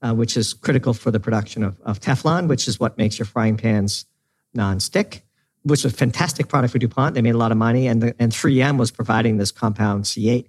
uh, 0.02 0.14
which 0.14 0.36
is 0.36 0.52
critical 0.52 0.92
for 0.92 1.10
the 1.10 1.18
production 1.18 1.64
of, 1.64 1.80
of 1.80 2.00
Teflon, 2.00 2.48
which 2.48 2.68
is 2.68 2.78
what 2.78 2.98
makes 2.98 3.18
your 3.18 3.26
frying 3.26 3.56
pans 3.56 4.04
non-stick, 4.52 5.24
which 5.62 5.84
was 5.84 5.92
a 5.92 5.96
fantastic 5.96 6.48
product 6.48 6.72
for 6.72 6.78
DuPont. 6.78 7.14
They 7.14 7.22
made 7.22 7.34
a 7.34 7.38
lot 7.38 7.52
of 7.52 7.58
money, 7.58 7.86
and, 7.86 8.02
the, 8.02 8.14
and 8.18 8.32
3M 8.32 8.78
was 8.78 8.90
providing 8.90 9.36
this 9.36 9.50
compound 9.50 10.04
C8. 10.04 10.46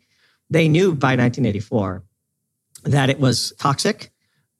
They 0.50 0.68
knew 0.68 0.94
by 0.94 1.16
1984 1.16 2.04
that 2.84 3.10
it 3.10 3.20
was 3.20 3.54
toxic, 3.58 4.12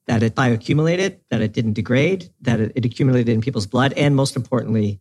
that 0.06 0.22
it 0.22 0.34
bioaccumulated, 0.34 1.18
that 1.30 1.40
it 1.40 1.52
didn't 1.52 1.74
degrade, 1.74 2.30
that 2.42 2.60
it, 2.60 2.72
it 2.74 2.84
accumulated 2.84 3.28
in 3.28 3.40
people's 3.40 3.66
blood, 3.66 3.92
and 3.94 4.14
most 4.14 4.36
importantly, 4.36 5.00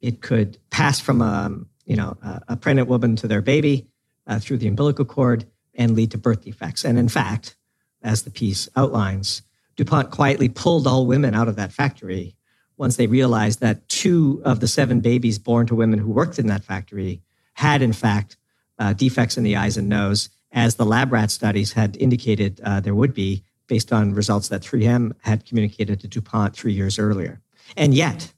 it 0.00 0.20
could 0.20 0.58
pass 0.70 1.00
from 1.00 1.20
a, 1.22 1.24
um, 1.24 1.68
you 1.84 1.96
know, 1.96 2.16
a, 2.22 2.40
a 2.48 2.56
pregnant 2.56 2.88
woman 2.88 3.16
to 3.16 3.28
their 3.28 3.42
baby 3.42 3.86
uh, 4.26 4.38
through 4.38 4.58
the 4.58 4.68
umbilical 4.68 5.04
cord 5.04 5.46
and 5.74 5.94
lead 5.94 6.10
to 6.10 6.18
birth 6.18 6.42
defects. 6.42 6.84
And 6.84 6.98
in 6.98 7.08
fact, 7.08 7.56
as 8.02 8.22
the 8.22 8.30
piece 8.30 8.68
outlines, 8.76 9.42
DuPont 9.76 10.10
quietly 10.10 10.48
pulled 10.48 10.86
all 10.86 11.06
women 11.06 11.34
out 11.34 11.48
of 11.48 11.56
that 11.56 11.72
factory 11.72 12.36
once 12.76 12.96
they 12.96 13.06
realized 13.06 13.60
that 13.60 13.88
two 13.88 14.40
of 14.44 14.60
the 14.60 14.68
seven 14.68 15.00
babies 15.00 15.38
born 15.38 15.66
to 15.66 15.74
women 15.74 15.98
who 15.98 16.10
worked 16.10 16.38
in 16.38 16.46
that 16.46 16.64
factory 16.64 17.22
had, 17.54 17.82
in 17.82 17.92
fact, 17.92 18.36
uh, 18.78 18.92
defects 18.92 19.36
in 19.36 19.44
the 19.44 19.56
eyes 19.56 19.76
and 19.76 19.88
nose, 19.88 20.28
as 20.52 20.76
the 20.76 20.84
lab 20.84 21.12
rat 21.12 21.30
studies 21.30 21.72
had 21.72 21.96
indicated 21.96 22.60
uh, 22.64 22.80
there 22.80 22.94
would 22.94 23.14
be 23.14 23.42
based 23.66 23.92
on 23.92 24.14
results 24.14 24.48
that 24.48 24.62
3M 24.62 25.12
had 25.20 25.44
communicated 25.44 26.00
to 26.00 26.08
DuPont 26.08 26.54
three 26.54 26.72
years 26.72 26.98
earlier. 26.98 27.40
And 27.76 27.94
yet, 27.94 28.32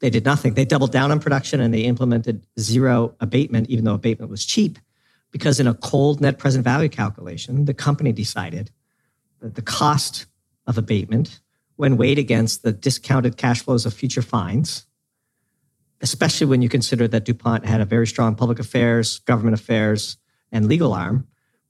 they 0.00 0.10
did 0.10 0.24
nothing. 0.24 0.54
They 0.54 0.64
doubled 0.64 0.92
down 0.92 1.10
on 1.10 1.20
production 1.20 1.60
and 1.60 1.74
they 1.74 1.82
implemented 1.82 2.46
zero 2.58 3.14
abatement, 3.20 3.68
even 3.68 3.84
though 3.84 3.94
abatement 3.94 4.30
was 4.30 4.44
cheap 4.44 4.78
because 5.30 5.60
in 5.60 5.66
a 5.66 5.74
cold 5.74 6.20
net 6.20 6.38
present 6.38 6.64
value 6.64 6.88
calculation, 6.88 7.64
the 7.64 7.74
company 7.74 8.12
decided 8.12 8.70
that 9.40 9.54
the 9.54 9.62
cost 9.62 10.26
of 10.66 10.78
abatement, 10.78 11.40
when 11.80 11.96
weighed 11.96 12.18
against 12.18 12.62
the 12.62 12.72
discounted 12.72 13.38
cash 13.38 13.62
flows 13.62 13.86
of 13.86 13.94
future 13.94 14.20
fines, 14.20 14.84
especially 16.02 16.46
when 16.46 16.60
you 16.60 16.68
consider 16.68 17.08
that 17.08 17.24
DuPont 17.24 17.64
had 17.64 17.80
a 17.80 17.86
very 17.86 18.06
strong 18.06 18.34
public 18.34 18.58
affairs, 18.58 19.20
government 19.20 19.54
affairs, 19.54 20.18
and 20.52 20.66
legal 20.66 20.92
arm, 20.92 21.26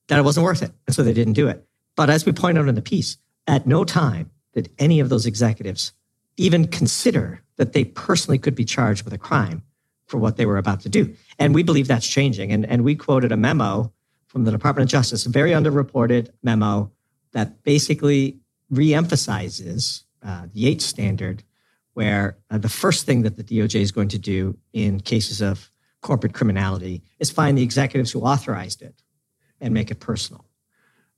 that 0.09 0.19
it 0.19 0.23
wasn't 0.23 0.43
worth 0.43 0.65
it. 0.65 0.73
And 0.89 0.97
so 0.97 1.05
they 1.05 1.13
didn't 1.13 1.35
do 1.35 1.47
it. 1.47 1.65
But 1.95 2.11
as 2.11 2.27
we 2.27 2.33
point 2.33 2.59
out 2.59 2.67
in 2.67 2.75
the 2.75 2.83
piece, 2.83 3.19
at 3.47 3.69
no 3.69 3.85
time 3.85 4.33
did 4.53 4.69
any 4.81 4.99
of 4.99 5.11
those 5.11 5.27
executives 5.27 5.93
even 6.37 6.67
consider 6.67 7.41
that 7.55 7.73
they 7.73 7.85
personally 7.85 8.39
could 8.39 8.57
be 8.57 8.65
charged 8.65 9.05
with 9.05 9.13
a 9.13 9.19
crime 9.19 9.63
for 10.07 10.19
what 10.19 10.37
they 10.37 10.45
were 10.45 10.59
about 10.59 10.81
to 10.81 10.89
do. 10.89 11.15
And 11.39 11.55
we 11.55 11.63
believe 11.63 11.87
that's 11.87 12.09
changing. 12.09 12.51
And, 12.51 12.67
and 12.67 12.83
we 12.83 12.97
quoted 12.97 13.31
a 13.31 13.37
memo 13.37 13.93
from 14.27 14.43
the 14.43 14.51
Department 14.51 14.89
of 14.89 14.91
Justice, 14.91 15.25
a 15.25 15.29
very 15.29 15.53
underreported 15.53 16.31
memo 16.43 16.91
that 17.31 17.63
basically 17.63 18.41
reemphasizes 18.73 20.05
uh, 20.23 20.47
the 20.53 20.61
Yates 20.61 20.85
standard, 20.85 21.43
where 21.95 22.37
uh, 22.51 22.59
the 22.59 22.69
first 22.69 23.07
thing 23.07 23.23
that 23.23 23.37
the 23.37 23.45
DOJ 23.45 23.81
is 23.81 23.93
going 23.93 24.09
to 24.09 24.19
do 24.19 24.57
in 24.73 25.01
cases 25.01 25.41
of 25.41 25.71
corporate 26.03 26.33
criminality 26.33 27.03
is 27.19 27.31
find 27.31 27.59
the 27.59 27.63
executives 27.63 28.11
who 28.11 28.23
authorized 28.23 28.83
it 28.83 29.03
and 29.61 29.75
make 29.75 29.91
it 29.91 30.01
personal. 30.01 30.45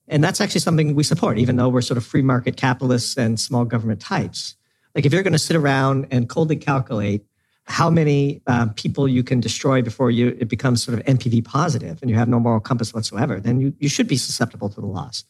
And 0.09 0.23
that's 0.23 0.41
actually 0.41 0.61
something 0.61 0.95
we 0.95 1.05
support, 1.05 1.39
even 1.39 1.57
though 1.57 1.69
we're 1.69 1.83
sort 1.83 1.99
of 1.99 2.05
free 2.05 2.23
market 2.23 2.57
capitalists 2.57 3.17
and 3.17 3.39
small 3.39 3.65
government 3.65 4.01
types. 4.01 4.57
Like 4.95 5.07
if 5.07 5.13
you're 5.13 5.23
going 5.23 5.33
to 5.33 5.39
sit 5.39 5.57
around 5.57 6.07
and 6.11 6.29
coldly 6.29 6.57
calculate 6.57 7.25
how 7.65 7.89
many 7.89 8.43
uh, 8.49 8.67
people 8.75 9.07
you 9.07 9.23
can 9.23 9.41
destroy 9.41 9.83
before 9.83 10.11
you 10.11 10.37
it 10.41 10.49
becomes 10.49 10.83
sort 10.83 10.99
of 10.99 11.05
NPV 11.07 11.45
positive 11.45 12.03
and 12.03 12.11
you 12.11 12.17
have 12.17 12.29
no 12.29 12.41
moral 12.41 12.61
compass 12.61 12.93
whatsoever, 12.93 13.39
then 13.39 13.61
you, 13.61 13.73
you 13.79 13.89
should 13.89 14.09
be 14.09 14.17
susceptible 14.17 14.69
to 14.69 14.81
the 14.81 14.87
loss. 14.87 15.25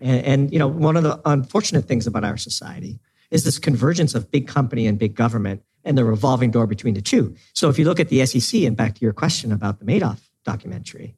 And, 0.00 0.24
and 0.24 0.52
you 0.52 0.58
know, 0.58 0.68
one 0.68 0.96
of 0.96 1.02
the 1.02 1.20
unfortunate 1.24 1.86
things 1.86 2.06
about 2.06 2.22
our 2.22 2.36
society 2.36 3.00
is 3.30 3.44
this 3.44 3.58
convergence 3.58 4.14
of 4.14 4.30
big 4.30 4.48
company 4.48 4.86
and 4.86 4.98
big 4.98 5.14
government 5.14 5.62
and 5.84 5.96
the 5.96 6.04
revolving 6.04 6.50
door 6.50 6.66
between 6.66 6.94
the 6.94 7.00
two. 7.00 7.34
So 7.54 7.68
if 7.68 7.78
you 7.78 7.84
look 7.84 8.00
at 8.00 8.08
the 8.08 8.24
SEC 8.26 8.62
and 8.62 8.76
back 8.76 8.94
to 8.96 9.00
your 9.00 9.12
question 9.12 9.52
about 9.52 9.78
the 9.78 9.84
Madoff 9.84 10.20
documentary, 10.44 11.16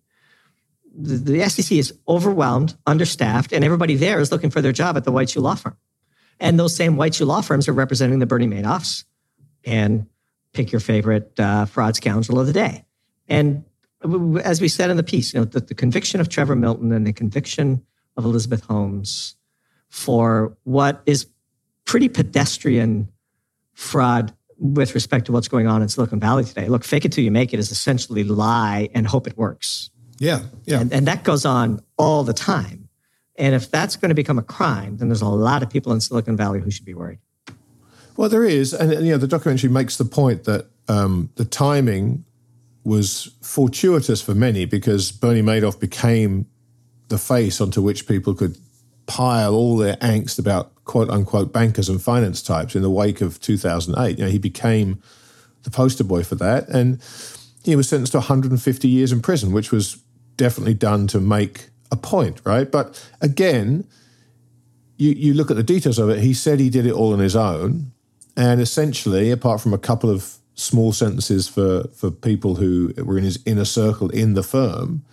the, 0.95 1.17
the 1.17 1.49
SEC 1.49 1.77
is 1.77 1.95
overwhelmed, 2.07 2.77
understaffed, 2.87 3.53
and 3.53 3.65
everybody 3.65 3.97
there 3.97 4.21
is 4.21 4.31
looking 4.31 4.51
for 4.51 4.61
their 4.61 4.73
job 4.73 4.97
at 4.97 5.05
the 5.05 5.13
White 5.13 5.31
Shoe 5.31 5.41
Law 5.41 5.55
Firm. 5.55 5.77
And 6.39 6.59
those 6.59 6.75
same 6.75 6.97
White 6.97 7.15
Shoe 7.15 7.25
Law 7.25 7.41
firms 7.41 7.69
are 7.69 7.73
representing 7.73 8.19
the 8.19 8.27
Bernie 8.27 8.47
Madoffs 8.47 9.05
and 9.65 10.07
pick 10.53 10.73
your 10.73 10.81
favorite 10.81 11.39
uh, 11.39 11.65
fraud 11.65 11.97
scoundrel 11.97 12.41
of 12.41 12.47
the 12.47 12.53
day. 12.53 12.85
And 13.29 13.65
as 14.43 14.61
we 14.61 14.69
said 14.69 14.91
in 14.91 14.97
the 14.97 15.03
piece, 15.03 15.33
you 15.33 15.41
know, 15.41 15.45
the, 15.45 15.61
the 15.61 15.75
conviction 15.75 16.21
of 16.21 16.29
Trevor 16.29 16.57
Milton 16.57 16.93
and 16.93 17.07
the 17.07 17.13
conviction 17.13 17.85
of 18.17 18.25
Elizabeth 18.25 18.65
Holmes 18.65 19.37
for 19.89 20.57
what 20.65 21.03
is 21.07 21.27
pretty 21.85 22.09
pedestrian 22.09 23.09
fraud 23.75 24.33
with 24.59 24.95
respect 24.95 25.27
to 25.27 25.33
what's 25.33 25.49
going 25.49 25.67
on 25.67 25.83
in 25.83 25.89
Silicon 25.89 26.21
Valley 26.21 26.45
today. 26.45 26.69
Look, 26.69 26.85
fake 26.85 27.05
it 27.05 27.13
till 27.13 27.25
you 27.25 27.31
make 27.31 27.53
it 27.53 27.59
is 27.59 27.71
essentially 27.71 28.23
lie 28.25 28.89
and 28.95 29.07
hope 29.07 29.27
it 29.27 29.37
works. 29.37 29.91
Yeah, 30.19 30.43
yeah. 30.67 30.81
And, 30.81 30.93
and 30.93 31.07
that 31.09 31.25
goes 31.25 31.45
on 31.45 31.83
all 31.97 32.23
the 32.23 32.33
time. 32.33 32.89
And 33.37 33.55
if 33.55 33.71
that's 33.71 33.97
going 33.97 34.11
to 34.11 34.15
become 34.15 34.39
a 34.39 34.43
crime, 34.43 34.99
then 34.99 35.09
there's 35.09 35.23
a 35.23 35.29
lot 35.29 35.63
of 35.63 35.71
people 35.71 35.93
in 35.93 36.01
Silicon 36.01 36.37
Valley 36.37 36.61
who 36.61 36.71
should 36.71 36.85
be 36.85 36.95
worried. 36.95 37.19
Well, 38.17 38.29
there 38.29 38.45
is, 38.45 38.73
and 38.75 38.93
you 39.05 39.13
know, 39.13 39.19
the 39.19 39.27
documentary 39.27 39.71
makes 39.71 39.97
the 39.97 40.05
point 40.05 40.45
that 40.45 40.67
um, 40.87 41.31
the 41.37 41.45
timing 41.45 42.25
was 42.85 43.31
fortuitous 43.41 44.21
for 44.21 44.35
many 44.35 44.65
because 44.65 45.13
Bernie 45.13 45.43
Madoff 45.43 45.81
became 45.81 46.47
the 47.09 47.19
face 47.19 47.61
onto 47.61 47.81
which 47.81 48.07
people 48.07 48.35
could 48.35 48.57
pile 49.07 49.55
all 49.55 49.77
their 49.77 49.97
angst 49.97 50.39
about 50.39 50.73
quote 50.85 51.11
unquote 51.11 51.53
bankers 51.53 51.89
and 51.89 52.03
finance 52.03 52.43
types 52.43 52.75
in 52.75 52.83
the 52.83 52.91
wake 52.91 53.21
of 53.21 53.41
2008. 53.41 54.19
You 54.19 54.25
know, 54.25 54.31
he 54.31 54.39
became 54.39 55.03
the 55.63 55.71
poster 55.71 56.05
boy 56.05 56.25
for 56.25 56.35
that, 56.37 56.69
and 56.69 57.01
he 57.65 57.77
was 57.77 57.89
sentenced 57.89 58.13
to 58.13 58.19
150 58.19 58.89
years 58.89 59.13
in 59.13 59.21
prison, 59.23 59.53
which 59.53 59.71
was 59.71 59.99
definitely 60.37 60.75
done 60.75 61.07
to 61.09 61.21
make 61.21 61.69
a 61.91 61.97
point, 61.97 62.41
right? 62.45 62.71
But 62.71 63.09
again, 63.21 63.87
you, 64.97 65.11
you 65.11 65.35
look 65.35 65.51
at 65.51 65.57
the 65.57 65.63
details 65.63 65.99
of 65.99 66.09
it. 66.11 66.21
He 66.21 66.35
said 66.35 66.59
he 66.59 66.71
did 66.71 66.87
it 66.87 66.93
all 66.93 67.13
on 67.13 67.19
his 67.19 67.37
own, 67.37 67.93
and 68.37 68.61
essentially, 68.61 69.31
apart 69.31 69.61
from 69.61 69.75
a 69.75 69.79
couple 69.79 70.11
of 70.11 70.37
small 70.55 70.93
sentences 70.93 71.49
for 71.49 71.85
for 71.95 72.11
people 72.11 72.57
who 72.57 72.93
were 72.99 73.19
in 73.19 73.25
his 73.25 73.39
inner 73.47 73.65
circle 73.65 74.11
in 74.11 74.35
the 74.35 74.43
firm, 74.43 75.05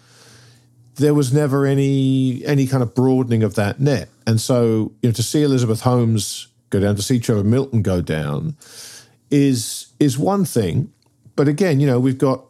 there 1.00 1.14
was 1.14 1.34
never 1.34 1.66
any 1.66 2.46
any 2.46 2.68
kind 2.68 2.84
of 2.84 2.94
broadening 2.94 3.42
of 3.42 3.56
that 3.56 3.80
net. 3.80 4.10
And 4.28 4.40
so, 4.40 4.92
you 5.02 5.10
know, 5.10 5.14
to 5.14 5.24
see 5.24 5.44
Elizabeth 5.44 5.82
Holmes 5.82 6.48
go 6.70 6.80
down, 6.80 6.96
to 6.96 7.02
see 7.02 7.20
Trevor 7.20 7.44
Milton 7.44 7.82
go 7.82 8.02
down, 8.02 8.56
is 9.32 9.88
is 10.00 10.18
one 10.18 10.46
thing. 10.46 10.92
But 11.36 11.48
again, 11.48 11.80
you 11.80 11.88
know, 11.88 12.00
we've 12.00 12.18
got 12.18 12.44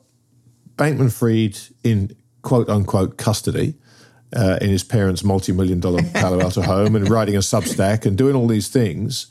Bankman 0.75 1.13
Fried 1.13 1.57
in 1.83 2.15
quote 2.41 2.69
unquote 2.69 3.17
custody. 3.17 3.75
Uh, 4.31 4.59
in 4.61 4.69
his 4.69 4.83
parents' 4.83 5.23
multi-million 5.23 5.79
dollar 5.79 6.03
Palo 6.13 6.39
Alto 6.39 6.61
home 6.61 6.95
and 6.95 7.09
writing 7.09 7.35
a 7.35 7.39
Substack 7.39 8.05
and 8.05 8.15
doing 8.15 8.35
all 8.35 8.45
these 8.45 8.67
things, 8.67 9.25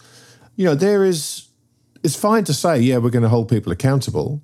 you 0.57 0.64
know, 0.64 0.75
there 0.75 1.05
is 1.05 1.47
it's 2.03 2.16
fine 2.16 2.43
to 2.43 2.53
say, 2.53 2.81
yeah, 2.81 2.99
we're 2.99 3.11
going 3.11 3.23
to 3.23 3.29
hold 3.29 3.49
people 3.49 3.71
accountable, 3.71 4.43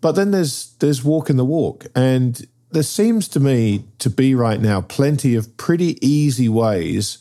but 0.00 0.12
then 0.12 0.30
there's 0.30 0.74
there's 0.78 1.02
walk 1.02 1.28
in 1.28 1.36
the 1.36 1.44
walk, 1.44 1.86
and 1.96 2.46
there 2.70 2.82
seems 2.82 3.28
to 3.28 3.40
me 3.40 3.84
to 3.98 4.10
be 4.10 4.34
right 4.34 4.60
now 4.60 4.80
plenty 4.80 5.34
of 5.34 5.56
pretty 5.56 6.04
easy 6.06 6.48
ways 6.48 7.18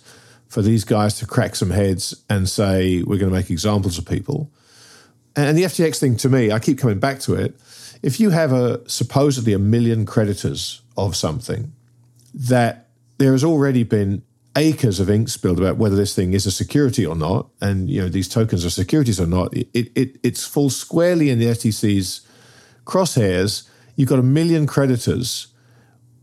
for 0.47 0.61
these 0.61 0.83
guys 0.83 1.15
to 1.19 1.25
crack 1.25 1.55
some 1.55 1.69
heads 1.69 2.23
and 2.29 2.49
say 2.49 3.03
we're 3.03 3.17
going 3.17 3.31
to 3.31 3.35
make 3.35 3.49
examples 3.49 3.97
of 3.97 4.05
people. 4.05 4.51
And 5.35 5.57
the 5.57 5.63
FTX 5.63 5.99
thing 5.99 6.17
to 6.17 6.29
me, 6.29 6.51
I 6.51 6.59
keep 6.59 6.79
coming 6.79 6.99
back 6.99 7.19
to 7.21 7.35
it. 7.35 7.59
If 8.01 8.19
you 8.19 8.31
have 8.31 8.51
a 8.51 8.87
supposedly 8.89 9.53
a 9.53 9.59
million 9.59 10.05
creditors 10.05 10.81
of 10.97 11.15
something 11.15 11.71
that 12.33 12.87
there 13.17 13.31
has 13.33 13.43
already 13.43 13.83
been 13.83 14.23
acres 14.55 14.99
of 14.99 15.09
ink 15.09 15.29
spilled 15.29 15.59
about 15.59 15.77
whether 15.77 15.95
this 15.95 16.15
thing 16.15 16.33
is 16.33 16.45
a 16.45 16.51
security 16.51 17.05
or 17.05 17.15
not, 17.15 17.47
and 17.61 17.89
you 17.89 18.01
know 18.01 18.09
these 18.09 18.27
tokens 18.27 18.65
are 18.65 18.69
securities 18.69 19.19
or 19.19 19.27
not. 19.27 19.53
It, 19.55 19.91
it 19.95 20.17
it's 20.23 20.45
falls 20.45 20.75
squarely 20.75 21.29
in 21.29 21.39
the 21.39 21.53
SEC's 21.53 22.21
crosshairs. 22.85 23.68
You've 23.99 24.07
got 24.07 24.19
a 24.19 24.23
million 24.23 24.65
creditors. 24.65 25.47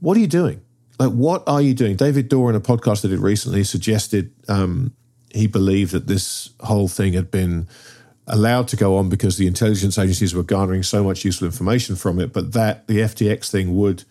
What 0.00 0.16
are 0.16 0.20
you 0.20 0.26
doing? 0.26 0.62
Like, 0.98 1.12
what 1.12 1.46
are 1.46 1.60
you 1.60 1.74
doing? 1.74 1.94
David 1.94 2.30
Dorr, 2.30 2.48
in 2.48 2.56
a 2.56 2.60
podcast 2.60 3.02
that 3.02 3.08
did 3.08 3.18
recently, 3.18 3.64
suggested 3.64 4.32
um, 4.48 4.94
he 5.30 5.46
believed 5.46 5.92
that 5.92 6.06
this 6.06 6.48
whole 6.60 6.88
thing 6.88 7.12
had 7.12 7.30
been 7.30 7.68
allowed 8.26 8.68
to 8.68 8.76
go 8.76 8.96
on 8.96 9.10
because 9.10 9.36
the 9.36 9.46
intelligence 9.46 9.98
agencies 9.98 10.34
were 10.34 10.42
garnering 10.42 10.82
so 10.82 11.04
much 11.04 11.22
useful 11.22 11.44
information 11.44 11.96
from 11.96 12.18
it, 12.18 12.32
but 12.32 12.54
that 12.54 12.86
the 12.86 13.00
FTX 13.00 13.50
thing 13.50 13.76
would 13.76 14.04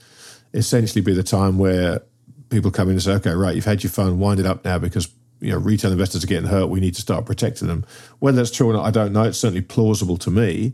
essentially 0.54 1.02
be 1.02 1.16
the 1.16 1.24
time 1.24 1.58
where 1.58 2.04
people 2.52 2.70
come 2.70 2.90
in 2.90 2.94
and 2.94 3.02
say, 3.02 3.14
okay, 3.14 3.32
right, 3.32 3.56
you've 3.56 3.66
had 3.66 3.82
your 3.82 3.90
fun, 3.90 4.20
wind 4.20 4.40
it 4.40 4.46
up 4.46 4.64
now 4.64 4.78
because 4.78 5.10
you 5.40 5.52
know 5.52 5.58
retail 5.58 5.92
investors 5.92 6.24
are 6.24 6.28
getting 6.28 6.50
hurt. 6.50 6.68
We 6.68 6.82
need 6.82 6.94
to 6.94 7.02
start 7.02 7.26
protecting 7.26 7.68
them. 7.68 7.84
Whether 8.20 8.38
that's 8.38 8.52
true 8.52 8.70
or 8.70 8.74
not, 8.74 8.86
I 8.86 8.92
don't 8.92 9.12
know. 9.12 9.24
It's 9.24 9.40
certainly 9.40 9.62
plausible 9.62 10.18
to 10.18 10.30
me, 10.30 10.74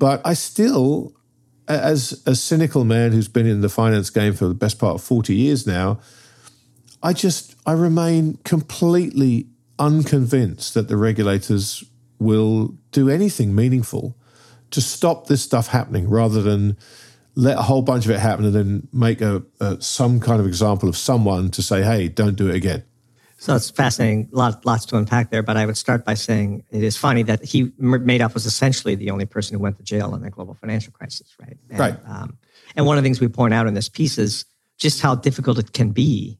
but 0.00 0.20
I 0.24 0.34
still, 0.34 1.14
as 1.68 2.22
a 2.26 2.34
cynical 2.34 2.84
man 2.84 3.12
who's 3.12 3.28
been 3.28 3.46
in 3.46 3.60
the 3.60 3.68
finance 3.68 4.10
game 4.10 4.34
for 4.34 4.46
the 4.46 4.54
best 4.54 4.78
part 4.78 4.94
of 4.94 5.02
forty 5.02 5.34
years 5.34 5.66
now, 5.66 6.00
I 7.02 7.12
just 7.12 7.54
I 7.66 7.72
remain 7.72 8.38
completely 8.44 9.46
unconvinced 9.78 10.74
that 10.74 10.88
the 10.88 10.96
regulators 10.96 11.84
will 12.18 12.74
do 12.92 13.08
anything 13.08 13.54
meaningful 13.54 14.16
to 14.70 14.80
stop 14.80 15.26
this 15.26 15.42
stuff 15.42 15.68
happening 15.68 16.08
rather 16.08 16.40
than 16.40 16.76
let 17.34 17.58
a 17.58 17.62
whole 17.62 17.82
bunch 17.82 18.04
of 18.04 18.10
it 18.10 18.20
happen 18.20 18.44
and 18.44 18.54
then 18.54 18.88
make 18.92 19.20
a, 19.20 19.42
a, 19.60 19.80
some 19.80 20.20
kind 20.20 20.40
of 20.40 20.46
example 20.46 20.88
of 20.88 20.96
someone 20.96 21.50
to 21.50 21.62
say, 21.62 21.82
hey, 21.82 22.08
don't 22.08 22.36
do 22.36 22.48
it 22.48 22.54
again. 22.54 22.84
So 23.42 23.56
it's 23.56 23.70
fascinating, 23.70 24.28
lot, 24.30 24.64
lots 24.64 24.86
to 24.86 24.96
unpack 24.96 25.30
there. 25.30 25.42
But 25.42 25.56
I 25.56 25.66
would 25.66 25.76
start 25.76 26.04
by 26.04 26.14
saying 26.14 26.62
it 26.70 26.84
is 26.84 26.96
funny 26.96 27.24
that 27.24 27.42
he 27.42 27.70
Madoff 27.70 28.34
was 28.34 28.46
essentially 28.46 28.94
the 28.94 29.10
only 29.10 29.24
person 29.24 29.56
who 29.56 29.60
went 29.60 29.78
to 29.78 29.82
jail 29.82 30.14
in 30.14 30.22
the 30.22 30.30
global 30.30 30.54
financial 30.54 30.92
crisis, 30.92 31.34
right? 31.40 31.56
And, 31.68 31.76
right. 31.76 31.98
Um, 32.06 32.38
and 32.76 32.86
one 32.86 32.98
of 32.98 33.02
the 33.02 33.06
things 33.08 33.20
we 33.20 33.26
point 33.26 33.52
out 33.52 33.66
in 33.66 33.74
this 33.74 33.88
piece 33.88 34.16
is 34.16 34.44
just 34.78 35.00
how 35.00 35.16
difficult 35.16 35.58
it 35.58 35.72
can 35.72 35.90
be 35.90 36.38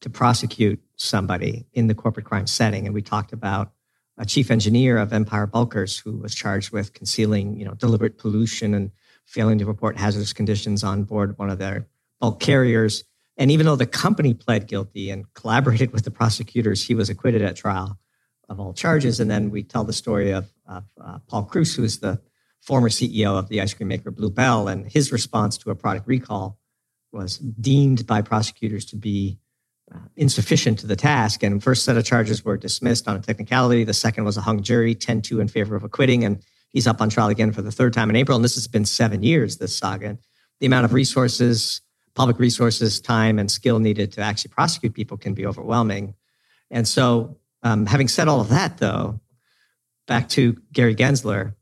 to 0.00 0.10
prosecute 0.10 0.82
somebody 0.96 1.66
in 1.72 1.86
the 1.86 1.94
corporate 1.94 2.26
crime 2.26 2.48
setting. 2.48 2.84
And 2.84 2.96
we 2.96 3.00
talked 3.00 3.32
about 3.32 3.70
a 4.18 4.26
chief 4.26 4.50
engineer 4.50 4.98
of 4.98 5.12
Empire 5.12 5.46
Bulkers 5.46 5.96
who 5.96 6.16
was 6.16 6.34
charged 6.34 6.72
with 6.72 6.94
concealing, 6.94 7.60
you 7.60 7.64
know, 7.64 7.74
deliberate 7.74 8.18
pollution 8.18 8.74
and 8.74 8.90
failing 9.24 9.60
to 9.60 9.66
report 9.66 9.96
hazardous 9.96 10.32
conditions 10.32 10.82
on 10.82 11.04
board 11.04 11.38
one 11.38 11.48
of 11.48 11.60
their 11.60 11.86
bulk 12.18 12.40
carriers. 12.40 13.04
And 13.36 13.50
even 13.50 13.66
though 13.66 13.76
the 13.76 13.86
company 13.86 14.32
pled 14.32 14.68
guilty 14.68 15.10
and 15.10 15.32
collaborated 15.34 15.92
with 15.92 16.04
the 16.04 16.10
prosecutors, 16.10 16.84
he 16.84 16.94
was 16.94 17.10
acquitted 17.10 17.42
at 17.42 17.56
trial 17.56 17.98
of 18.48 18.60
all 18.60 18.72
charges. 18.72 19.20
And 19.20 19.30
then 19.30 19.50
we 19.50 19.62
tell 19.62 19.84
the 19.84 19.92
story 19.92 20.30
of, 20.30 20.52
of 20.66 20.84
uh, 21.00 21.18
Paul 21.28 21.44
Kruse, 21.44 21.74
who 21.74 21.82
is 21.82 21.98
the 21.98 22.20
former 22.62 22.88
CEO 22.88 23.36
of 23.38 23.48
the 23.48 23.60
ice 23.60 23.74
cream 23.74 23.88
maker 23.88 24.10
Blue 24.10 24.30
Bell, 24.30 24.68
and 24.68 24.90
his 24.90 25.12
response 25.12 25.58
to 25.58 25.70
a 25.70 25.74
product 25.74 26.06
recall 26.06 26.58
was 27.12 27.38
deemed 27.38 28.06
by 28.06 28.22
prosecutors 28.22 28.84
to 28.86 28.96
be 28.96 29.38
uh, 29.94 29.98
insufficient 30.16 30.78
to 30.78 30.86
the 30.86 30.96
task. 30.96 31.42
And 31.42 31.62
first 31.62 31.84
set 31.84 31.96
of 31.96 32.04
charges 32.04 32.44
were 32.44 32.56
dismissed 32.56 33.06
on 33.06 33.16
a 33.16 33.20
technicality. 33.20 33.84
The 33.84 33.94
second 33.94 34.24
was 34.24 34.36
a 34.36 34.40
hung 34.40 34.62
jury, 34.62 34.94
10-2 34.94 35.40
in 35.40 35.48
favor 35.48 35.76
of 35.76 35.84
acquitting. 35.84 36.24
And 36.24 36.42
He's 36.74 36.88
up 36.88 37.00
on 37.00 37.08
trial 37.08 37.28
again 37.28 37.52
for 37.52 37.62
the 37.62 37.70
third 37.70 37.92
time 37.92 38.10
in 38.10 38.16
April. 38.16 38.34
And 38.34 38.44
this 38.44 38.56
has 38.56 38.66
been 38.66 38.84
seven 38.84 39.22
years, 39.22 39.58
this 39.58 39.78
saga. 39.78 40.18
The 40.58 40.66
amount 40.66 40.84
of 40.84 40.92
resources, 40.92 41.80
public 42.14 42.38
resources, 42.38 43.00
time, 43.00 43.38
and 43.38 43.50
skill 43.50 43.78
needed 43.78 44.12
to 44.12 44.20
actually 44.20 44.50
prosecute 44.50 44.94
people 44.94 45.16
can 45.16 45.34
be 45.34 45.46
overwhelming. 45.46 46.14
And 46.70 46.86
so, 46.86 47.36
um, 47.62 47.86
having 47.86 48.08
said 48.08 48.28
all 48.28 48.40
of 48.40 48.48
that, 48.50 48.78
though, 48.78 49.20
back 50.06 50.28
to 50.30 50.56
Gary 50.72 50.94
Gensler, 50.94 51.54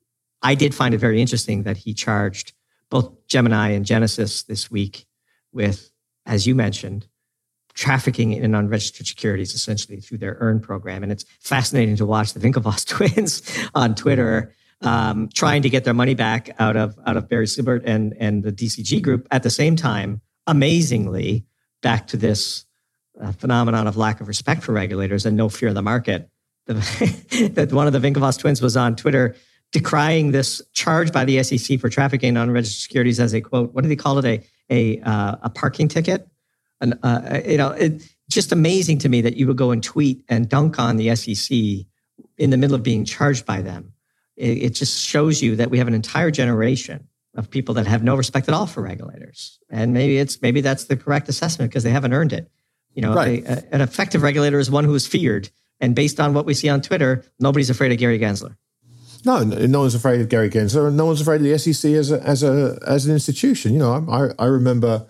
I 0.42 0.54
did 0.54 0.74
find 0.74 0.94
it 0.94 0.98
very 0.98 1.20
interesting 1.20 1.62
that 1.62 1.76
he 1.76 1.94
charged 1.94 2.52
both 2.90 3.26
Gemini 3.28 3.70
and 3.70 3.86
Genesis 3.86 4.42
this 4.42 4.70
week 4.70 5.06
with, 5.52 5.90
as 6.26 6.46
you 6.46 6.54
mentioned, 6.54 7.06
trafficking 7.74 8.32
in 8.32 8.54
unregistered 8.54 9.06
securities 9.06 9.54
essentially 9.54 9.98
through 9.98 10.18
their 10.18 10.36
earn 10.40 10.60
program. 10.60 11.02
And 11.02 11.10
it's 11.10 11.24
fascinating 11.40 11.96
to 11.96 12.06
watch 12.06 12.34
the 12.34 12.40
Winklevoss 12.40 12.86
twins 12.86 13.42
on 13.74 13.94
Twitter 13.94 14.54
um, 14.82 15.28
trying 15.32 15.62
to 15.62 15.70
get 15.70 15.84
their 15.84 15.94
money 15.94 16.14
back 16.14 16.50
out 16.58 16.76
of 16.76 16.98
out 17.06 17.16
of 17.16 17.28
Barry 17.28 17.46
Silbert 17.46 17.82
and 17.84 18.14
and 18.18 18.42
the 18.42 18.52
DCG 18.52 19.00
group. 19.00 19.26
At 19.30 19.42
the 19.42 19.50
same 19.50 19.76
time, 19.76 20.20
amazingly, 20.46 21.44
back 21.82 22.06
to 22.08 22.16
this 22.16 22.64
uh, 23.20 23.32
phenomenon 23.32 23.86
of 23.86 23.96
lack 23.96 24.20
of 24.20 24.28
respect 24.28 24.62
for 24.62 24.72
regulators 24.72 25.26
and 25.26 25.36
no 25.36 25.48
fear 25.48 25.68
of 25.68 25.74
the 25.74 25.82
market. 25.82 26.28
that 26.66 27.68
one 27.72 27.86
of 27.86 27.92
the 27.92 27.98
Winklevoss 27.98 28.38
twins 28.38 28.62
was 28.62 28.76
on 28.76 28.94
Twitter 28.94 29.34
decrying 29.72 30.30
this 30.30 30.62
charge 30.72 31.12
by 31.12 31.24
the 31.24 31.42
SEC 31.42 31.80
for 31.80 31.88
trafficking 31.88 32.30
in 32.30 32.36
unregistered 32.36 32.82
securities 32.82 33.18
as 33.18 33.34
a 33.34 33.40
quote. 33.40 33.74
What 33.74 33.82
do 33.82 33.88
they 33.88 33.96
call 33.96 34.18
it? 34.18 34.24
A 34.24 34.46
a 34.70 35.00
uh, 35.00 35.36
a 35.42 35.50
parking 35.50 35.88
ticket. 35.88 36.28
And 36.80 36.98
uh, 37.02 37.40
you 37.44 37.58
know, 37.58 37.70
it, 37.70 38.02
just 38.30 38.52
amazing 38.52 38.98
to 38.98 39.08
me 39.08 39.20
that 39.22 39.36
you 39.36 39.46
would 39.48 39.56
go 39.56 39.72
and 39.72 39.82
tweet 39.82 40.24
and 40.28 40.48
dunk 40.48 40.78
on 40.78 40.96
the 40.96 41.14
SEC 41.16 41.56
in 42.38 42.50
the 42.50 42.56
middle 42.56 42.74
of 42.74 42.82
being 42.82 43.04
charged 43.04 43.44
by 43.44 43.60
them 43.60 43.92
it, 44.36 44.62
it 44.62 44.70
just 44.70 45.00
shows 45.00 45.42
you 45.42 45.56
that 45.56 45.70
we 45.70 45.78
have 45.78 45.88
an 45.88 45.94
entire 45.94 46.30
generation 46.30 47.08
of 47.34 47.50
people 47.50 47.74
that 47.74 47.86
have 47.86 48.02
no 48.02 48.14
respect 48.14 48.48
at 48.48 48.54
all 48.54 48.66
for 48.66 48.82
regulators. 48.82 49.58
And 49.70 49.92
maybe 49.92 50.18
it's 50.18 50.40
maybe 50.42 50.60
that's 50.60 50.84
the 50.84 50.96
correct 50.96 51.28
assessment 51.28 51.70
because 51.70 51.82
they 51.82 51.90
haven't 51.90 52.12
earned 52.12 52.32
it. 52.32 52.50
You 52.94 53.02
know, 53.02 53.14
right. 53.14 53.42
an 53.46 53.80
effective 53.80 54.22
regulator 54.22 54.58
is 54.58 54.70
one 54.70 54.84
who 54.84 54.94
is 54.94 55.06
feared. 55.06 55.48
And 55.80 55.94
based 55.94 56.20
on 56.20 56.34
what 56.34 56.44
we 56.44 56.54
see 56.54 56.68
on 56.68 56.82
Twitter, 56.82 57.24
nobody's 57.40 57.70
afraid 57.70 57.90
of 57.90 57.98
Gary 57.98 58.18
Gensler. 58.18 58.56
No, 59.24 59.42
no 59.42 59.80
one's 59.80 59.94
afraid 59.94 60.20
of 60.20 60.28
Gary 60.28 60.50
Gensler, 60.50 60.88
and 60.88 60.96
no 60.96 61.06
one's 61.06 61.20
afraid 61.20 61.36
of 61.36 61.42
the 61.42 61.58
SEC 61.58 61.92
as 61.92 62.10
a, 62.10 62.20
as 62.22 62.42
a 62.42 62.78
as 62.86 63.06
an 63.06 63.12
institution. 63.12 63.72
You 63.72 63.78
know, 63.78 64.06
I, 64.10 64.42
I 64.42 64.46
remember 64.46 65.06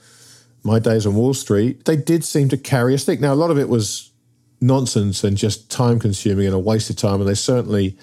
my 0.62 0.78
days 0.78 1.06
on 1.06 1.14
Wall 1.14 1.34
Street. 1.34 1.86
They 1.86 1.96
did 1.96 2.24
seem 2.24 2.48
to 2.50 2.56
carry 2.56 2.94
a 2.94 2.98
stick. 2.98 3.20
Now, 3.20 3.32
a 3.32 3.34
lot 3.34 3.50
of 3.50 3.58
it 3.58 3.68
was 3.68 4.12
nonsense 4.60 5.24
and 5.24 5.36
just 5.36 5.70
time 5.70 5.98
consuming 5.98 6.46
and 6.46 6.54
a 6.54 6.58
waste 6.58 6.90
of 6.90 6.96
time, 6.96 7.20
and 7.20 7.28
they 7.28 7.34
certainly 7.34 7.96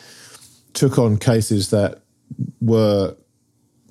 took 0.73 0.97
on 0.97 1.17
cases 1.17 1.69
that 1.69 2.01
were 2.59 3.15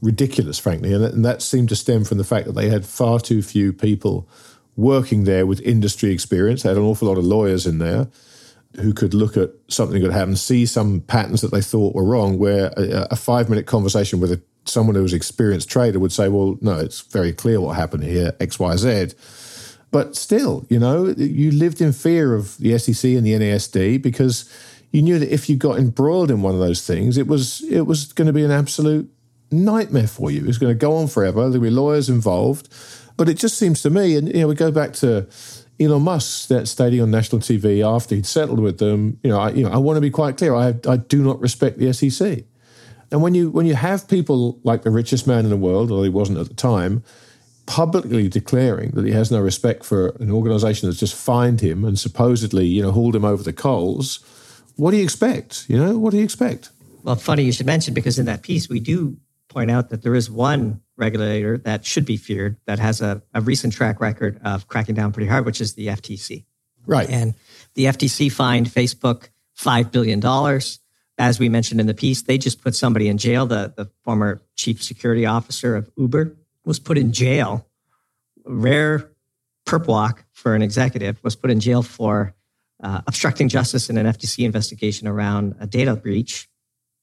ridiculous, 0.00 0.58
frankly, 0.58 0.92
and 0.92 1.02
that, 1.02 1.12
and 1.12 1.24
that 1.24 1.42
seemed 1.42 1.68
to 1.70 1.76
stem 1.76 2.04
from 2.04 2.18
the 2.18 2.24
fact 2.24 2.46
that 2.46 2.52
they 2.52 2.68
had 2.68 2.86
far 2.86 3.20
too 3.20 3.42
few 3.42 3.72
people 3.72 4.28
working 4.76 5.24
there 5.24 5.44
with 5.44 5.60
industry 5.62 6.12
experience. 6.12 6.62
They 6.62 6.68
had 6.68 6.78
an 6.78 6.84
awful 6.84 7.08
lot 7.08 7.18
of 7.18 7.24
lawyers 7.24 7.66
in 7.66 7.78
there 7.78 8.08
who 8.76 8.92
could 8.92 9.14
look 9.14 9.36
at 9.36 9.50
something 9.68 10.02
that 10.02 10.12
happened, 10.12 10.38
see 10.38 10.66
some 10.66 11.00
patterns 11.00 11.40
that 11.40 11.50
they 11.50 11.60
thought 11.60 11.94
were 11.94 12.04
wrong, 12.04 12.38
where 12.38 12.70
a, 12.76 13.08
a 13.10 13.16
five 13.16 13.48
minute 13.48 13.66
conversation 13.66 14.20
with 14.20 14.30
a, 14.30 14.40
someone 14.64 14.94
who 14.94 15.02
was 15.02 15.14
experienced 15.14 15.68
trader 15.68 15.98
would 15.98 16.12
say, 16.12 16.28
well, 16.28 16.58
no, 16.60 16.78
it's 16.78 17.00
very 17.00 17.32
clear 17.32 17.60
what 17.60 17.76
happened 17.76 18.04
here, 18.04 18.32
X, 18.40 18.58
Y, 18.58 18.76
Z. 18.76 19.08
But 19.90 20.16
still, 20.16 20.66
you 20.68 20.78
know, 20.78 21.06
you 21.16 21.50
lived 21.50 21.80
in 21.80 21.92
fear 21.92 22.34
of 22.34 22.58
the 22.58 22.78
SEC 22.78 23.10
and 23.12 23.26
the 23.26 23.32
NASD 23.32 24.02
because 24.02 24.50
you 24.92 25.02
knew 25.02 25.18
that 25.18 25.32
if 25.32 25.48
you 25.48 25.56
got 25.56 25.78
embroiled 25.78 26.30
in 26.30 26.42
one 26.42 26.54
of 26.54 26.60
those 26.60 26.86
things, 26.86 27.16
it 27.16 27.26
was 27.26 27.62
it 27.64 27.82
was 27.82 28.12
going 28.12 28.26
to 28.26 28.32
be 28.32 28.44
an 28.44 28.50
absolute 28.50 29.10
nightmare 29.50 30.06
for 30.06 30.30
you. 30.30 30.46
It's 30.46 30.58
going 30.58 30.72
to 30.72 30.78
go 30.78 30.96
on 30.96 31.08
forever. 31.08 31.48
There'll 31.48 31.62
be 31.62 31.70
lawyers 31.70 32.08
involved. 32.08 32.68
But 33.16 33.28
it 33.28 33.34
just 33.34 33.58
seems 33.58 33.82
to 33.82 33.90
me, 33.90 34.16
and 34.16 34.28
you 34.28 34.42
know, 34.42 34.48
we 34.48 34.54
go 34.54 34.70
back 34.70 34.92
to 34.94 35.26
Elon 35.80 36.02
Musk 36.02 36.48
that 36.48 36.68
stating 36.68 37.00
on 37.00 37.10
national 37.10 37.40
TV 37.40 37.84
after 37.84 38.14
he'd 38.14 38.26
settled 38.26 38.60
with 38.60 38.78
them, 38.78 39.18
you 39.22 39.30
know, 39.30 39.40
I, 39.40 39.50
you 39.50 39.64
know, 39.64 39.70
I 39.70 39.78
want 39.78 39.96
to 39.96 40.00
be 40.00 40.10
quite 40.10 40.36
clear. 40.36 40.54
I, 40.54 40.74
I 40.88 40.96
do 40.96 41.22
not 41.22 41.40
respect 41.40 41.78
the 41.78 41.92
SEC. 41.92 42.44
And 43.10 43.22
when 43.22 43.34
you 43.34 43.50
when 43.50 43.66
you 43.66 43.74
have 43.74 44.06
people 44.06 44.60
like 44.64 44.82
the 44.82 44.90
richest 44.90 45.26
man 45.26 45.44
in 45.44 45.50
the 45.50 45.56
world, 45.56 45.90
although 45.90 46.02
he 46.02 46.10
wasn't 46.10 46.38
at 46.38 46.48
the 46.48 46.54
time, 46.54 47.02
publicly 47.66 48.28
declaring 48.28 48.90
that 48.90 49.04
he 49.04 49.12
has 49.12 49.30
no 49.30 49.40
respect 49.40 49.84
for 49.84 50.10
an 50.20 50.30
organization 50.30 50.88
that's 50.88 51.00
just 51.00 51.14
fined 51.14 51.60
him 51.60 51.84
and 51.84 51.98
supposedly, 51.98 52.66
you 52.66 52.82
know, 52.82 52.92
hauled 52.92 53.16
him 53.16 53.24
over 53.24 53.42
the 53.42 53.52
coals, 53.52 54.20
what 54.76 54.90
do 54.90 54.96
you 54.96 55.04
expect? 55.04 55.64
You 55.68 55.78
know, 55.78 55.98
what 55.98 56.10
do 56.10 56.18
you 56.18 56.24
expect? 56.24 56.70
Well, 57.02 57.16
funny 57.16 57.44
you 57.44 57.52
should 57.52 57.66
mention 57.66 57.94
because 57.94 58.18
in 58.18 58.26
that 58.26 58.42
piece 58.42 58.68
we 58.68 58.80
do 58.80 59.16
point 59.48 59.70
out 59.70 59.90
that 59.90 60.02
there 60.02 60.14
is 60.14 60.30
one 60.30 60.80
regulator 60.96 61.58
that 61.58 61.84
should 61.84 62.04
be 62.04 62.16
feared 62.16 62.56
that 62.66 62.78
has 62.78 63.00
a, 63.00 63.22
a 63.34 63.40
recent 63.40 63.72
track 63.72 64.00
record 64.00 64.40
of 64.44 64.68
cracking 64.68 64.94
down 64.94 65.12
pretty 65.12 65.28
hard, 65.28 65.46
which 65.46 65.60
is 65.60 65.74
the 65.74 65.88
FTC. 65.88 66.44
Right. 66.86 67.08
And 67.08 67.34
the 67.74 67.84
FTC 67.84 68.30
fined 68.32 68.66
Facebook 68.66 69.28
$5 69.58 69.90
billion. 69.92 70.22
As 71.18 71.38
we 71.38 71.48
mentioned 71.48 71.80
in 71.80 71.86
the 71.86 71.94
piece, 71.94 72.22
they 72.22 72.38
just 72.38 72.62
put 72.62 72.74
somebody 72.74 73.08
in 73.08 73.18
jail. 73.18 73.46
The, 73.46 73.72
the 73.76 73.90
former 74.04 74.40
chief 74.56 74.82
security 74.82 75.26
officer 75.26 75.76
of 75.76 75.90
Uber 75.96 76.36
was 76.64 76.78
put 76.78 76.96
in 76.96 77.12
jail. 77.12 77.66
Rare 78.44 79.10
perp 79.66 79.86
walk 79.86 80.24
for 80.32 80.54
an 80.54 80.62
executive 80.62 81.22
was 81.22 81.36
put 81.36 81.50
in 81.50 81.60
jail 81.60 81.82
for 81.82 82.34
uh, 82.82 83.02
obstructing 83.06 83.48
justice 83.48 83.90
in 83.90 83.98
an 83.98 84.06
FTC 84.06 84.44
investigation 84.44 85.06
around 85.06 85.56
a 85.60 85.66
data 85.66 85.96
breach. 85.96 86.48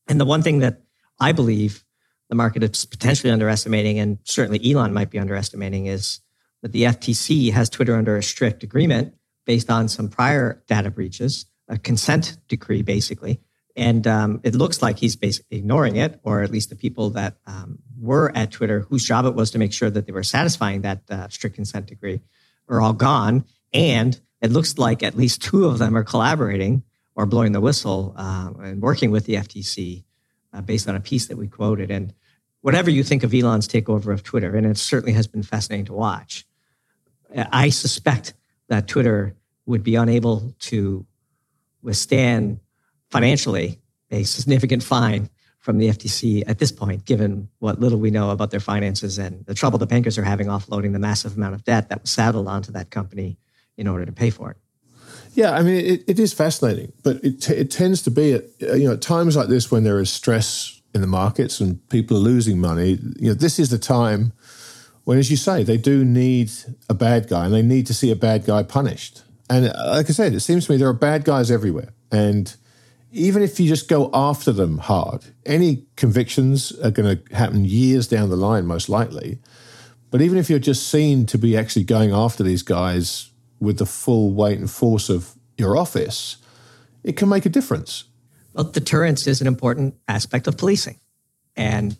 And 0.07 0.19
the 0.19 0.25
one 0.25 0.41
thing 0.41 0.59
that 0.59 0.81
I 1.19 1.31
believe 1.31 1.83
the 2.29 2.35
market 2.35 2.63
is 2.63 2.85
potentially 2.85 3.31
underestimating, 3.31 3.99
and 3.99 4.17
certainly 4.23 4.59
Elon 4.71 4.93
might 4.93 5.09
be 5.09 5.19
underestimating, 5.19 5.85
is 5.85 6.21
that 6.61 6.71
the 6.71 6.83
FTC 6.83 7.51
has 7.51 7.69
Twitter 7.69 7.95
under 7.95 8.17
a 8.17 8.23
strict 8.23 8.63
agreement 8.63 9.13
based 9.45 9.69
on 9.69 9.87
some 9.87 10.09
prior 10.09 10.63
data 10.67 10.89
breaches, 10.89 11.45
a 11.67 11.77
consent 11.77 12.37
decree, 12.47 12.81
basically. 12.81 13.39
And 13.75 14.07
um, 14.07 14.39
it 14.43 14.55
looks 14.55 14.81
like 14.81 14.97
he's 14.97 15.15
basically 15.15 15.57
ignoring 15.57 15.97
it, 15.97 16.19
or 16.23 16.41
at 16.41 16.49
least 16.49 16.69
the 16.69 16.75
people 16.75 17.09
that 17.11 17.35
um, 17.45 17.79
were 17.99 18.31
at 18.35 18.51
Twitter, 18.51 18.81
whose 18.81 19.05
job 19.05 19.25
it 19.25 19.35
was 19.35 19.51
to 19.51 19.59
make 19.59 19.73
sure 19.73 19.89
that 19.89 20.05
they 20.05 20.13
were 20.13 20.23
satisfying 20.23 20.81
that 20.81 21.01
uh, 21.09 21.27
strict 21.29 21.55
consent 21.55 21.87
decree, 21.87 22.21
are 22.69 22.81
all 22.81 22.93
gone. 22.93 23.45
And 23.73 24.19
it 24.41 24.51
looks 24.51 24.77
like 24.77 25.03
at 25.03 25.15
least 25.15 25.43
two 25.43 25.65
of 25.65 25.77
them 25.77 25.95
are 25.95 26.03
collaborating 26.03 26.83
or 27.15 27.25
blowing 27.25 27.51
the 27.51 27.61
whistle 27.61 28.13
uh, 28.17 28.51
and 28.61 28.81
working 28.81 29.11
with 29.11 29.25
the 29.25 29.35
FTC 29.35 30.03
uh, 30.55 30.61
based 30.61 30.87
on 30.87 30.95
a 30.95 30.99
piece 30.99 31.27
that 31.27 31.37
we 31.37 31.47
quoted. 31.47 31.91
And 31.91 32.13
whatever 32.61 32.89
you 32.89 33.03
think 33.03 33.23
of 33.23 33.33
Elon's 33.33 33.67
takeover 33.67 34.13
of 34.13 34.23
Twitter, 34.23 34.55
and 34.55 34.65
it 34.65 34.77
certainly 34.77 35.13
has 35.13 35.27
been 35.27 35.43
fascinating 35.43 35.85
to 35.85 35.93
watch, 35.93 36.45
I 37.35 37.69
suspect 37.69 38.33
that 38.69 38.87
Twitter 38.87 39.35
would 39.65 39.83
be 39.83 39.95
unable 39.95 40.53
to 40.59 41.05
withstand 41.81 42.59
financially 43.09 43.79
a 44.11 44.23
significant 44.23 44.83
fine 44.83 45.29
from 45.59 45.79
the 45.79 45.89
FTC 45.89 46.43
at 46.47 46.59
this 46.59 46.71
point, 46.71 47.05
given 47.05 47.49
what 47.59 47.79
little 47.79 47.99
we 47.99 48.11
know 48.11 48.29
about 48.29 48.51
their 48.51 48.59
finances 48.59 49.17
and 49.17 49.43
the 49.47 49.55
trouble 49.55 49.79
the 49.79 49.87
bankers 49.87 50.17
are 50.17 50.23
having 50.23 50.47
offloading 50.47 50.93
the 50.93 50.99
massive 50.99 51.35
amount 51.35 51.55
of 51.55 51.63
debt 51.63 51.89
that 51.89 52.01
was 52.01 52.11
saddled 52.11 52.47
onto 52.47 52.71
that 52.71 52.91
company 52.91 53.37
in 53.75 53.87
order 53.87 54.05
to 54.05 54.11
pay 54.11 54.29
for 54.29 54.51
it. 54.51 54.57
Yeah, 55.35 55.51
I 55.51 55.63
mean, 55.63 55.85
it, 55.85 56.03
it 56.07 56.17
is 56.17 56.33
fascinating, 56.33 56.93
but 57.03 57.17
it, 57.21 57.41
t- 57.41 57.53
it 57.53 57.69
tends 57.69 58.01
to 58.03 58.11
be 58.11 58.33
at 58.33 58.45
you 58.61 58.85
know 58.85 58.93
at 58.93 59.01
times 59.01 59.35
like 59.35 59.49
this 59.49 59.69
when 59.69 59.83
there 59.83 59.99
is 59.99 60.09
stress 60.09 60.81
in 60.93 61.01
the 61.01 61.07
markets 61.07 61.59
and 61.59 61.87
people 61.89 62.15
are 62.15 62.21
losing 62.21 62.57
money. 62.59 62.97
You 63.19 63.29
know, 63.29 63.33
this 63.33 63.59
is 63.59 63.69
the 63.69 63.77
time 63.77 64.31
when, 65.03 65.17
as 65.17 65.29
you 65.29 65.35
say, 65.35 65.63
they 65.63 65.75
do 65.77 66.05
need 66.05 66.51
a 66.89 66.93
bad 66.93 67.27
guy 67.27 67.45
and 67.45 67.53
they 67.53 67.61
need 67.61 67.85
to 67.87 67.93
see 67.93 68.11
a 68.11 68.15
bad 68.15 68.45
guy 68.45 68.63
punished. 68.63 69.23
And 69.49 69.67
uh, 69.67 69.73
like 69.87 70.09
I 70.09 70.13
said, 70.13 70.33
it 70.33 70.39
seems 70.39 70.67
to 70.67 70.71
me 70.71 70.77
there 70.77 70.87
are 70.87 70.93
bad 70.93 71.25
guys 71.25 71.51
everywhere, 71.51 71.89
and 72.11 72.55
even 73.11 73.43
if 73.43 73.59
you 73.59 73.67
just 73.67 73.89
go 73.89 74.09
after 74.13 74.53
them 74.53 74.77
hard, 74.77 75.25
any 75.45 75.85
convictions 75.97 76.71
are 76.79 76.91
going 76.91 77.17
to 77.17 77.35
happen 77.35 77.65
years 77.65 78.07
down 78.07 78.29
the 78.29 78.35
line, 78.37 78.65
most 78.65 78.89
likely. 78.89 79.39
But 80.11 80.21
even 80.21 80.37
if 80.37 80.49
you're 80.49 80.59
just 80.59 80.87
seen 80.87 81.25
to 81.27 81.37
be 81.37 81.57
actually 81.57 81.83
going 81.83 82.11
after 82.11 82.41
these 82.43 82.61
guys 82.61 83.31
with 83.59 83.77
the 83.77 83.85
full 83.85 84.31
weight 84.31 84.59
and 84.59 84.69
force 84.69 85.09
of 85.09 85.35
your 85.57 85.77
office, 85.77 86.37
it 87.03 87.15
can 87.17 87.29
make 87.29 87.45
a 87.45 87.49
difference. 87.49 88.05
Well, 88.53 88.65
deterrence 88.65 89.27
is 89.27 89.41
an 89.41 89.47
important 89.47 89.95
aspect 90.07 90.47
of 90.47 90.57
policing. 90.57 90.99
And 91.55 91.97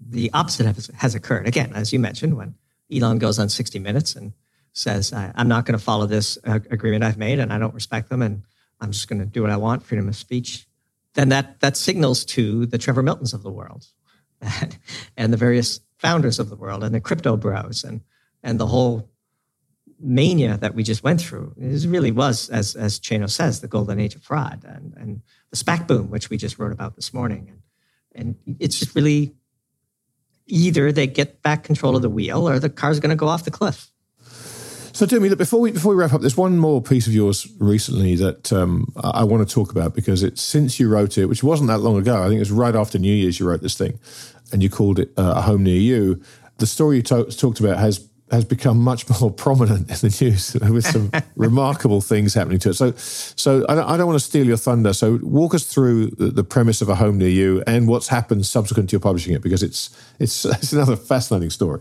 the 0.00 0.30
opposite 0.32 0.66
has, 0.94 1.14
occurred. 1.14 1.46
Again, 1.46 1.72
as 1.74 1.92
you 1.92 1.98
mentioned, 1.98 2.36
when 2.36 2.54
Elon 2.92 3.18
goes 3.18 3.38
on 3.38 3.48
60 3.48 3.78
Minutes 3.78 4.14
and 4.14 4.32
says, 4.72 5.12
I'm 5.12 5.48
not 5.48 5.64
going 5.64 5.78
to 5.78 5.84
follow 5.84 6.06
this 6.06 6.38
uh, 6.44 6.60
agreement 6.70 7.04
I've 7.04 7.18
made 7.18 7.38
and 7.38 7.52
I 7.52 7.58
don't 7.58 7.74
respect 7.74 8.08
them 8.10 8.22
and 8.22 8.42
I'm 8.80 8.92
just 8.92 9.08
going 9.08 9.18
to 9.18 9.26
do 9.26 9.42
what 9.42 9.50
I 9.50 9.56
want, 9.56 9.82
freedom 9.82 10.08
of 10.08 10.14
speech, 10.16 10.66
then 11.14 11.30
that, 11.30 11.60
that 11.60 11.76
signals 11.76 12.24
to 12.26 12.66
the 12.66 12.78
Trevor 12.78 13.02
Miltons 13.02 13.34
of 13.34 13.42
the 13.42 13.50
world 13.50 13.86
and, 14.40 14.78
and 15.16 15.32
the 15.32 15.36
various 15.36 15.80
founders 15.98 16.38
of 16.38 16.48
the 16.48 16.56
world 16.56 16.84
and 16.84 16.94
the 16.94 17.00
crypto 17.00 17.36
bros 17.36 17.82
and, 17.82 18.02
and 18.42 18.60
the 18.60 18.66
whole 18.66 19.10
mania 20.00 20.56
that 20.58 20.74
we 20.74 20.82
just 20.82 21.02
went 21.02 21.20
through. 21.20 21.54
It 21.56 21.84
really 21.86 22.12
was, 22.12 22.48
as, 22.50 22.76
as 22.76 23.00
Chanos 23.00 23.30
says, 23.30 23.60
the 23.60 23.68
golden 23.68 23.98
age 23.98 24.14
of 24.14 24.22
fraud 24.22 24.64
and, 24.64 24.94
and 24.96 25.22
the 25.50 25.56
SPAC 25.56 25.86
boom, 25.86 26.10
which 26.10 26.30
we 26.30 26.36
just 26.36 26.58
wrote 26.58 26.72
about 26.72 26.96
this 26.96 27.12
morning. 27.12 27.60
And, 28.14 28.36
and 28.46 28.56
it's 28.60 28.78
just 28.78 28.94
really 28.94 29.34
either 30.46 30.92
they 30.92 31.06
get 31.06 31.42
back 31.42 31.64
control 31.64 31.96
of 31.96 32.02
the 32.02 32.10
wheel 32.10 32.48
or 32.48 32.58
the 32.58 32.70
car's 32.70 33.00
going 33.00 33.10
to 33.10 33.16
go 33.16 33.28
off 33.28 33.44
the 33.44 33.50
cliff. 33.50 33.90
So, 34.92 35.06
Jimmy, 35.06 35.28
look, 35.28 35.38
before 35.38 35.60
we 35.60 35.70
before 35.70 35.94
we 35.94 36.02
wrap 36.02 36.12
up, 36.12 36.22
there's 36.22 36.36
one 36.36 36.58
more 36.58 36.82
piece 36.82 37.06
of 37.06 37.14
yours 37.14 37.46
recently 37.60 38.16
that 38.16 38.52
um, 38.52 38.92
I, 38.96 39.20
I 39.20 39.24
want 39.24 39.48
to 39.48 39.54
talk 39.54 39.70
about 39.70 39.94
because 39.94 40.24
it's 40.24 40.42
since 40.42 40.80
you 40.80 40.88
wrote 40.88 41.16
it, 41.16 41.26
which 41.26 41.44
wasn't 41.44 41.68
that 41.68 41.78
long 41.78 41.98
ago. 41.98 42.20
I 42.20 42.26
think 42.26 42.36
it 42.36 42.40
was 42.40 42.50
right 42.50 42.74
after 42.74 42.98
New 42.98 43.12
Year's 43.12 43.38
you 43.38 43.48
wrote 43.48 43.62
this 43.62 43.78
thing, 43.78 44.00
and 44.52 44.60
you 44.60 44.68
called 44.68 44.98
it 44.98 45.12
uh, 45.16 45.34
"A 45.36 45.42
Home 45.42 45.62
Near 45.62 45.76
You." 45.76 46.20
The 46.56 46.66
story 46.66 46.96
you 46.96 47.02
to- 47.02 47.26
talked 47.26 47.60
about 47.60 47.78
has 47.78 48.08
has 48.30 48.44
become 48.44 48.78
much 48.78 49.08
more 49.20 49.30
prominent 49.44 49.88
in 49.88 49.96
the 49.96 50.16
news 50.20 50.56
with 50.70 50.86
some 50.86 51.10
remarkable 51.36 52.00
things 52.00 52.34
happening 52.34 52.58
to 52.60 52.70
it. 52.70 52.74
So, 52.74 52.92
so 52.96 53.64
I 53.68 53.74
don't, 53.74 53.88
I 53.88 53.96
don't, 53.96 54.06
want 54.06 54.18
to 54.18 54.24
steal 54.24 54.46
your 54.46 54.56
thunder. 54.56 54.92
So, 54.92 55.18
walk 55.22 55.54
us 55.54 55.64
through 55.64 56.10
the, 56.10 56.26
the, 56.26 56.44
premise 56.44 56.80
of 56.80 56.88
a 56.88 56.94
home 56.94 57.18
near 57.18 57.28
you 57.28 57.62
and 57.66 57.88
what's 57.88 58.08
happened 58.08 58.46
subsequent 58.46 58.90
to 58.90 58.94
your 58.94 59.00
publishing 59.00 59.34
it, 59.34 59.42
because 59.42 59.62
it's 59.62 59.96
it's 60.18 60.44
it's 60.44 60.72
another 60.72 60.96
fascinating 60.96 61.50
story. 61.50 61.80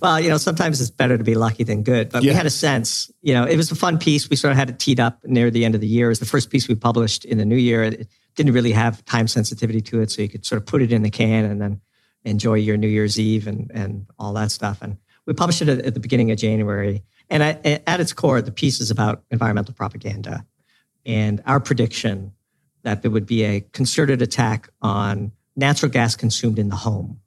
Well, 0.00 0.20
you 0.20 0.28
know, 0.28 0.36
sometimes 0.36 0.80
it's 0.80 0.90
better 0.90 1.18
to 1.18 1.24
be 1.24 1.34
lucky 1.34 1.64
than 1.64 1.82
good. 1.82 2.10
But 2.10 2.22
we 2.22 2.28
had 2.28 2.46
a 2.46 2.50
sense, 2.50 3.10
you 3.22 3.32
know, 3.32 3.44
it 3.44 3.56
was 3.56 3.70
a 3.70 3.74
fun 3.74 3.98
piece. 3.98 4.28
We 4.28 4.36
sort 4.36 4.52
of 4.52 4.58
had 4.58 4.68
it 4.68 4.78
teed 4.78 5.00
up 5.00 5.24
near 5.24 5.50
the 5.50 5.64
end 5.64 5.74
of 5.74 5.80
the 5.80 5.86
year. 5.86 6.06
It 6.06 6.10
was 6.10 6.20
the 6.20 6.26
first 6.26 6.50
piece 6.50 6.68
we 6.68 6.74
published 6.74 7.24
in 7.24 7.38
the 7.38 7.44
new 7.44 7.56
year. 7.56 7.82
It 7.82 8.06
didn't 8.36 8.52
really 8.52 8.72
have 8.72 9.04
time 9.06 9.26
sensitivity 9.26 9.80
to 9.80 10.00
it, 10.00 10.10
so 10.10 10.22
you 10.22 10.28
could 10.28 10.44
sort 10.44 10.60
of 10.60 10.66
put 10.66 10.82
it 10.82 10.92
in 10.92 11.02
the 11.02 11.10
can 11.10 11.44
and 11.44 11.60
then 11.60 11.80
enjoy 12.24 12.54
your 12.54 12.76
New 12.76 12.88
Year's 12.88 13.18
Eve 13.18 13.46
and 13.46 13.70
and 13.72 14.06
all 14.18 14.32
that 14.34 14.50
stuff. 14.50 14.82
And 14.82 14.98
we 15.28 15.34
published 15.34 15.60
it 15.60 15.68
at 15.68 15.92
the 15.92 16.00
beginning 16.00 16.30
of 16.30 16.38
January. 16.38 17.04
And 17.28 17.42
at 17.42 18.00
its 18.00 18.14
core, 18.14 18.40
the 18.40 18.50
piece 18.50 18.80
is 18.80 18.90
about 18.90 19.22
environmental 19.30 19.74
propaganda 19.74 20.46
and 21.04 21.42
our 21.44 21.60
prediction 21.60 22.32
that 22.82 23.02
there 23.02 23.10
would 23.10 23.26
be 23.26 23.44
a 23.44 23.60
concerted 23.60 24.22
attack 24.22 24.70
on 24.80 25.32
natural 25.54 25.92
gas 25.92 26.16
consumed 26.16 26.58
in 26.58 26.70
the 26.70 26.76
home 26.76 27.20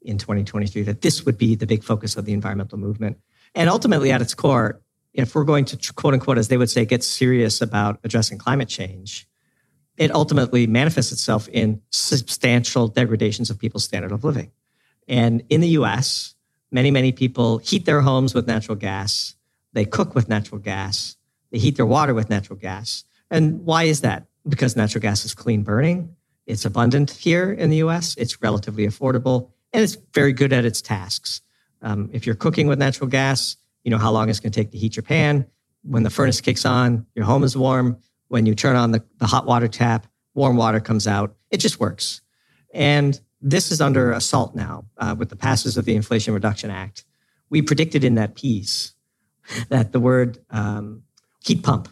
in 0.00 0.16
2023 0.16 0.82
that 0.84 1.02
this 1.02 1.26
would 1.26 1.36
be 1.36 1.54
the 1.54 1.66
big 1.66 1.84
focus 1.84 2.16
of 2.16 2.24
the 2.24 2.32
environmental 2.32 2.78
movement. 2.78 3.18
And 3.54 3.68
ultimately, 3.68 4.10
at 4.10 4.22
its 4.22 4.32
core, 4.32 4.80
if 5.12 5.34
we're 5.34 5.44
going 5.44 5.66
to 5.66 5.92
quote 5.92 6.14
unquote, 6.14 6.38
as 6.38 6.48
they 6.48 6.56
would 6.56 6.70
say, 6.70 6.86
get 6.86 7.04
serious 7.04 7.60
about 7.60 8.00
addressing 8.04 8.38
climate 8.38 8.68
change, 8.68 9.28
it 9.98 10.14
ultimately 10.14 10.66
manifests 10.66 11.12
itself 11.12 11.46
in 11.48 11.82
substantial 11.90 12.88
degradations 12.88 13.50
of 13.50 13.58
people's 13.58 13.84
standard 13.84 14.12
of 14.12 14.24
living. 14.24 14.50
And 15.06 15.42
in 15.50 15.60
the 15.60 15.68
US, 15.70 16.34
many, 16.70 16.90
many 16.90 17.12
people 17.12 17.58
heat 17.58 17.84
their 17.84 18.00
homes 18.00 18.34
with 18.34 18.46
natural 18.46 18.76
gas. 18.76 19.34
They 19.72 19.84
cook 19.84 20.14
with 20.14 20.28
natural 20.28 20.60
gas. 20.60 21.16
They 21.50 21.58
heat 21.58 21.76
their 21.76 21.86
water 21.86 22.14
with 22.14 22.30
natural 22.30 22.58
gas. 22.58 23.04
And 23.30 23.64
why 23.64 23.84
is 23.84 24.00
that? 24.02 24.26
Because 24.48 24.76
natural 24.76 25.02
gas 25.02 25.24
is 25.24 25.34
clean 25.34 25.62
burning. 25.62 26.14
It's 26.46 26.64
abundant 26.64 27.10
here 27.10 27.52
in 27.52 27.70
the 27.70 27.78
US. 27.78 28.16
It's 28.16 28.40
relatively 28.42 28.86
affordable 28.86 29.50
and 29.72 29.82
it's 29.82 29.96
very 30.14 30.32
good 30.32 30.52
at 30.52 30.64
its 30.64 30.80
tasks. 30.80 31.42
Um, 31.82 32.10
if 32.12 32.26
you're 32.26 32.34
cooking 32.34 32.66
with 32.66 32.78
natural 32.78 33.08
gas, 33.08 33.56
you 33.84 33.90
know 33.90 33.98
how 33.98 34.10
long 34.10 34.28
it's 34.28 34.40
going 34.40 34.52
to 34.52 34.60
take 34.60 34.72
to 34.72 34.78
heat 34.78 34.96
your 34.96 35.02
pan. 35.02 35.46
When 35.82 36.02
the 36.02 36.10
furnace 36.10 36.40
kicks 36.40 36.64
on, 36.64 37.06
your 37.14 37.24
home 37.24 37.44
is 37.44 37.56
warm. 37.56 37.98
When 38.28 38.46
you 38.46 38.54
turn 38.54 38.76
on 38.76 38.90
the, 38.90 39.04
the 39.18 39.26
hot 39.26 39.46
water 39.46 39.68
tap, 39.68 40.06
warm 40.34 40.56
water 40.56 40.80
comes 40.80 41.06
out. 41.06 41.36
It 41.50 41.58
just 41.58 41.80
works. 41.80 42.20
And 42.74 43.18
this 43.40 43.70
is 43.70 43.80
under 43.80 44.12
assault 44.12 44.54
now 44.54 44.84
uh, 44.98 45.14
with 45.18 45.28
the 45.30 45.36
passes 45.36 45.76
of 45.76 45.84
the 45.84 45.94
Inflation 45.94 46.34
Reduction 46.34 46.70
Act. 46.70 47.04
We 47.50 47.62
predicted 47.62 48.04
in 48.04 48.16
that 48.16 48.34
piece 48.34 48.92
that 49.68 49.92
the 49.92 50.00
word 50.00 50.38
um, 50.50 51.04
heat 51.40 51.62
pump, 51.62 51.88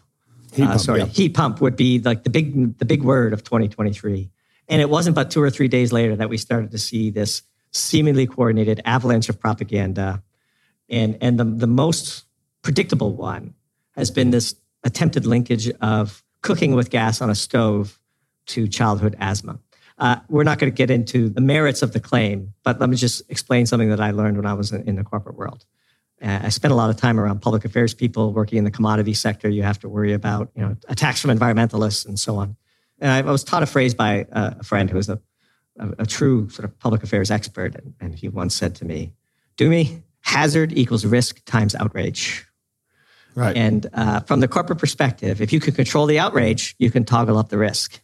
heat 0.53 0.65
uh, 0.65 0.69
pump 0.69 0.81
sorry, 0.81 1.01
yeah. 1.01 1.07
heat 1.07 1.35
pump 1.35 1.61
would 1.61 1.77
be 1.77 2.01
like 2.01 2.25
the 2.25 2.31
big 2.31 2.79
the 2.79 2.85
big 2.85 3.03
word 3.03 3.33
of 3.33 3.45
2023. 3.45 4.31
And 4.69 4.83
it 4.83 4.91
wasn't 4.91 5.15
but 5.15 5.31
two 5.31 5.43
or 5.43 5.51
three 5.51 5.69
days 5.69 5.93
later 5.93 6.17
that 6.17 6.29
we 6.29 6.39
started 6.39 6.73
to 6.73 6.79
see 6.79 7.11
this 7.11 7.43
seemingly 7.73 8.27
coordinated 8.27 8.81
avalanche 8.85 9.29
of 9.29 9.39
propaganda. 9.39 10.23
And, 10.89 11.19
and 11.21 11.39
the, 11.39 11.45
the 11.45 11.67
most 11.67 12.25
predictable 12.63 13.15
one 13.15 13.55
has 13.97 14.11
been 14.11 14.31
this 14.31 14.55
attempted 14.83 15.27
linkage 15.27 15.71
of 15.81 16.23
cooking 16.43 16.75
with 16.75 16.91
gas 16.91 17.21
on 17.21 17.31
a 17.31 17.35
stove 17.35 17.99
to 18.47 18.69
childhood 18.69 19.17
asthma. 19.19 19.59
Uh, 19.99 20.17
we're 20.29 20.45
not 20.45 20.59
going 20.59 20.71
to 20.71 20.77
get 20.77 20.91
into 20.91 21.29
the 21.29 21.41
merits 21.41 21.83
of 21.83 21.93
the 21.93 22.01
claim, 22.01 22.53
but 22.65 22.79
let 22.81 22.91
me 22.91 22.97
just 22.97 23.23
explain 23.31 23.65
something 23.65 23.89
that 23.89 24.01
I 24.01 24.11
learned 24.11 24.37
when 24.37 24.47
I 24.47 24.53
was 24.53 24.73
in 24.73 24.97
the 24.97 25.05
corporate 25.05 25.37
world. 25.37 25.65
Uh, 26.23 26.41
I 26.43 26.49
spent 26.51 26.73
a 26.73 26.75
lot 26.75 26.91
of 26.91 26.97
time 26.97 27.19
around 27.19 27.41
public 27.41 27.65
affairs 27.65 27.95
people 27.95 28.33
working 28.33 28.59
in 28.59 28.65
the 28.65 28.71
commodity 28.71 29.15
sector. 29.15 29.49
You 29.49 29.63
have 29.63 29.79
to 29.81 29.89
worry 29.89 30.13
about 30.13 30.51
you 30.55 30.63
know 30.63 30.77
attacks 30.89 31.21
from 31.21 31.37
environmentalists 31.37 32.07
and 32.07 32.19
so 32.19 32.37
on. 32.37 32.57
And 32.99 33.11
I 33.11 33.21
was 33.31 33.45
taught 33.45 33.63
a 33.63 33.67
phrase 33.67 33.95
by 33.95 34.27
a 34.33 34.63
friend 34.63 34.89
who 34.89 34.97
was 34.97 35.09
a 35.09 35.21
a, 35.79 35.95
a 36.01 36.07
true 36.07 36.49
sort 36.51 36.65
of 36.65 36.79
public 36.79 37.03
affairs 37.03 37.31
expert, 37.31 37.75
and, 37.75 37.95
and 38.01 38.15
he 38.15 38.29
once 38.29 38.55
said 38.55 38.75
to 38.77 38.85
me, 38.85 39.13
"Do 39.57 39.69
me 39.69 40.03
hazard 40.21 40.73
equals 40.73 41.05
risk 41.05 41.45
times 41.45 41.75
outrage." 41.75 42.47
Right. 43.35 43.57
And 43.57 43.87
uh, 43.93 44.21
from 44.21 44.41
the 44.41 44.49
corporate 44.49 44.79
perspective, 44.79 45.43
if 45.43 45.53
you 45.53 45.61
can 45.61 45.75
control 45.75 46.07
the 46.07 46.19
outrage, 46.19 46.75
you 46.79 46.91
can 46.91 47.05
toggle 47.05 47.37
up 47.37 47.51
the 47.51 47.59
risk. 47.59 48.01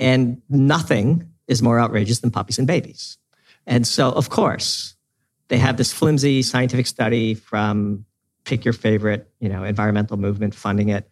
And 0.00 0.42
nothing 0.48 1.30
is 1.46 1.62
more 1.62 1.78
outrageous 1.78 2.18
than 2.18 2.32
puppies 2.32 2.58
and 2.58 2.66
babies. 2.66 3.18
And 3.66 3.86
so, 3.86 4.10
of 4.10 4.30
course, 4.30 4.96
they 5.48 5.58
have 5.58 5.76
this 5.76 5.92
flimsy 5.92 6.42
scientific 6.42 6.86
study 6.86 7.34
from 7.34 8.04
pick 8.44 8.64
your 8.64 8.72
favorite, 8.72 9.30
you 9.38 9.48
know, 9.48 9.62
environmental 9.62 10.16
movement 10.16 10.54
funding 10.54 10.88
it 10.88 11.08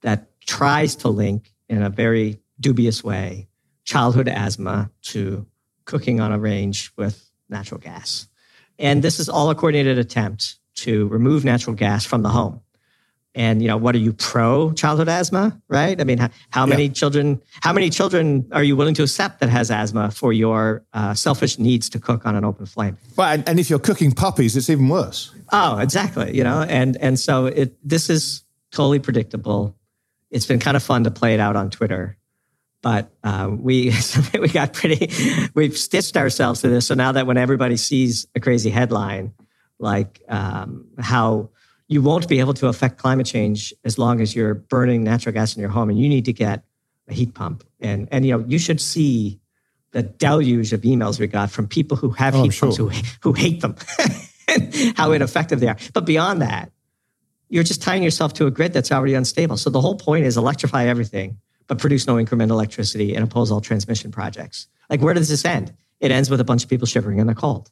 that 0.00 0.26
tries 0.46 0.96
to 0.96 1.08
link 1.08 1.52
in 1.68 1.82
a 1.82 1.90
very 1.90 2.40
dubious 2.58 3.04
way 3.04 3.48
childhood 3.84 4.28
asthma 4.28 4.90
to 5.02 5.46
cooking 5.84 6.20
on 6.20 6.32
a 6.32 6.38
range 6.38 6.92
with 6.96 7.30
natural 7.48 7.80
gas. 7.80 8.28
And 8.78 9.02
this 9.02 9.20
is 9.20 9.28
all 9.28 9.50
a 9.50 9.54
coordinated 9.54 9.98
attempt 9.98 10.56
to 10.76 11.08
remove 11.08 11.44
natural 11.44 11.76
gas 11.76 12.06
from 12.06 12.22
the 12.22 12.30
home. 12.30 12.60
And 13.40 13.62
you 13.62 13.68
know, 13.68 13.78
what 13.78 13.94
are 13.94 13.98
you 13.98 14.12
pro 14.12 14.70
childhood 14.74 15.08
asthma, 15.08 15.58
right? 15.66 15.98
I 15.98 16.04
mean, 16.04 16.18
how, 16.18 16.28
how 16.50 16.66
many 16.66 16.84
yeah. 16.84 16.92
children? 16.92 17.42
How 17.62 17.72
many 17.72 17.88
children 17.88 18.46
are 18.52 18.62
you 18.62 18.76
willing 18.76 18.92
to 18.96 19.02
accept 19.02 19.40
that 19.40 19.48
has 19.48 19.70
asthma 19.70 20.10
for 20.10 20.34
your 20.34 20.84
uh, 20.92 21.14
selfish 21.14 21.58
needs 21.58 21.88
to 21.88 21.98
cook 21.98 22.26
on 22.26 22.36
an 22.36 22.44
open 22.44 22.66
flame? 22.66 22.98
Well, 23.16 23.32
and, 23.32 23.48
and 23.48 23.58
if 23.58 23.70
you're 23.70 23.78
cooking 23.78 24.12
puppies, 24.12 24.58
it's 24.58 24.68
even 24.68 24.90
worse. 24.90 25.34
Oh, 25.52 25.78
exactly. 25.78 26.36
You 26.36 26.44
know, 26.44 26.60
and 26.68 26.98
and 26.98 27.18
so 27.18 27.46
it 27.46 27.74
this 27.82 28.10
is 28.10 28.44
totally 28.72 28.98
predictable. 28.98 29.74
It's 30.30 30.44
been 30.44 30.60
kind 30.60 30.76
of 30.76 30.82
fun 30.82 31.04
to 31.04 31.10
play 31.10 31.32
it 31.32 31.40
out 31.40 31.56
on 31.56 31.70
Twitter 31.70 32.18
but 32.82 33.10
uh, 33.24 33.48
we 33.50 33.92
we 34.38 34.48
got 34.48 34.74
pretty 34.74 35.10
we've 35.54 35.78
stitched 35.78 36.18
ourselves 36.18 36.60
to 36.60 36.68
this. 36.68 36.86
So 36.86 36.94
now 36.94 37.12
that 37.12 37.26
when 37.26 37.38
everybody 37.38 37.78
sees 37.78 38.26
a 38.34 38.40
crazy 38.40 38.68
headline 38.68 39.32
like 39.78 40.22
um, 40.28 40.88
how 40.98 41.48
you 41.90 42.00
won't 42.00 42.28
be 42.28 42.38
able 42.38 42.54
to 42.54 42.68
affect 42.68 42.98
climate 42.98 43.26
change 43.26 43.74
as 43.84 43.98
long 43.98 44.20
as 44.20 44.34
you're 44.34 44.54
burning 44.54 45.04
natural 45.04 45.32
gas 45.32 45.54
in 45.54 45.60
your 45.60 45.70
home, 45.70 45.90
and 45.90 45.98
you 45.98 46.08
need 46.08 46.24
to 46.24 46.32
get 46.32 46.64
a 47.08 47.12
heat 47.12 47.34
pump, 47.34 47.64
and 47.80 48.08
and 48.10 48.24
you 48.24 48.32
know 48.32 48.44
you 48.48 48.58
should 48.58 48.80
see 48.80 49.38
the 49.90 50.02
deluge 50.02 50.72
of 50.72 50.82
emails 50.82 51.18
we 51.18 51.26
got 51.26 51.50
from 51.50 51.66
people 51.66 51.96
who 51.96 52.10
have 52.10 52.34
oh, 52.34 52.44
heat 52.44 52.54
sure. 52.54 52.68
pumps 52.68 52.76
who 52.78 52.90
who 53.22 53.32
hate 53.32 53.60
them 53.60 53.74
and 54.48 54.72
how 54.96 55.12
ineffective 55.12 55.60
they 55.60 55.68
are. 55.68 55.76
But 55.92 56.06
beyond 56.06 56.40
that, 56.40 56.70
you're 57.48 57.64
just 57.64 57.82
tying 57.82 58.02
yourself 58.02 58.32
to 58.34 58.46
a 58.46 58.50
grid 58.50 58.72
that's 58.72 58.92
already 58.92 59.14
unstable. 59.14 59.56
So 59.56 59.68
the 59.68 59.80
whole 59.80 59.96
point 59.96 60.24
is 60.24 60.36
electrify 60.36 60.86
everything 60.86 61.38
but 61.70 61.78
produce 61.78 62.04
no 62.04 62.16
incremental 62.16 62.50
electricity 62.50 63.14
and 63.14 63.22
oppose 63.22 63.52
all 63.52 63.60
transmission 63.60 64.10
projects. 64.10 64.66
Like, 64.90 65.00
where 65.00 65.14
does 65.14 65.28
this 65.28 65.44
end? 65.44 65.72
It 66.00 66.10
ends 66.10 66.28
with 66.28 66.40
a 66.40 66.44
bunch 66.44 66.64
of 66.64 66.68
people 66.68 66.84
shivering 66.84 67.20
in 67.20 67.28
the 67.28 67.34
cold. 67.34 67.70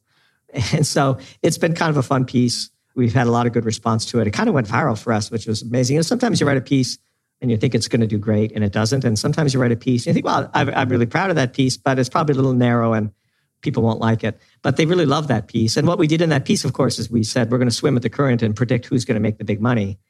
And 0.72 0.86
so 0.86 1.18
it's 1.42 1.58
been 1.58 1.74
kind 1.74 1.90
of 1.90 1.98
a 1.98 2.02
fun 2.02 2.24
piece. 2.24 2.70
We've 2.99 3.14
had 3.14 3.28
a 3.28 3.30
lot 3.30 3.46
of 3.46 3.53
good 3.53 3.64
response 3.64 4.07
to 4.07 4.18
it. 4.18 4.26
It 4.26 4.32
kind 4.32 4.49
of 4.49 4.57
went 4.57 4.66
viral 4.66 5.01
for 5.01 5.12
us, 5.12 5.30
which 5.30 5.46
was 5.46 5.62
amazing. 5.62 5.96
And 5.96 6.05
sometimes 6.05 6.40
you 6.40 6.49
write 6.49 6.57
a 6.57 6.61
piece 6.61 6.99
and 7.40 7.49
you 7.49 7.57
think 7.57 7.76
it's 7.76 7.86
going 7.86 8.01
to 8.01 8.09
do 8.09 8.18
great 8.18 8.51
and 8.51 8.64
it 8.64 8.72
doesn't. 8.72 9.05
And 9.05 9.16
sometimes 9.16 9.55
you 9.55 9.61
write 9.61 9.70
a 9.70 9.76
piece 9.76 10.05
and 10.05 10.09
you 10.09 10.14
think, 10.14 10.26
well, 10.26 10.51
I'm 10.53 10.88
really 10.88 11.07
proud 11.07 11.30
of 11.30 11.36
that 11.36 11.53
piece, 11.53 11.76
but 11.76 12.01
it's 12.01 12.09
probably 12.09 12.32
a 12.32 12.36
little 12.36 12.55
narrow 12.55 12.94
and 12.94 13.12
people 13.61 13.84
won't 13.84 14.01
like 14.01 14.24
it. 14.24 14.40
But 14.62 14.76
they 14.76 14.84
really 14.84 15.07
love 15.07 15.28
that 15.28 15.46
piece. 15.46 15.76
And 15.76 15.86
what 15.86 15.96
we 15.96 16.09
did 16.09 16.20
in 16.20 16.30
that 16.30 16.44
piece, 16.44 16.64
of 16.64 16.72
course, 16.72 16.99
is 16.99 17.09
we 17.09 17.22
said 17.22 17.53
we're 17.53 17.59
going 17.59 17.68
to 17.68 17.74
swim 17.74 17.94
with 17.94 18.03
the 18.03 18.11
current 18.11 18.42
and 18.42 18.57
predict 18.57 18.86
who's 18.86 19.05
going 19.05 19.14
to 19.14 19.20
make 19.20 19.38
the 19.38 19.44
big 19.44 19.61
money. 19.61 20.01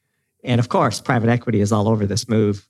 And 0.42 0.58
of 0.58 0.70
course, 0.70 0.98
private 0.98 1.28
equity 1.28 1.60
is 1.60 1.72
all 1.72 1.90
over 1.90 2.06
this 2.06 2.26
move. 2.26 2.66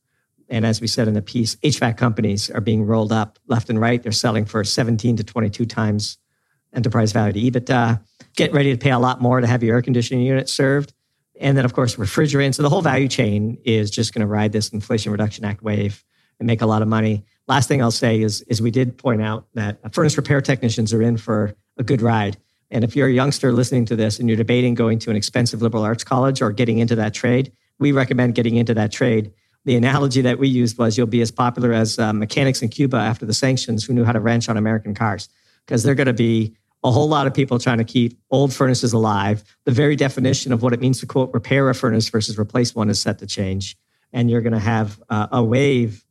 And 0.49 0.67
as 0.67 0.81
we 0.81 0.89
said 0.89 1.07
in 1.07 1.15
the 1.15 1.23
piece, 1.23 1.55
HVAC 1.57 1.97
companies 1.97 2.51
are 2.51 2.61
being 2.61 2.85
rolled 2.85 3.13
up 3.13 3.39
left 3.47 3.71
and 3.71 3.81
right. 3.81 4.03
They're 4.03 4.11
selling 4.11 4.47
for 4.47 4.65
17 4.65 5.19
to 5.19 5.23
22 5.23 5.65
times 5.65 6.19
enterprise 6.79 7.13
value 7.13 7.33
to 7.35 7.61
EBITDA. 7.61 8.01
Get 8.37 8.53
ready 8.55 8.73
to 8.73 8.79
pay 8.79 8.91
a 8.91 8.99
lot 8.99 9.21
more 9.21 9.41
to 9.41 9.47
have 9.47 9.63
your 9.63 9.77
air 9.77 9.83
conditioning 9.83 10.25
unit 10.25 10.49
served. 10.49 10.95
And 11.41 11.57
then, 11.57 11.65
of 11.65 11.75
course, 11.75 11.97
refrigerants. 11.97 12.55
So 12.55 12.63
the 12.63 12.71
whole 12.71 12.83
value 12.83 13.09
chain 13.09 13.59
is 13.65 13.91
just 13.91 14.15
going 14.15 14.21
to 14.21 14.27
ride 14.27 14.53
this 14.53 14.71
Inflation 14.71 15.13
Reduction 15.13 15.45
Act 15.45 15.63
wave 15.63 16.03
and 16.39 16.47
make 16.47 16.63
a 16.63 16.67
lot 16.67 16.81
of 16.81 16.89
money. 16.89 17.25
Last 17.47 17.69
thing 17.69 17.83
I'll 17.83 17.91
say 17.91 18.23
is, 18.23 18.43
is 18.43 18.63
we 18.63 18.71
did 18.71 18.97
point 18.97 19.23
out 19.23 19.47
that 19.55 19.95
furnace 19.95 20.17
repair 20.17 20.41
technicians 20.41 20.95
are 20.95 21.03
in 21.03 21.17
for 21.17 21.55
a 21.77 21.83
good 21.83 22.01
ride. 22.01 22.39
And 22.71 22.85
if 22.85 22.97
you're 22.97 23.09
a 23.09 23.13
youngster 23.13 23.53
listening 23.53 23.85
to 23.87 23.97
this 23.97 24.19
and 24.19 24.29
you're 24.29 24.37
debating 24.37 24.75
going 24.75 24.99
to 25.01 25.11
an 25.11 25.17
expensive 25.17 25.63
liberal 25.63 25.83
arts 25.83 26.05
college 26.05 26.41
or 26.41 26.53
getting 26.53 26.79
into 26.79 26.97
that 26.97 27.15
trade, 27.15 27.53
we 27.79 27.93
recommend 27.93 28.35
getting 28.35 28.57
into 28.57 28.75
that 28.75 28.93
trade 28.93 29.33
the 29.69 29.77
analogy 29.77 30.23
that 30.23 30.39
we 30.39 30.49
used 30.49 30.79
was 30.79 30.97
you'll 30.97 31.07
be 31.07 31.21
as 31.21 31.31
popular 31.31 31.75
as 31.75 31.99
uh, 31.99 32.13
mechanics 32.13 32.63
in 32.63 32.71
Cuba 32.71 32.97
after 32.97 33.27
the 33.27 33.35
sanctions 33.35 33.85
who 33.85 33.93
knew 33.93 34.03
how 34.03 34.13
to 34.13 34.21
wrench 34.21 34.49
on 34.49 34.57
American 34.57 34.95
cars, 34.95 35.29
because 35.67 35.83
they're 35.83 35.95
going 35.95 36.07
to 36.07 36.15
be 36.15 36.57
a 36.85 36.91
whole 36.91 37.09
lot 37.09 37.27
of 37.27 37.35
people 37.35 37.59
trying 37.59 37.79
to 37.79 37.85
keep 37.85 38.19
old 38.31 38.53
furnaces 38.53 38.93
alive. 38.93 39.43
The 39.65 39.73
very 39.73 39.97
definition 39.97 40.53
of 40.53 40.63
what 40.63 40.73
it 40.73 40.81
means 40.81 41.01
to 41.01 41.07
quote 41.07 41.33
repair 41.33 41.69
a 41.69 41.75
furnace 41.75 42.09
versus 42.09 42.39
replace 42.39 42.75
one 42.75 42.89
is 42.89 43.01
set 43.01 43.19
to 43.19 43.27
change, 43.27 43.77
and 44.13 44.31
you're 44.31 44.43
going 44.43 44.53
to 44.53 44.59
have 44.59 45.01
uh, 45.09 45.29
a 45.33 45.43
wave 45.43 46.05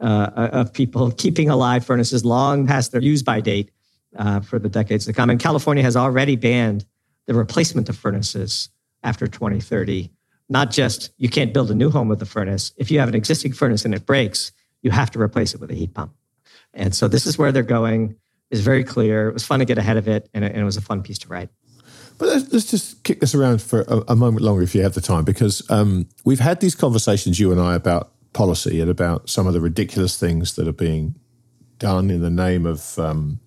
uh, 0.00 0.30
of 0.52 0.72
people 0.72 1.10
keeping 1.16 1.48
alive 1.48 1.84
furnaces 1.84 2.24
long 2.24 2.66
past 2.66 2.92
their 2.92 3.02
use 3.02 3.22
by 3.22 3.40
date 3.40 3.70
uh, 4.16 4.40
for 4.40 4.58
the 4.58 4.68
decades 4.68 5.06
to 5.06 5.12
come. 5.12 5.30
And 5.30 5.38
California 5.38 5.82
has 5.82 5.96
already 5.96 6.36
banned 6.36 6.84
the 7.26 7.34
replacement 7.34 7.88
of 7.88 7.96
furnaces 7.96 8.70
after 9.02 9.26
2030 9.26 10.10
not 10.48 10.70
just 10.70 11.10
you 11.18 11.28
can't 11.28 11.52
build 11.52 11.70
a 11.70 11.74
new 11.74 11.90
home 11.90 12.08
with 12.08 12.22
a 12.22 12.26
furnace. 12.26 12.72
If 12.76 12.90
you 12.90 12.98
have 13.00 13.08
an 13.08 13.14
existing 13.14 13.52
furnace 13.52 13.84
and 13.84 13.94
it 13.94 14.06
breaks, 14.06 14.52
you 14.82 14.90
have 14.90 15.10
to 15.12 15.20
replace 15.20 15.54
it 15.54 15.60
with 15.60 15.70
a 15.70 15.74
heat 15.74 15.94
pump. 15.94 16.12
And 16.72 16.94
so 16.94 17.08
this 17.08 17.26
is 17.26 17.38
where 17.38 17.52
they're 17.52 17.62
going. 17.62 18.16
Is 18.50 18.60
very 18.60 18.82
clear. 18.82 19.28
It 19.28 19.34
was 19.34 19.44
fun 19.44 19.58
to 19.58 19.66
get 19.66 19.76
ahead 19.76 19.98
of 19.98 20.08
it, 20.08 20.30
and 20.32 20.44
it, 20.44 20.52
and 20.52 20.60
it 20.60 20.64
was 20.64 20.78
a 20.78 20.80
fun 20.80 21.02
piece 21.02 21.18
to 21.18 21.28
write. 21.28 21.50
But 22.16 22.28
let's, 22.28 22.52
let's 22.52 22.70
just 22.70 23.04
kick 23.04 23.20
this 23.20 23.34
around 23.34 23.62
for 23.62 23.82
a, 23.82 24.02
a, 24.08 24.16
moment 24.16 24.42
longer 24.42 24.62
if 24.62 24.74
you 24.74 24.82
have 24.82 24.94
the 24.94 25.00
time, 25.00 25.24
because 25.24 25.68
um, 25.70 26.08
we've 26.24 26.40
had 26.40 26.60
these 26.60 26.74
conversations, 26.74 27.38
you 27.38 27.52
and 27.52 27.60
I, 27.60 27.74
about 27.74 28.10
policy 28.32 28.80
and 28.80 28.90
about 28.90 29.28
some 29.28 29.46
of 29.46 29.52
the 29.52 29.60
ridiculous 29.60 30.18
things 30.18 30.56
that 30.56 30.66
are 30.66 30.72
being 30.72 31.14
done 31.78 32.10
in 32.10 32.20
the 32.20 32.30
name 32.30 32.66
of 32.66 32.98
um, 32.98 33.38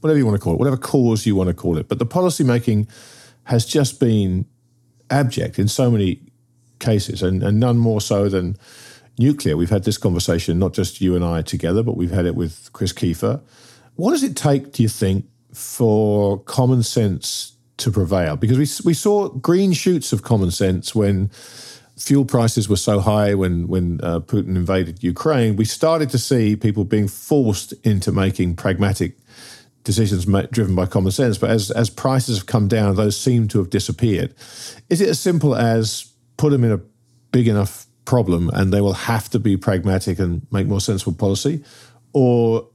whatever 0.00 0.18
you 0.18 0.26
want 0.26 0.36
to 0.36 0.42
call 0.42 0.54
it, 0.54 0.58
whatever 0.58 0.76
cause 0.76 1.26
you 1.26 1.36
want 1.36 1.48
to 1.48 1.54
call 1.54 1.78
it. 1.78 1.88
But 1.88 1.98
the 1.98 2.06
policy 2.06 2.42
making 2.42 2.88
has 3.44 3.64
just 3.64 4.00
been 4.00 4.46
abject 5.10 5.58
in 5.58 5.68
so 5.68 5.90
many 5.90 6.20
cases, 6.80 7.22
and, 7.22 7.42
and 7.42 7.60
none 7.60 7.78
more 7.78 8.00
so 8.00 8.28
than 8.28 8.56
nuclear. 9.18 9.56
We've 9.56 9.70
had 9.70 9.84
this 9.84 9.98
conversation, 9.98 10.58
not 10.58 10.72
just 10.72 11.00
you 11.00 11.14
and 11.14 11.24
I 11.24 11.42
together, 11.42 11.82
but 11.82 11.96
we've 11.96 12.10
had 12.10 12.26
it 12.26 12.34
with 12.34 12.72
Chris 12.72 12.92
Keefer. 12.92 13.40
What 13.98 14.12
does 14.12 14.22
it 14.22 14.36
take, 14.36 14.70
do 14.70 14.84
you 14.84 14.88
think, 14.88 15.26
for 15.52 16.38
common 16.38 16.84
sense 16.84 17.56
to 17.78 17.90
prevail? 17.90 18.36
Because 18.36 18.56
we, 18.56 18.90
we 18.90 18.94
saw 18.94 19.28
green 19.28 19.72
shoots 19.72 20.12
of 20.12 20.22
common 20.22 20.52
sense 20.52 20.94
when 20.94 21.30
fuel 21.96 22.24
prices 22.24 22.68
were 22.68 22.76
so 22.76 23.00
high 23.00 23.34
when 23.34 23.66
when 23.66 23.98
uh, 24.04 24.20
Putin 24.20 24.54
invaded 24.54 25.02
Ukraine, 25.02 25.56
we 25.56 25.64
started 25.64 26.10
to 26.10 26.18
see 26.18 26.54
people 26.54 26.84
being 26.84 27.08
forced 27.08 27.72
into 27.82 28.12
making 28.12 28.54
pragmatic 28.54 29.18
decisions 29.82 30.26
driven 30.52 30.76
by 30.76 30.86
common 30.86 31.10
sense. 31.10 31.36
But 31.36 31.50
as 31.50 31.72
as 31.72 31.90
prices 31.90 32.38
have 32.38 32.46
come 32.46 32.68
down, 32.68 32.94
those 32.94 33.18
seem 33.18 33.48
to 33.48 33.58
have 33.58 33.68
disappeared. 33.68 34.32
Is 34.88 35.00
it 35.00 35.08
as 35.08 35.18
simple 35.18 35.56
as 35.56 36.12
put 36.36 36.50
them 36.50 36.62
in 36.62 36.70
a 36.70 36.80
big 37.32 37.48
enough 37.48 37.88
problem 38.04 38.48
and 38.54 38.72
they 38.72 38.80
will 38.80 38.92
have 38.92 39.28
to 39.30 39.40
be 39.40 39.56
pragmatic 39.56 40.20
and 40.20 40.46
make 40.52 40.68
more 40.68 40.80
sensible 40.80 41.14
policy, 41.14 41.64
or 42.12 42.68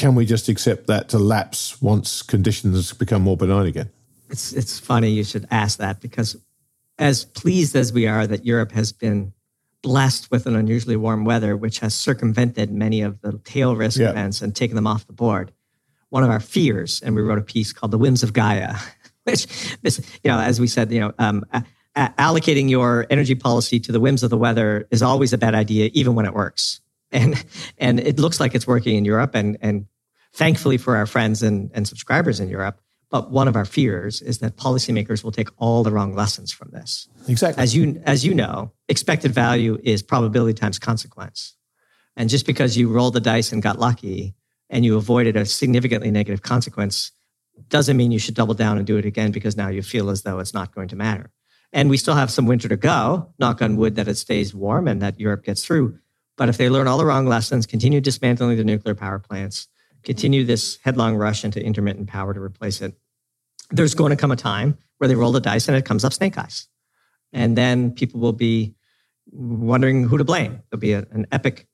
can 0.00 0.14
we 0.14 0.24
just 0.24 0.48
accept 0.48 0.86
that 0.86 1.10
to 1.10 1.18
lapse 1.18 1.80
once 1.82 2.22
conditions 2.22 2.94
become 2.94 3.20
more 3.20 3.36
benign 3.36 3.66
again? 3.66 3.90
It's 4.30 4.52
it's 4.52 4.78
funny 4.78 5.10
you 5.10 5.24
should 5.24 5.46
ask 5.50 5.78
that 5.78 6.00
because 6.00 6.36
as 6.98 7.26
pleased 7.26 7.76
as 7.76 7.92
we 7.92 8.06
are 8.06 8.26
that 8.26 8.46
Europe 8.46 8.72
has 8.72 8.92
been 8.92 9.34
blessed 9.82 10.30
with 10.30 10.46
an 10.46 10.56
unusually 10.56 10.96
warm 10.96 11.26
weather, 11.26 11.54
which 11.54 11.80
has 11.80 11.94
circumvented 11.94 12.70
many 12.72 13.02
of 13.02 13.20
the 13.20 13.38
tail 13.44 13.76
risk 13.76 13.98
yeah. 13.98 14.10
events 14.10 14.40
and 14.40 14.56
taken 14.56 14.74
them 14.74 14.86
off 14.86 15.06
the 15.06 15.12
board. 15.12 15.52
One 16.08 16.24
of 16.24 16.30
our 16.30 16.40
fears, 16.40 17.02
and 17.02 17.14
we 17.14 17.20
wrote 17.20 17.38
a 17.38 17.42
piece 17.42 17.72
called 17.74 17.90
"The 17.90 17.98
Whims 17.98 18.22
of 18.22 18.32
Gaia," 18.32 18.76
which, 19.24 19.46
you 20.24 20.30
know, 20.30 20.38
as 20.40 20.58
we 20.58 20.66
said, 20.66 20.90
you 20.90 21.00
know, 21.00 21.12
um, 21.18 21.44
allocating 21.94 22.70
your 22.70 23.06
energy 23.10 23.34
policy 23.34 23.78
to 23.80 23.92
the 23.92 24.00
whims 24.00 24.22
of 24.22 24.30
the 24.30 24.38
weather 24.38 24.88
is 24.90 25.02
always 25.02 25.34
a 25.34 25.38
bad 25.38 25.54
idea, 25.54 25.90
even 25.92 26.14
when 26.14 26.24
it 26.24 26.32
works. 26.32 26.80
And 27.12 27.44
and 27.78 28.00
it 28.00 28.18
looks 28.18 28.38
like 28.40 28.54
it's 28.54 28.66
working 28.66 28.96
in 28.96 29.04
Europe, 29.04 29.34
and 29.34 29.58
and 29.60 29.86
thankfully 30.32 30.78
for 30.78 30.96
our 30.96 31.06
friends 31.06 31.42
and, 31.42 31.70
and 31.74 31.86
subscribers 31.88 32.40
in 32.40 32.48
Europe, 32.48 32.80
but 33.10 33.30
one 33.32 33.48
of 33.48 33.56
our 33.56 33.64
fears 33.64 34.22
is 34.22 34.38
that 34.38 34.56
policymakers 34.56 35.24
will 35.24 35.32
take 35.32 35.48
all 35.58 35.82
the 35.82 35.90
wrong 35.90 36.14
lessons 36.14 36.52
from 36.52 36.70
this. 36.70 37.08
Exactly. 37.28 37.62
As 37.62 37.74
you 37.74 38.00
as 38.06 38.24
you 38.24 38.34
know, 38.34 38.72
expected 38.88 39.32
value 39.32 39.78
is 39.82 40.02
probability 40.02 40.54
times 40.54 40.78
consequence. 40.78 41.56
And 42.16 42.30
just 42.30 42.46
because 42.46 42.76
you 42.76 42.88
rolled 42.88 43.14
the 43.14 43.20
dice 43.20 43.52
and 43.52 43.62
got 43.62 43.78
lucky 43.78 44.34
and 44.68 44.84
you 44.84 44.96
avoided 44.96 45.36
a 45.36 45.44
significantly 45.44 46.10
negative 46.10 46.42
consequence 46.42 47.12
doesn't 47.68 47.96
mean 47.96 48.10
you 48.10 48.18
should 48.18 48.34
double 48.34 48.54
down 48.54 48.78
and 48.78 48.86
do 48.86 48.96
it 48.96 49.04
again 49.04 49.32
because 49.32 49.56
now 49.56 49.68
you 49.68 49.82
feel 49.82 50.10
as 50.10 50.22
though 50.22 50.38
it's 50.38 50.54
not 50.54 50.74
going 50.74 50.88
to 50.88 50.96
matter. 50.96 51.30
And 51.72 51.88
we 51.88 51.96
still 51.96 52.14
have 52.14 52.30
some 52.30 52.46
winter 52.46 52.68
to 52.68 52.76
go, 52.76 53.32
knock 53.38 53.62
on 53.62 53.76
wood 53.76 53.96
that 53.96 54.08
it 54.08 54.16
stays 54.16 54.54
warm 54.54 54.88
and 54.88 55.00
that 55.02 55.20
Europe 55.20 55.44
gets 55.44 55.64
through. 55.64 55.98
But 56.40 56.48
if 56.48 56.56
they 56.56 56.70
learn 56.70 56.88
all 56.88 56.96
the 56.96 57.04
wrong 57.04 57.26
lessons, 57.26 57.66
continue 57.66 58.00
dismantling 58.00 58.56
the 58.56 58.64
nuclear 58.64 58.94
power 58.94 59.18
plants, 59.18 59.68
continue 60.04 60.42
this 60.42 60.78
headlong 60.82 61.16
rush 61.16 61.44
into 61.44 61.62
intermittent 61.62 62.08
power 62.08 62.32
to 62.32 62.40
replace 62.40 62.80
it, 62.80 62.94
there's 63.70 63.92
going 63.92 64.08
to 64.08 64.16
come 64.16 64.30
a 64.32 64.36
time 64.36 64.78
where 64.96 65.06
they 65.06 65.14
roll 65.14 65.32
the 65.32 65.40
dice 65.40 65.68
and 65.68 65.76
it 65.76 65.84
comes 65.84 66.02
up 66.02 66.14
snake 66.14 66.38
eyes. 66.38 66.66
And 67.34 67.58
then 67.58 67.90
people 67.90 68.20
will 68.20 68.32
be 68.32 68.74
wondering 69.30 70.04
who 70.04 70.16
to 70.16 70.24
blame. 70.24 70.62
There'll 70.70 70.80
be 70.80 70.94
a, 70.94 71.06
an 71.10 71.26
epic 71.30 71.66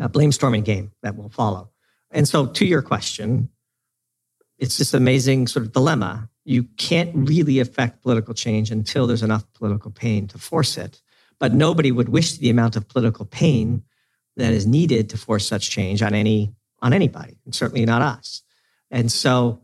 uh, 0.00 0.08
blame 0.08 0.32
storming 0.32 0.64
game 0.64 0.90
that 1.04 1.16
will 1.16 1.28
follow. 1.28 1.70
And 2.10 2.26
so, 2.26 2.44
to 2.44 2.66
your 2.66 2.82
question, 2.82 3.50
it's 4.58 4.78
this 4.78 4.94
amazing 4.94 5.46
sort 5.46 5.64
of 5.64 5.70
dilemma. 5.70 6.28
You 6.44 6.64
can't 6.76 7.12
really 7.14 7.60
affect 7.60 8.02
political 8.02 8.34
change 8.34 8.72
until 8.72 9.06
there's 9.06 9.22
enough 9.22 9.44
political 9.52 9.92
pain 9.92 10.26
to 10.26 10.38
force 10.38 10.76
it. 10.76 11.00
But 11.38 11.52
nobody 11.52 11.92
would 11.92 12.08
wish 12.08 12.38
the 12.38 12.50
amount 12.50 12.76
of 12.76 12.88
political 12.88 13.24
pain 13.24 13.82
that 14.36 14.52
is 14.52 14.66
needed 14.66 15.10
to 15.10 15.18
force 15.18 15.46
such 15.46 15.70
change 15.70 16.02
on 16.02 16.14
any 16.14 16.54
on 16.82 16.92
anybody, 16.92 17.38
and 17.44 17.54
certainly 17.54 17.84
not 17.86 18.02
us. 18.02 18.42
And 18.90 19.10
so 19.10 19.62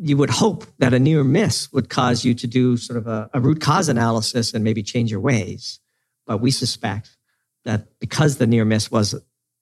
you 0.00 0.16
would 0.16 0.30
hope 0.30 0.64
that 0.78 0.94
a 0.94 0.98
near 0.98 1.24
miss 1.24 1.72
would 1.72 1.88
cause 1.88 2.24
you 2.24 2.34
to 2.34 2.46
do 2.46 2.76
sort 2.76 2.98
of 2.98 3.06
a, 3.06 3.28
a, 3.34 3.40
root 3.40 3.60
cause 3.60 3.88
analysis 3.88 4.54
and 4.54 4.62
maybe 4.62 4.82
change 4.82 5.10
your 5.10 5.20
ways. 5.20 5.80
But 6.26 6.40
we 6.40 6.50
suspect 6.50 7.16
that 7.64 7.98
because 7.98 8.36
the 8.36 8.46
near 8.46 8.64
miss 8.64 8.90
was 8.90 9.14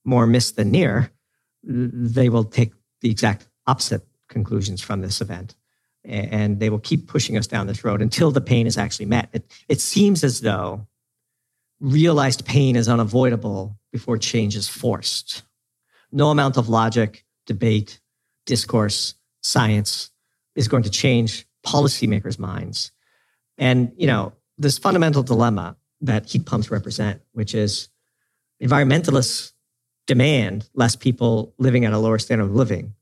more 0.05 0.27
miss 0.27 0.53
than 0.53 0.70
near, 0.70 1.11
they 1.62 2.29
will 2.29 2.45
take 2.45 2.72
the 3.01 3.11
exact 3.11 3.49
opposite 3.66 4.03
conclusions 4.29 4.83
from 4.83 5.01
this 5.01 5.20
event. 5.20 5.55
And 6.05 6.61
they 6.61 6.70
will 6.70 6.79
keep 6.79 7.09
pushing 7.09 7.37
us 7.37 7.47
down 7.47 7.66
this 7.66 7.85
road 7.85 8.03
until 8.03 8.31
the 8.31 8.41
pain 8.41 8.66
is 8.66 8.79
actually 8.79 9.07
met. 9.07 9.29
It, 9.33 9.51
it 9.68 9.81
seems 9.81 10.22
as 10.22 10.43
though 10.43 10.87
realized 11.81 12.47
pain 12.47 12.77
is 12.77 12.89
unavoidable 12.89 13.79
before 13.93 14.18
change 14.18 14.57
is 14.57 14.68
forced. 14.68 15.43
No 16.12 16.31
amount 16.31 16.57
of 16.57 16.68
logic, 16.68 17.24
debate, 17.47 18.01
discourse, 18.47 19.14
science 19.43 20.11
is 20.55 20.68
going 20.68 20.83
to 20.83 20.91
change 20.91 21.47
policymakers' 21.66 22.39
minds. 22.39 22.93
And, 23.59 23.93
you 23.97 24.07
know, 24.07 24.33
this 24.59 24.79
fundamental 24.79 25.22
dilemma 25.22 25.77
that 26.01 26.27
heat 26.27 26.47
pumps 26.47 26.70
represent, 26.70 27.22
which 27.33 27.55
is 27.55 27.89
environmentalists 28.62 29.53
demand 30.07 30.68
less 30.74 30.97
people 30.97 31.55
living 31.59 31.85
at 31.85 31.93
a 31.93 31.99
lower 31.99 32.18
standard 32.18 32.45
of 32.45 32.55
living. 32.55 32.95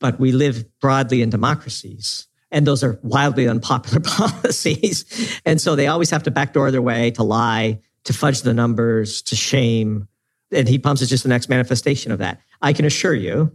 But 0.00 0.18
we 0.20 0.32
live 0.32 0.66
broadly 0.80 1.22
in 1.22 1.30
democracies, 1.30 2.28
and 2.50 2.66
those 2.66 2.84
are 2.84 2.98
wildly 3.02 3.48
unpopular 3.48 4.00
policies. 4.04 5.40
And 5.44 5.60
so 5.60 5.76
they 5.76 5.86
always 5.86 6.10
have 6.10 6.22
to 6.24 6.30
backdoor 6.30 6.70
their 6.70 6.82
way 6.82 7.10
to 7.12 7.22
lie, 7.22 7.80
to 8.04 8.12
fudge 8.12 8.42
the 8.42 8.54
numbers, 8.54 9.22
to 9.22 9.36
shame. 9.36 10.08
And 10.52 10.68
heat 10.68 10.82
pumps 10.82 11.02
is 11.02 11.08
just 11.08 11.22
the 11.22 11.28
next 11.28 11.48
manifestation 11.48 12.12
of 12.12 12.18
that. 12.18 12.40
I 12.62 12.72
can 12.72 12.84
assure 12.84 13.14
you 13.14 13.52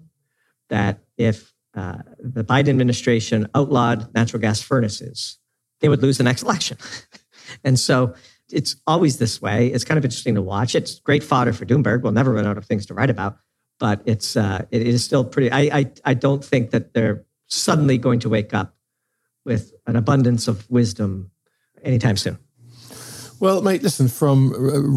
that 0.70 1.00
if 1.18 1.54
uh, 1.74 2.00
the 2.20 2.44
Biden 2.44 2.70
administration 2.70 3.48
outlawed 3.56 4.14
natural 4.14 4.42
gas 4.42 4.62
furnaces, 4.62 5.38
they 5.80 5.90
would 5.90 6.02
lose 6.02 6.18
the 6.18 6.24
next 6.24 6.44
election. 6.44 6.78
and 7.64 7.80
so 7.80 8.14
it's 8.52 8.76
always 8.86 9.18
this 9.18 9.42
way. 9.42 9.68
It's 9.68 9.86
kind 9.86 9.98
of 9.98 10.04
interesting 10.04 10.36
to 10.36 10.42
watch. 10.42 10.76
It's 10.76 11.00
great 11.00 11.24
fodder 11.24 11.54
for 11.54 11.66
Doomberg. 11.66 12.02
We'll 12.02 12.12
never 12.12 12.34
run 12.34 12.46
out 12.46 12.58
of 12.58 12.66
things 12.66 12.86
to 12.88 12.94
write 12.94 13.10
about, 13.10 13.38
but 13.80 14.02
it's 14.06 14.36
uh, 14.36 14.66
it 14.72 14.86
is 14.86 15.04
still 15.04 15.24
pretty. 15.24 15.50
I, 15.50 15.80
I 15.80 15.92
I 16.04 16.14
don't 16.14 16.44
think 16.44 16.72
that 16.72 16.94
they're 16.94 17.24
suddenly 17.48 17.98
going 17.98 18.20
to 18.22 18.30
wake 18.30 18.54
up 18.54 18.76
with 19.46 19.74
an 19.88 19.96
abundance 19.96 20.48
of 20.48 20.70
wisdom 20.70 21.32
anytime 21.84 22.18
soon. 22.18 22.38
Well, 23.40 23.64
mate, 23.64 23.82
listen, 23.82 24.08
from 24.08 24.54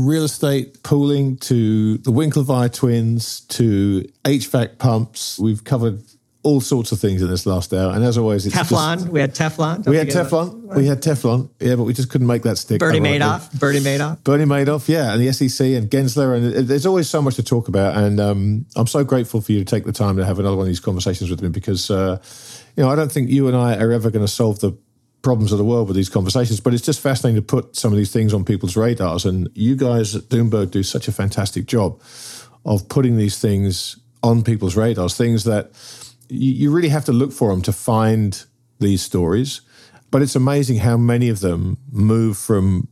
real 0.07 0.25
estate 0.25 0.83
pooling 0.83 1.39
to 1.39 1.97
the 1.99 2.11
Winklevi 2.11 2.75
twins 2.75 3.41
to 3.47 4.05
HVAC 4.25 4.77
pumps, 4.79 5.39
we've 5.39 5.65
covered 5.65 6.03
all 6.45 6.61
sorts 6.61 6.93
of 6.93 7.01
things 7.01 7.23
in 7.23 7.29
this 7.29 7.47
last 7.47 7.73
hour. 7.73 7.93
And 7.95 8.05
as 8.05 8.19
always, 8.19 8.45
it's 8.45 8.55
Teflon. 8.55 8.97
Just, 8.97 9.09
we 9.09 9.21
had 9.21 9.35
Teflon. 9.35 9.87
we 9.87 9.97
had 9.97 10.09
Teflon. 10.09 10.69
That. 10.69 10.77
We 10.77 10.87
had 10.87 11.03
Teflon. 11.03 11.49
Yeah, 11.59 11.77
but 11.77 11.85
we 11.85 11.95
just 11.95 12.11
couldn't 12.11 12.27
make 12.27 12.43
that 12.43 12.59
stick. 12.59 12.81
Bernie 12.81 13.01
Madoff. 13.01 13.59
Bernie 13.59 13.81
Madoff. 13.81 14.23
Bernie 14.23 14.45
Madoff. 14.45 14.87
Yeah, 14.87 15.15
and 15.15 15.23
the 15.27 15.33
SEC 15.33 15.67
and 15.69 15.91
Gensler, 15.91 16.37
and 16.37 16.69
there's 16.69 16.85
always 16.85 17.09
so 17.09 17.23
much 17.23 17.37
to 17.37 17.43
talk 17.43 17.69
about. 17.69 17.97
And 17.97 18.21
um, 18.21 18.67
I'm 18.77 18.87
so 18.87 19.05
grateful 19.05 19.41
for 19.41 19.53
you 19.53 19.59
to 19.59 19.65
take 19.65 19.85
the 19.85 19.93
time 19.93 20.19
to 20.19 20.25
have 20.25 20.39
another 20.39 20.57
one 20.57 20.65
of 20.65 20.69
these 20.69 20.81
conversations 20.81 21.31
with 21.31 21.41
me 21.41 21.49
because 21.49 21.91
uh, 21.91 22.19
you 22.77 22.83
know 22.83 22.91
I 22.91 22.97
don't 22.97 23.11
think 23.11 23.31
you 23.31 23.49
and 23.49 23.57
I 23.57 23.77
are 23.77 23.93
ever 23.93 24.11
going 24.11 24.25
to 24.25 24.33
solve 24.33 24.61
the 24.61 24.77
problems 25.25 25.51
of 25.51 25.59
the 25.59 25.65
world 25.65 25.89
with 25.89 25.97
these 25.97 26.11
conversations, 26.11 26.61
but 26.61 26.75
it's 26.75 26.85
just 26.85 27.01
fascinating 27.01 27.37
to 27.37 27.43
put 27.43 27.75
some 27.75 27.93
of 27.93 27.97
these 27.97 28.13
things 28.13 28.33
on 28.33 28.45
people's 28.45 28.77
radars. 28.77 29.25
And 29.25 29.49
you 29.55 29.75
guys 29.75 30.15
at 30.15 30.25
Doomberg 30.25 30.71
do 30.71 30.85
such 30.85 31.09
a 31.09 31.13
fantastic 31.13 31.67
job 31.67 32.01
of 32.65 32.89
putting 32.89 33.17
these 33.17 33.41
things 33.41 33.99
on 34.23 34.45
people's 34.45 34.77
radars, 34.77 35.17
things 35.17 35.45
that 35.45 35.71
you, 36.29 36.53
you 36.53 36.71
really 36.71 36.91
have 36.91 37.07
to 37.07 37.13
look 37.13 37.33
for 37.33 37.51
them 37.51 37.63
to 37.63 37.73
find 37.73 38.45
these 38.79 39.03
stories. 39.03 39.63
But 40.11 40.23
it's 40.23 40.37
amazing 40.37 40.79
how 40.79 40.97
many 40.97 41.29
of 41.29 41.41
them 41.41 41.79
move 41.91 42.39
from, 42.39 42.89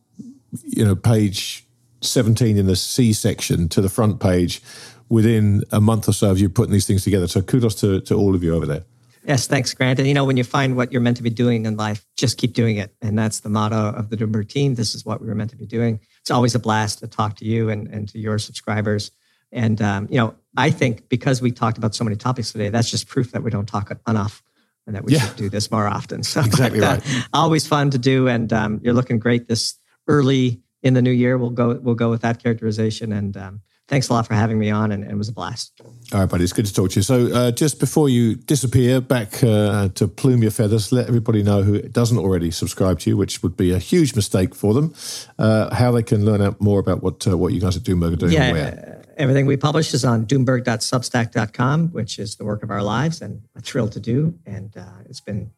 you 0.64 0.85
know, 0.85 0.97
page 0.97 1.66
17 2.01 2.57
in 2.57 2.66
the 2.66 2.76
C 2.76 3.12
section 3.12 3.68
to 3.68 3.80
the 3.80 3.89
front 3.89 4.20
page 4.20 4.62
within 5.09 5.62
a 5.70 5.80
month 5.80 6.09
or 6.09 6.12
so 6.12 6.30
of 6.30 6.41
you 6.41 6.49
putting 6.49 6.72
these 6.72 6.87
things 6.87 7.05
together. 7.05 7.28
So 7.28 7.43
kudos 7.43 7.74
to, 7.76 8.01
to 8.01 8.14
all 8.14 8.35
of 8.35 8.43
you 8.43 8.55
over 8.55 8.66
there. 8.66 8.85
Yes, 9.24 9.46
thanks, 9.46 9.72
Grant. 9.72 9.98
And 9.98 10.08
you 10.08 10.14
know, 10.14 10.24
when 10.24 10.36
you 10.36 10.44
find 10.44 10.76
what 10.76 10.90
you're 10.90 11.00
meant 11.00 11.16
to 11.18 11.22
be 11.22 11.30
doing 11.30 11.66
in 11.66 11.76
life, 11.76 12.04
just 12.16 12.38
keep 12.38 12.54
doing 12.54 12.76
it. 12.76 12.94
And 13.00 13.16
that's 13.16 13.40
the 13.40 13.48
motto 13.48 13.90
of 13.90 14.10
the 14.10 14.16
Doomberg 14.16 14.48
team. 14.48 14.74
This 14.74 14.94
is 14.94 15.04
what 15.04 15.20
we 15.20 15.28
were 15.28 15.34
meant 15.34 15.50
to 15.50 15.56
be 15.56 15.66
doing. 15.66 16.00
It's 16.20 16.30
always 16.30 16.54
a 16.54 16.58
blast 16.58 16.98
to 17.00 17.06
talk 17.06 17.36
to 17.36 17.44
you 17.44 17.70
and, 17.70 17.86
and 17.88 18.08
to 18.08 18.18
your 18.18 18.38
subscribers. 18.38 19.12
And 19.52 19.80
um, 19.80 20.08
you 20.10 20.16
know, 20.16 20.34
I 20.56 20.70
think 20.70 21.08
because 21.08 21.40
we 21.40 21.52
talked 21.52 21.78
about 21.78 21.94
so 21.94 22.04
many 22.04 22.16
topics 22.16 22.52
today, 22.52 22.68
that's 22.68 22.90
just 22.90 23.06
proof 23.06 23.30
that 23.32 23.42
we 23.42 23.50
don't 23.50 23.66
talk 23.66 23.92
enough 24.08 24.42
and 24.86 24.96
that 24.96 25.04
we 25.04 25.12
yeah. 25.12 25.20
should 25.20 25.36
do 25.36 25.48
this 25.48 25.70
more 25.70 25.86
often. 25.86 26.22
So 26.32 26.40
exactly 26.40 26.80
but, 26.80 26.98
uh, 26.98 27.00
right. 27.02 27.28
always 27.32 27.66
fun 27.66 27.90
to 27.90 27.98
do, 27.98 28.28
and 28.28 28.52
um, 28.52 28.80
you're 28.82 28.94
looking 28.94 29.18
great 29.18 29.46
this 29.46 29.76
early 30.08 30.60
in 30.83 30.95
the 30.95 31.03
new 31.03 31.11
year. 31.11 31.39
We'll 31.39 31.51
go 31.51 31.74
we'll 31.74 31.95
go 31.95 32.11
with 32.11 32.22
that 32.22 32.43
characterization. 32.43 33.12
And 33.12 33.37
um, 33.37 33.61
thanks 33.89 34.09
a 34.09 34.12
lot 34.12 34.26
for 34.26 34.35
having 34.35 34.59
me 34.59 34.70
on, 34.70 34.93
and, 34.93 35.03
and, 35.03 35.12
it 35.12 35.16
was 35.16 35.28
a 35.28 35.33
blast. 35.33 35.80
All 36.12 36.20
right, 36.20 36.28
buddy, 36.28 36.45
it's 36.45 36.53
good 36.53 36.66
to 36.66 36.74
talk 36.74 36.91
to 36.91 36.97
you. 36.97 37.03
So 37.03 37.26
uh, 37.33 37.51
just 37.51 37.78
before 37.80 38.09
you 38.09 38.35
disappear 38.35 39.01
back 39.01 39.43
uh, 39.43 39.89
to 39.91 40.09
plume 40.09 40.43
your 40.43 40.51
feathers, 40.51 40.93
let 40.93 41.09
everybody 41.09 41.43
know 41.43 41.62
who 41.62 41.80
doesn't 41.83 42.18
already 42.18 42.51
subscribe 42.51 43.01
to 43.01 43.11
you, 43.11 43.16
which 43.16 43.43
would 43.43 43.57
be 43.57 43.72
a 43.72 43.78
huge 43.78 44.14
mistake 44.14 44.55
for 44.55 44.74
them, 44.74 44.95
uh, 45.39 45.74
how 45.74 45.93
they 45.93 46.03
can 46.03 46.24
learn 46.24 46.41
out 46.41 46.61
more 46.61 46.80
about 46.80 47.03
what 47.03 47.26
uh, 47.26 47.37
what 47.37 47.53
you 47.53 47.61
guys 47.61 47.76
at 47.76 47.83
Doomberg 47.83 48.14
are 48.14 48.16
doing. 48.16 48.33
Yeah 48.33 48.99
everything 49.16 49.47
we 49.47 49.57
publish 49.57 49.95
is 49.95 50.05
on 50.05 50.26
doomberg.substack.com, 50.26 51.89
which 51.89 52.18
is 52.18 52.37
the 52.37 52.45
work 52.45 52.62
of 52.62 52.70
our 52.70 52.83
lives 52.83 53.20
and 53.20 53.43
a 53.55 53.61
thrill 53.61 53.89
to 53.89 54.01
do. 54.01 54.35
And 54.47 54.76
uh, 54.76 54.85
it's 55.09 55.20
been 55.20 55.51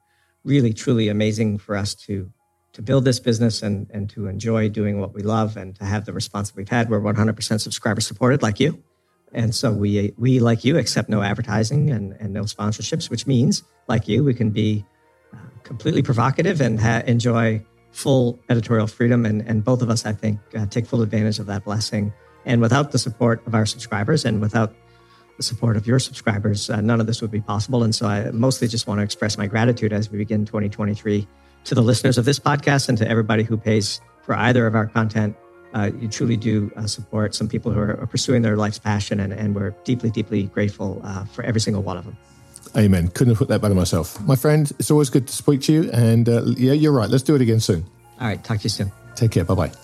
really, 0.44 0.72
truly 0.72 1.08
amazing 1.08 1.58
for 1.58 1.76
us 1.76 1.94
to 1.94 2.30
to 2.74 2.82
build 2.82 3.04
this 3.04 3.20
business 3.20 3.62
and, 3.62 3.88
and 3.90 4.10
to 4.10 4.26
enjoy 4.26 4.68
doing 4.68 5.00
what 5.00 5.14
we 5.14 5.22
love 5.22 5.56
and 5.56 5.76
to 5.76 5.84
have 5.84 6.04
the 6.04 6.12
response 6.12 6.50
that 6.50 6.56
we've 6.56 6.68
had. 6.68 6.90
We're 6.90 7.00
100% 7.00 7.60
subscriber 7.60 8.00
supported, 8.00 8.42
like 8.42 8.60
you. 8.60 8.82
And 9.32 9.54
so 9.54 9.72
we, 9.72 10.12
we 10.18 10.40
like 10.40 10.64
you, 10.64 10.76
accept 10.76 11.08
no 11.08 11.22
advertising 11.22 11.90
and, 11.90 12.12
and 12.20 12.32
no 12.32 12.42
sponsorships, 12.42 13.10
which 13.10 13.26
means, 13.26 13.62
like 13.88 14.06
you, 14.08 14.22
we 14.24 14.34
can 14.34 14.50
be 14.50 14.84
uh, 15.32 15.38
completely 15.62 16.02
provocative 16.02 16.60
and 16.60 16.78
ha- 16.80 17.02
enjoy 17.06 17.64
full 17.90 18.40
editorial 18.48 18.88
freedom. 18.88 19.24
And, 19.24 19.42
and 19.42 19.64
both 19.64 19.80
of 19.80 19.88
us, 19.88 20.04
I 20.04 20.12
think, 20.12 20.40
uh, 20.56 20.66
take 20.66 20.86
full 20.86 21.02
advantage 21.02 21.38
of 21.38 21.46
that 21.46 21.64
blessing. 21.64 22.12
And 22.44 22.60
without 22.60 22.90
the 22.90 22.98
support 22.98 23.44
of 23.46 23.54
our 23.54 23.66
subscribers 23.66 24.24
and 24.24 24.40
without 24.40 24.74
the 25.36 25.42
support 25.44 25.76
of 25.76 25.86
your 25.86 26.00
subscribers, 26.00 26.70
uh, 26.70 26.80
none 26.80 27.00
of 27.00 27.06
this 27.06 27.22
would 27.22 27.30
be 27.30 27.40
possible. 27.40 27.84
And 27.84 27.94
so 27.94 28.06
I 28.06 28.30
mostly 28.32 28.66
just 28.66 28.86
want 28.86 28.98
to 28.98 29.02
express 29.02 29.38
my 29.38 29.46
gratitude 29.46 29.92
as 29.92 30.10
we 30.10 30.18
begin 30.18 30.44
2023 30.44 31.26
to 31.64 31.74
the 31.74 31.82
listeners 31.82 32.18
of 32.18 32.24
this 32.24 32.38
podcast 32.38 32.88
and 32.88 32.98
to 32.98 33.08
everybody 33.08 33.42
who 33.42 33.56
pays 33.56 34.00
for 34.22 34.34
either 34.34 34.66
of 34.66 34.74
our 34.74 34.86
content. 34.86 35.36
Uh, 35.74 35.90
you 36.00 36.08
truly 36.08 36.36
do 36.36 36.70
uh, 36.76 36.86
support 36.86 37.34
some 37.34 37.48
people 37.48 37.72
who 37.72 37.80
are, 37.80 37.98
are, 38.00 38.06
pursuing 38.06 38.42
their 38.42 38.56
life's 38.56 38.78
passion, 38.78 39.18
and, 39.18 39.32
and 39.32 39.56
we're 39.56 39.70
deeply, 39.82 40.08
deeply 40.08 40.44
grateful 40.44 41.00
uh, 41.02 41.24
for 41.24 41.42
every 41.42 41.60
single 41.60 41.82
one 41.82 41.96
of 41.96 42.04
them. 42.04 42.16
Amen. 42.76 43.08
Couldn't 43.08 43.32
have 43.32 43.38
put 43.38 43.48
that 43.48 43.60
better 43.60 43.74
myself. 43.74 44.20
My 44.22 44.36
friend, 44.36 44.70
it's 44.78 44.90
always 44.90 45.10
good 45.10 45.26
to 45.26 45.32
speak 45.32 45.62
to 45.62 45.72
you. 45.72 45.90
And 45.92 46.28
uh, 46.28 46.42
yeah, 46.56 46.72
you're 46.72 46.92
right. 46.92 47.08
Let's 47.08 47.24
do 47.24 47.34
it 47.34 47.40
again 47.40 47.60
soon. 47.60 47.84
All 48.20 48.28
right. 48.28 48.42
Talk 48.42 48.58
to 48.58 48.64
you 48.64 48.70
soon. 48.70 48.92
Take 49.16 49.32
care. 49.32 49.44
Bye 49.44 49.54
bye. 49.54 49.83